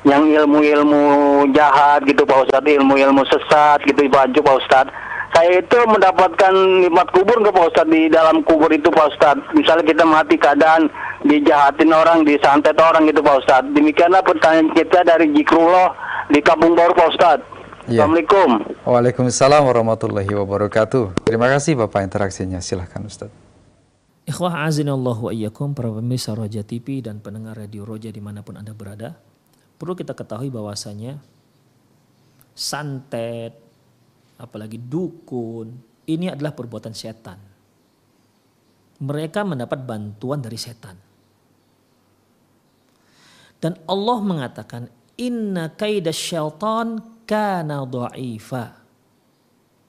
Yang 0.03 0.43
ilmu-ilmu 0.43 1.05
jahat 1.55 2.03
gitu 2.07 2.27
Pak 2.27 2.51
Ustad, 2.51 2.67
ilmu-ilmu 2.67 3.23
sesat 3.31 3.87
gitu 3.87 4.03
Pak 4.11 4.35
Pak 4.35 4.57
Ustad 4.59 4.87
saya 5.33 5.65
itu 5.65 5.79
mendapatkan 5.89 6.53
nikmat 6.85 7.09
kubur 7.09 7.41
nggak 7.41 7.57
Pak 7.57 7.69
Ustadz 7.73 7.89
di 7.89 8.13
dalam 8.13 8.45
kubur 8.45 8.69
itu 8.69 8.93
Pak 8.93 9.17
Ustadz. 9.17 9.49
Misalnya 9.57 9.85
kita 9.89 10.05
mati 10.05 10.37
keadaan 10.37 10.93
dijahatin 11.25 11.89
orang, 11.89 12.29
disantet 12.29 12.77
orang 12.77 13.09
gitu 13.09 13.25
Pak 13.25 13.41
Ustadz. 13.41 13.73
Demikianlah 13.73 14.21
pertanyaan 14.21 14.69
kita 14.77 15.01
dari 15.09 15.33
Jikrullah 15.33 15.97
di 16.29 16.41
Kampung 16.45 16.77
Baru 16.77 16.93
Pak 16.93 17.09
Ustadz. 17.17 17.45
Ya. 17.89 18.05
Assalamualaikum. 18.05 18.49
Waalaikumsalam 18.85 19.65
warahmatullahi 19.65 20.29
wabarakatuh. 20.29 21.25
Terima 21.25 21.49
kasih 21.49 21.81
Bapak 21.81 22.05
interaksinya. 22.05 22.61
Silahkan 22.61 23.01
Ustadz. 23.01 23.33
Ikhwah 24.29 24.69
azinallah 24.69 25.17
wa 25.17 25.33
iyyakum 25.33 25.73
para 25.73 25.89
pemirsa 25.89 26.37
Roja 26.37 26.61
TV 26.63 27.01
dan 27.01 27.25
pendengar 27.25 27.57
Radio 27.57 27.89
Roja 27.89 28.13
di 28.13 28.21
mana 28.21 28.45
pun 28.45 28.61
Anda 28.61 28.77
berada. 28.77 29.32
Perlu 29.83 29.99
kita 29.99 30.15
ketahui 30.15 30.47
bahwasanya 30.47 31.19
santet, 32.55 33.59
apalagi 34.39 34.79
dukun, 34.79 35.75
ini 36.07 36.31
adalah 36.31 36.55
perbuatan 36.55 36.95
setan. 36.95 37.35
Mereka 39.03 39.43
mendapat 39.43 39.83
bantuan 39.83 40.39
dari 40.39 40.55
setan. 40.55 40.95
Dan 43.59 43.75
Allah 43.91 44.19
mengatakan, 44.23 44.87
Inna 45.19 45.75
kaida 45.75 46.15
syaitan 46.15 47.03
kana 47.27 47.83
dha'ifa. 47.83 48.79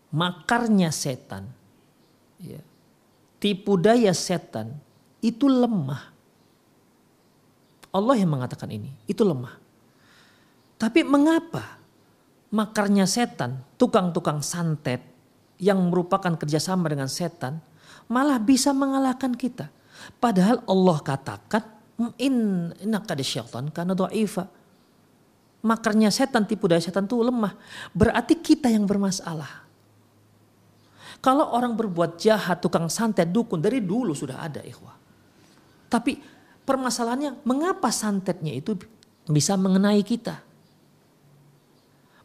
Makarnya 0.09 0.89
setan, 0.89 1.45
ya, 2.41 2.65
tipu 3.37 3.77
daya 3.77 4.09
setan 4.17 4.73
itu 5.21 5.45
lemah. 5.45 6.09
Allah 7.93 8.17
yang 8.17 8.33
mengatakan 8.33 8.73
ini, 8.73 8.89
itu 9.05 9.21
lemah. 9.21 9.62
Tapi 10.77 11.05
mengapa 11.05 11.79
makarnya 12.53 13.09
setan, 13.09 13.63
tukang-tukang 13.81 14.43
santet 14.45 15.01
yang 15.57 15.79
merupakan 15.89 16.35
kerjasama 16.35 16.91
dengan 16.91 17.07
setan, 17.07 17.57
malah 18.11 18.37
bisa 18.37 18.75
mengalahkan 18.75 19.33
kita. 19.33 19.71
Padahal 20.19 20.61
Allah 20.67 20.97
katakan, 20.99 21.63
in 22.19 22.69
inakad 22.83 23.19
syaitan 23.23 23.69
karena 23.69 23.93
do'ifa. 23.95 24.49
Makarnya 25.63 26.11
setan, 26.11 26.43
tipu 26.43 26.67
daya 26.67 26.83
setan 26.83 27.07
itu 27.07 27.15
lemah. 27.23 27.55
Berarti 27.95 28.35
kita 28.35 28.67
yang 28.67 28.83
bermasalah. 28.83 29.63
Kalau 31.23 31.55
orang 31.55 31.71
berbuat 31.79 32.19
jahat, 32.19 32.59
tukang 32.59 32.91
santet, 32.91 33.31
dukun 33.31 33.63
dari 33.63 33.79
dulu 33.79 34.11
sudah 34.11 34.43
ada 34.43 34.59
ikhwah. 34.59 34.91
Tapi 35.87 36.19
permasalahannya 36.67 37.47
mengapa 37.47 37.87
santetnya 37.95 38.51
itu 38.51 38.75
bisa 39.31 39.55
mengenai 39.55 40.03
kita? 40.03 40.43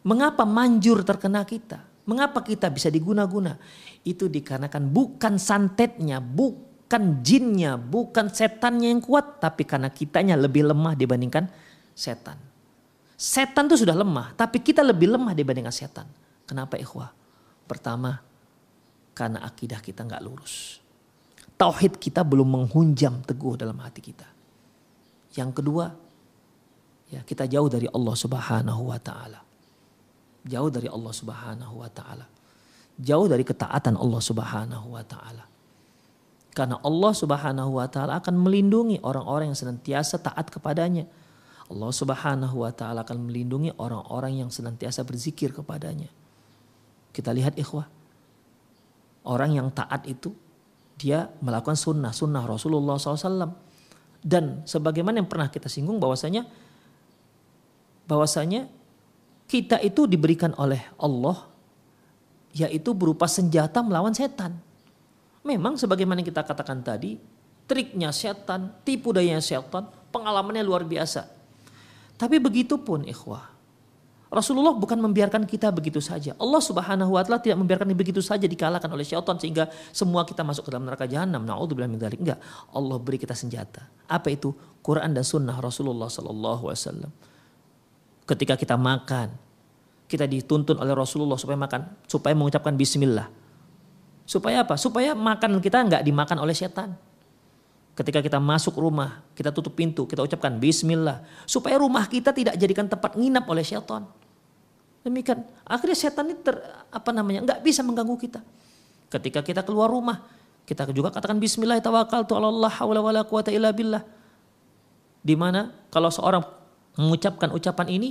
Mengapa 0.09 0.49
manjur 0.49 1.05
terkena 1.05 1.45
kita? 1.45 1.85
Mengapa 2.09 2.41
kita 2.41 2.73
bisa 2.73 2.89
diguna-guna? 2.89 3.61
Itu 4.01 4.33
dikarenakan 4.33 4.89
bukan 4.89 5.37
santetnya, 5.37 6.25
bukan 6.25 7.21
jinnya, 7.21 7.77
bukan 7.77 8.33
setannya 8.33 8.89
yang 8.89 9.05
kuat, 9.05 9.45
tapi 9.45 9.69
karena 9.69 9.93
kitanya 9.93 10.41
lebih 10.41 10.65
lemah 10.73 10.97
dibandingkan 10.97 11.53
setan. 11.93 12.41
Setan 13.21 13.69
itu 13.69 13.85
sudah 13.85 13.93
lemah, 13.93 14.33
tapi 14.33 14.65
kita 14.65 14.81
lebih 14.81 15.13
lemah 15.13 15.37
dibandingkan 15.37 15.75
setan. 15.77 16.09
Kenapa 16.49 16.81
ikhwah? 16.81 17.13
Pertama, 17.69 18.25
karena 19.13 19.45
akidah 19.45 19.85
kita 19.85 20.09
nggak 20.09 20.25
lurus. 20.25 20.81
Tauhid 21.61 22.01
kita 22.01 22.25
belum 22.25 22.49
menghunjam 22.49 23.21
teguh 23.21 23.61
dalam 23.61 23.77
hati 23.85 24.01
kita. 24.01 24.25
Yang 25.37 25.61
kedua, 25.61 25.93
ya 27.13 27.21
kita 27.21 27.45
jauh 27.45 27.69
dari 27.69 27.85
Allah 27.93 28.17
Subhanahu 28.17 28.89
wa 28.89 28.97
taala. 28.97 29.48
Jauh 30.49 30.73
dari 30.73 30.89
Allah 30.89 31.13
Subhanahu 31.13 31.85
wa 31.85 31.91
taala. 31.93 32.25
Jauh 32.97 33.29
dari 33.29 33.45
ketaatan 33.45 34.01
Allah 34.01 34.23
Subhanahu 34.25 34.97
wa 34.97 35.05
taala. 35.05 35.45
Karena 36.57 36.81
Allah 36.81 37.13
Subhanahu 37.13 37.71
wa 37.77 37.87
taala 37.87 38.19
akan 38.19 38.35
melindungi 38.35 38.99
orang-orang 39.05 39.53
yang 39.53 39.59
senantiasa 39.61 40.19
taat 40.19 40.49
kepadanya. 40.49 41.05
Allah 41.69 41.93
Subhanahu 41.93 42.65
wa 42.65 42.73
taala 42.73 43.05
akan 43.05 43.29
melindungi 43.29 43.77
orang-orang 43.77 44.41
yang 44.41 44.51
senantiasa 44.51 45.05
berzikir 45.05 45.53
kepadanya. 45.53 46.09
Kita 47.13 47.31
lihat 47.37 47.61
ikhwah. 47.61 47.87
Orang 49.29 49.53
yang 49.53 49.69
taat 49.69 50.09
itu 50.09 50.33
dia 50.99 51.31
melakukan 51.45 51.79
sunnah 51.79 52.11
sunnah 52.11 52.43
Rasulullah 52.43 52.99
SAW 52.99 53.55
dan 54.19 54.67
sebagaimana 54.67 55.23
yang 55.23 55.31
pernah 55.31 55.47
kita 55.47 55.71
singgung 55.71 56.03
bahwasanya 56.03 56.43
bahwasanya 58.11 58.67
kita 59.49 59.81
itu 59.81 60.05
diberikan 60.05 60.53
oleh 60.61 60.85
Allah 61.01 61.49
yaitu 62.53 62.93
berupa 62.93 63.25
senjata 63.25 63.81
melawan 63.81 64.13
setan. 64.13 64.61
Memang 65.41 65.81
sebagaimana 65.81 66.21
kita 66.21 66.45
katakan 66.45 66.85
tadi, 66.85 67.17
triknya 67.65 68.13
setan, 68.13 68.77
tipu 68.85 69.17
dayanya 69.17 69.41
setan, 69.41 69.89
pengalamannya 70.13 70.61
luar 70.61 70.85
biasa. 70.85 71.25
Tapi 72.21 72.37
begitu 72.37 72.77
pun 72.77 73.09
ikhwah. 73.09 73.57
Rasulullah 74.29 74.77
bukan 74.77 75.01
membiarkan 75.01 75.49
kita 75.49 75.73
begitu 75.73 76.05
saja. 76.05 76.37
Allah 76.37 76.61
Subhanahu 76.61 77.17
wa 77.17 77.25
taala 77.25 77.41
tidak 77.41 77.65
membiarkan 77.65 77.89
begitu 77.97 78.21
saja 78.21 78.45
dikalahkan 78.45 78.93
oleh 78.93 79.01
syaitan 79.01 79.41
sehingga 79.41 79.73
semua 79.89 80.29
kita 80.29 80.45
masuk 80.45 80.69
ke 80.69 80.71
dalam 80.77 80.85
neraka 80.85 81.09
jahanam. 81.09 81.49
Nauzubillah 81.49 81.89
min 81.89 81.97
dzalik. 81.97 82.21
Enggak. 82.21 82.37
Allah 82.77 83.01
beri 83.01 83.17
kita 83.17 83.33
senjata. 83.33 83.89
Apa 84.05 84.29
itu? 84.29 84.53
Quran 84.85 85.17
dan 85.17 85.25
sunnah 85.25 85.57
Rasulullah 85.57 86.13
sallallahu 86.13 86.69
alaihi 86.69 86.81
wasallam 86.85 87.13
ketika 88.29 88.55
kita 88.61 88.77
makan, 88.77 89.33
kita 90.05 90.29
dituntun 90.29 90.77
oleh 90.77 90.93
Rasulullah 90.93 91.41
supaya 91.41 91.57
makan, 91.57 91.89
supaya 92.05 92.37
mengucapkan 92.37 92.77
bismillah. 92.77 93.33
Supaya 94.29 94.61
apa? 94.61 94.77
Supaya 94.77 95.17
makan 95.17 95.57
kita 95.65 95.81
nggak 95.89 96.03
dimakan 96.05 96.45
oleh 96.45 96.53
setan. 96.53 96.93
Ketika 97.97 98.21
kita 98.23 98.39
masuk 98.39 98.77
rumah, 98.79 99.25
kita 99.33 99.51
tutup 99.51 99.75
pintu, 99.75 100.05
kita 100.05 100.21
ucapkan 100.23 100.61
bismillah. 100.61 101.25
Supaya 101.49 101.81
rumah 101.81 102.05
kita 102.07 102.31
tidak 102.31 102.55
jadikan 102.61 102.87
tempat 102.87 103.17
nginap 103.17 103.49
oleh 103.49 103.65
syaitan. 103.65 104.05
Demikian. 105.03 105.43
Akhirnya 105.65 105.97
setan 105.97 106.29
ini 106.29 106.37
ter, 106.39 106.61
apa 106.93 107.11
namanya 107.11 107.43
nggak 107.49 107.61
bisa 107.65 107.81
mengganggu 107.81 108.17
kita. 108.21 108.41
Ketika 109.09 109.41
kita 109.41 109.65
keluar 109.65 109.89
rumah, 109.89 110.21
kita 110.69 110.85
juga 110.93 111.09
katakan 111.09 111.41
bismillah 111.41 111.81
tawakkaltu 111.81 112.37
Allah 112.37 112.75
wala 112.85 113.25
quwata 113.25 113.49
illa 113.49 113.73
billah. 113.73 114.05
Di 115.25 115.35
mana 115.35 115.73
kalau 115.89 116.13
seorang 116.13 116.45
mengucapkan 116.99 117.55
ucapan 117.55 117.89
ini 117.95 118.11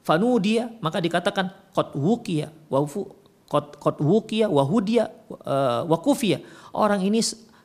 fanudia 0.00 0.72
maka 0.80 0.98
dikatakan 0.98 1.52
qad 1.76 1.92
wuqiya 1.92 2.48
wa 2.72 2.80
qad 3.50 3.96
wuqiya 4.00 4.46
wa 4.48 4.62
hudiya 4.64 5.04
uh, 5.44 5.82
wa 5.84 5.98
kufiya. 6.00 6.40
Orang 6.72 7.02
ini 7.02 7.20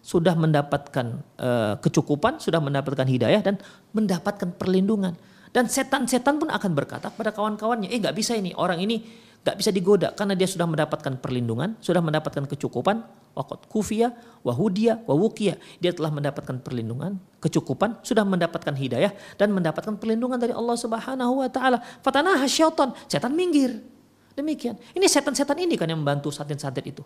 sudah 0.05 0.33
mendapatkan 0.37 1.21
uh, 1.41 1.73
kecukupan, 1.81 2.37
sudah 2.41 2.61
mendapatkan 2.61 3.05
hidayah 3.05 3.41
dan 3.41 3.61
mendapatkan 3.93 4.53
perlindungan. 4.57 5.17
Dan 5.49 5.71
setan-setan 5.71 6.35
pun 6.41 6.51
akan 6.51 6.71
berkata 6.75 7.09
kepada 7.13 7.31
kawan-kawannya, 7.31 7.87
eh 7.87 7.97
nggak 8.01 8.17
bisa 8.17 8.35
ini 8.35 8.51
orang 8.59 8.81
ini 8.83 9.01
nggak 9.45 9.61
bisa 9.61 9.69
digoda 9.69 10.09
karena 10.17 10.33
dia 10.33 10.49
sudah 10.49 10.65
mendapatkan 10.65 11.21
perlindungan, 11.21 11.77
sudah 11.77 12.01
mendapatkan 12.01 12.49
kecukupan, 12.49 13.05
wakot 13.37 13.69
kufia, 13.69 14.09
wahudia, 14.41 15.05
wawukia. 15.05 15.61
Dia 15.77 15.93
telah 15.93 16.09
mendapatkan 16.09 16.65
perlindungan, 16.65 17.21
kecukupan, 17.37 18.01
sudah 18.01 18.25
mendapatkan 18.25 18.73
hidayah 18.73 19.13
dan 19.37 19.53
mendapatkan 19.53 20.01
perlindungan 20.01 20.41
dari 20.41 20.49
Allah 20.49 20.73
Subhanahu 20.73 21.45
wa 21.45 21.49
taala. 21.53 21.77
Fatanah 22.01 22.41
syaitan, 22.49 22.89
setan 23.05 23.37
minggir. 23.37 23.85
Demikian. 24.33 24.81
Ini 24.97 25.05
setan-setan 25.05 25.61
ini 25.61 25.77
kan 25.77 25.93
yang 25.93 26.01
membantu 26.01 26.33
santet-santet 26.33 26.81
itu. 26.81 27.05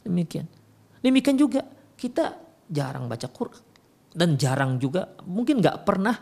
Demikian. 0.00 0.48
Demikian 1.04 1.36
juga 1.36 1.68
kita 2.00 2.32
jarang 2.64 3.12
baca 3.12 3.28
Quran 3.28 3.60
dan 4.16 4.40
jarang 4.40 4.80
juga 4.80 5.04
mungkin 5.28 5.60
nggak 5.60 5.84
pernah 5.84 6.16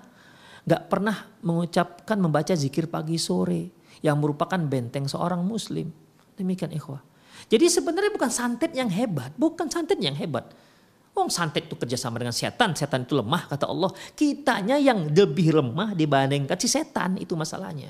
nggak 0.66 0.82
pernah 0.90 1.14
mengucapkan 1.46 2.18
membaca 2.18 2.50
zikir 2.58 2.90
pagi 2.90 3.14
sore 3.14 3.75
yang 4.06 4.22
merupakan 4.22 4.58
benteng 4.58 5.10
seorang 5.10 5.42
muslim 5.42 5.90
demikian 6.38 6.70
ikhwah 6.70 7.02
jadi 7.50 7.66
sebenarnya 7.66 8.14
bukan 8.14 8.30
santet 8.30 8.70
yang 8.78 8.86
hebat 8.86 9.34
bukan 9.34 9.66
santet 9.66 9.98
yang 9.98 10.14
hebat 10.14 10.46
Oh 11.16 11.32
santet 11.32 11.64
itu 11.64 11.72
kerjasama 11.80 12.20
dengan 12.20 12.36
setan, 12.36 12.76
setan 12.76 13.08
itu 13.08 13.16
lemah 13.16 13.48
kata 13.48 13.64
Allah. 13.72 13.88
Kitanya 14.12 14.76
yang 14.76 15.08
lebih 15.08 15.48
lemah 15.56 15.96
dibandingkan 15.96 16.60
si 16.60 16.68
setan 16.68 17.16
itu 17.16 17.32
masalahnya. 17.32 17.88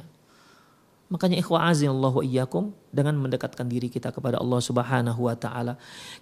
Makanya 1.11 1.39
ikhwa 1.39 1.67
azinallahu 1.67 2.23
iyyakum 2.23 2.71
dengan 2.95 3.19
mendekatkan 3.19 3.67
diri 3.67 3.91
kita 3.91 4.15
kepada 4.15 4.39
Allah 4.39 4.63
Subhanahu 4.63 5.27
wa 5.27 5.35
taala 5.39 5.75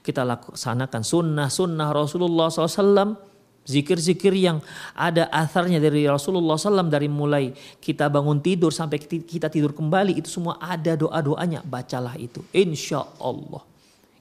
kita 0.05 0.25
laksanakan 0.25 1.01
sunnah-sunnah 1.01 1.89
Rasulullah 1.93 2.53
SAW 2.53 3.17
zikir-zikir 3.65 4.33
yang 4.37 4.61
ada 4.93 5.29
atharnya 5.33 5.81
dari 5.81 6.05
Rasulullah 6.05 6.61
SAW 6.61 6.89
dari 6.93 7.09
mulai 7.09 7.57
kita 7.81 8.13
bangun 8.13 8.41
tidur 8.41 8.71
sampai 8.71 9.01
kita 9.03 9.49
tidur 9.49 9.73
kembali 9.73 10.21
itu 10.21 10.29
semua 10.29 10.61
ada 10.61 10.95
doa-doanya. 10.95 11.65
Bacalah 11.65 12.17
itu. 12.21 12.45
Insya 12.53 13.05
Allah 13.19 13.75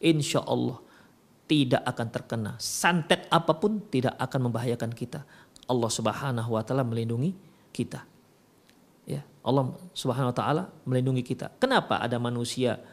insya 0.04 0.44
Allah 0.44 0.84
tidak 1.48 1.80
akan 1.88 2.08
terkena. 2.12 2.52
Santet 2.60 3.32
apa 3.32 3.56
pun 3.56 3.80
tidak 3.88 4.20
akan 4.20 4.52
membahayakan 4.52 4.91
kita. 4.91 5.24
Allah 5.64 5.88
Subhanahu 5.88 6.60
wa 6.60 6.62
taala 6.68 6.84
melindungi 6.84 7.32
kita. 7.72 8.04
Ya. 9.08 9.24
Allah 9.39 9.72
Subhanahu 9.96 10.36
wa 10.36 10.36
taala 10.36 10.64
melindungi 10.84 11.24
kita. 11.24 11.56
Kenapa 11.56 12.04
ada 12.04 12.20
manusia 12.20 12.84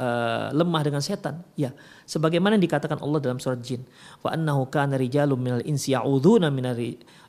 uh, 0.00 0.48
lemah 0.56 0.80
dengan 0.80 1.04
setan? 1.04 1.44
Ya, 1.52 1.76
sebagaimana 2.08 2.56
dikatakan 2.56 2.96
Allah 3.04 3.20
dalam 3.20 3.36
surat 3.36 3.60
Jin, 3.60 3.84
wa 4.24 4.32
annahu 4.32 4.72
kana 4.72 4.96
rijalun 4.96 5.36
minal 5.36 5.60
insi 5.68 5.92
ya'udzuna 5.92 6.48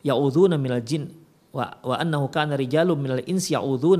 ya'udzuna 0.07 0.55
minal 0.55 0.79
jin 0.79 1.11
wa 1.51 1.67
wa 1.83 1.99
annahu 1.99 2.31
kana 2.31 2.55
rijalun 2.55 2.95
minal 2.95 3.19
insi 3.27 3.51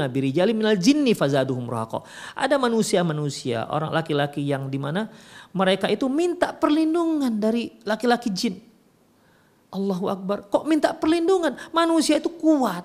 birijalin 0.07 0.55
minal 0.55 0.79
jinni 0.79 1.11
fazaduhum 1.11 1.67
rahaqa. 1.67 2.07
Ada 2.39 2.55
manusia-manusia, 2.55 3.67
orang 3.67 3.91
laki-laki 3.91 4.39
yang 4.39 4.71
di 4.71 4.79
mana 4.79 5.11
mereka 5.51 5.91
itu 5.91 6.07
minta 6.07 6.55
perlindungan 6.55 7.35
dari 7.35 7.75
laki-laki 7.83 8.31
jin. 8.31 8.55
Allahu 9.71 10.07
Akbar. 10.07 10.47
Kok 10.47 10.63
minta 10.63 10.95
perlindungan? 10.95 11.55
Manusia 11.71 12.19
itu 12.19 12.27
kuat 12.27 12.83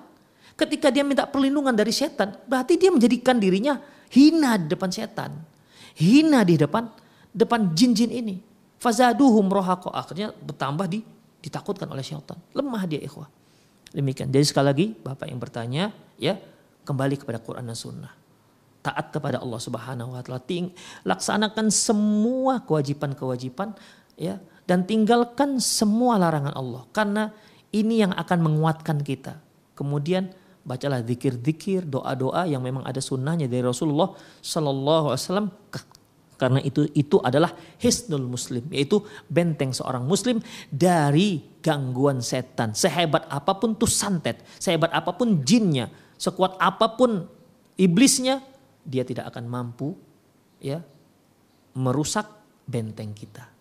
Ketika 0.57 0.89
dia 0.89 1.05
minta 1.05 1.29
perlindungan 1.29 1.69
dari 1.69 1.93
setan, 1.93 2.33
berarti 2.49 2.81
dia 2.81 2.89
menjadikan 2.89 3.37
dirinya 3.37 3.77
hina 4.09 4.57
di 4.57 4.65
depan 4.65 4.89
setan. 4.89 5.37
Hina 5.97 6.45
di 6.45 6.61
depan 6.61 6.85
depan 7.33 7.73
jin-jin 7.73 8.13
ini. 8.13 8.37
Fazaduhum 8.77 9.49
rohako. 9.49 9.89
Akhirnya 9.89 10.29
bertambah 10.29 10.85
di, 10.85 11.01
ditakutkan 11.41 11.89
oleh 11.89 12.05
setan. 12.05 12.37
Lemah 12.53 12.85
dia 12.85 13.01
ikhwah. 13.01 13.25
Demikian. 13.89 14.29
Jadi 14.29 14.45
sekali 14.45 14.67
lagi 14.69 14.85
Bapak 14.93 15.25
yang 15.25 15.41
bertanya 15.41 15.83
ya 16.21 16.37
kembali 16.85 17.17
kepada 17.17 17.41
Quran 17.41 17.65
dan 17.65 17.73
Sunnah. 17.73 18.13
Taat 18.85 19.09
kepada 19.09 19.41
Allah 19.41 19.57
Subhanahu 19.57 20.13
wa 20.13 20.21
taala. 20.21 20.69
Laksanakan 21.01 21.73
semua 21.73 22.61
kewajiban-kewajiban 22.61 23.73
ya 24.13 24.37
dan 24.69 24.85
tinggalkan 24.85 25.57
semua 25.57 26.21
larangan 26.21 26.53
Allah 26.53 26.83
karena 26.93 27.33
ini 27.73 28.05
yang 28.05 28.13
akan 28.13 28.39
menguatkan 28.45 29.01
kita. 29.01 29.41
Kemudian 29.73 30.29
bacalah 30.67 30.99
zikir-zikir, 30.99 31.87
doa-doa 31.87 32.43
yang 32.43 32.59
memang 32.59 32.83
ada 32.83 32.99
sunnahnya 32.99 33.47
dari 33.47 33.63
Rasulullah 33.63 34.11
Sallallahu 34.43 35.15
Alaihi 35.15 35.23
Wasallam. 35.23 35.49
Karena 36.37 36.61
itu 36.61 36.85
itu 36.93 37.17
adalah 37.17 37.49
hisnul 37.81 38.29
muslim, 38.29 38.61
yaitu 38.69 39.01
benteng 39.25 39.73
seorang 39.73 40.05
muslim 40.05 40.37
dari 40.69 41.41
gangguan 41.65 42.21
setan. 42.21 42.77
Sehebat 42.77 43.25
apa 43.25 43.57
pun 43.57 43.73
tuh 43.73 43.89
santet, 43.89 44.45
sehebat 44.61 44.93
apa 44.93 45.17
pun 45.17 45.41
jinnya, 45.41 45.89
sekuat 46.13 46.61
apa 46.61 46.93
pun 46.93 47.25
iblisnya, 47.73 48.45
dia 48.85 49.01
tidak 49.01 49.33
akan 49.33 49.49
mampu 49.49 49.97
ya 50.61 50.85
merusak 51.73 52.29
benteng 52.69 53.17
kita. 53.17 53.56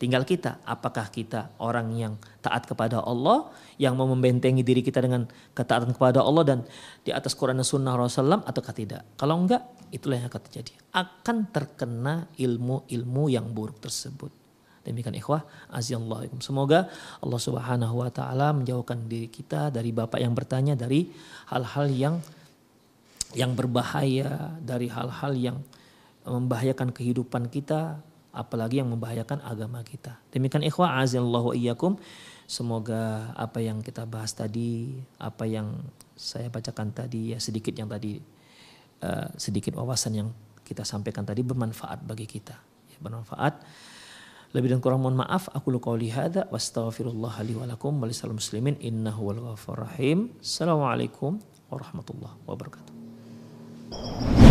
Tinggal 0.00 0.24
kita, 0.24 0.64
apakah 0.64 1.12
kita 1.12 1.60
orang 1.60 1.92
yang 1.92 2.16
taat 2.40 2.64
kepada 2.64 3.04
Allah, 3.04 3.52
yang 3.76 4.00
mau 4.00 4.08
membentengi 4.08 4.64
diri 4.64 4.80
kita 4.80 5.04
dengan 5.04 5.28
ketaatan 5.52 5.92
kepada 5.92 6.24
Allah 6.24 6.40
dan 6.40 6.58
di 7.04 7.12
atas 7.12 7.36
Quran 7.36 7.60
dan 7.60 7.68
Sunnah 7.68 8.00
Rasulullah 8.00 8.40
ataukah 8.40 8.72
tidak? 8.72 9.04
Kalau 9.20 9.36
enggak, 9.36 9.60
itulah 9.92 10.16
yang 10.16 10.32
akan 10.32 10.40
terjadi. 10.48 10.72
Akan 10.96 11.52
terkena 11.52 12.24
ilmu-ilmu 12.32 13.28
yang 13.28 13.52
buruk 13.52 13.84
tersebut. 13.84 14.32
Demikian 14.80 15.12
ikhwah, 15.20 15.44
aziyallahikum. 15.68 16.40
Semoga 16.40 16.88
Allah 17.20 17.36
subhanahu 17.36 18.00
wa 18.00 18.08
ta'ala 18.08 18.56
menjauhkan 18.56 19.04
diri 19.04 19.28
kita 19.28 19.68
dari 19.68 19.92
Bapak 19.92 20.16
yang 20.16 20.32
bertanya 20.32 20.80
dari 20.80 21.12
hal-hal 21.52 21.92
yang 21.92 22.16
yang 23.36 23.52
berbahaya, 23.52 24.56
dari 24.64 24.88
hal-hal 24.88 25.36
yang 25.36 25.60
membahayakan 26.24 26.88
kehidupan 26.90 27.52
kita, 27.52 28.00
apalagi 28.40 28.80
yang 28.80 28.88
membahayakan 28.88 29.44
agama 29.44 29.84
kita. 29.84 30.16
Demikian 30.32 30.64
ikhwah 30.64 31.04
azallahu 31.04 31.52
iyyakum. 31.52 32.00
Semoga 32.48 33.30
apa 33.36 33.60
yang 33.62 33.84
kita 33.84 34.08
bahas 34.08 34.34
tadi, 34.34 34.96
apa 35.20 35.46
yang 35.46 35.84
saya 36.16 36.50
bacakan 36.50 36.90
tadi 36.90 37.36
ya 37.36 37.38
sedikit 37.38 37.76
yang 37.76 37.86
tadi 37.86 38.18
uh, 39.04 39.28
sedikit 39.36 39.76
wawasan 39.78 40.12
yang 40.18 40.28
kita 40.64 40.82
sampaikan 40.82 41.22
tadi 41.22 41.46
bermanfaat 41.46 42.02
bagi 42.02 42.26
kita. 42.26 42.58
Ya, 42.90 42.98
bermanfaat. 42.98 43.62
Lebih 44.50 44.74
dan 44.74 44.82
kurang 44.82 45.06
mohon 45.06 45.22
maaf. 45.22 45.46
Aku 45.54 45.70
luka 45.70 45.94
hadza 45.94 46.50
wastaghfirullah 46.50 47.38
li 47.46 47.54
wa 47.54 47.70
lakum 47.70 48.02
wa 48.02 48.10
muslimin 48.10 48.74
innahu 48.82 49.30
wal 49.30 49.54
rahim. 49.78 50.34
Assalamualaikum 50.42 51.38
warahmatullahi 51.70 52.34
wabarakatuh. 52.50 54.49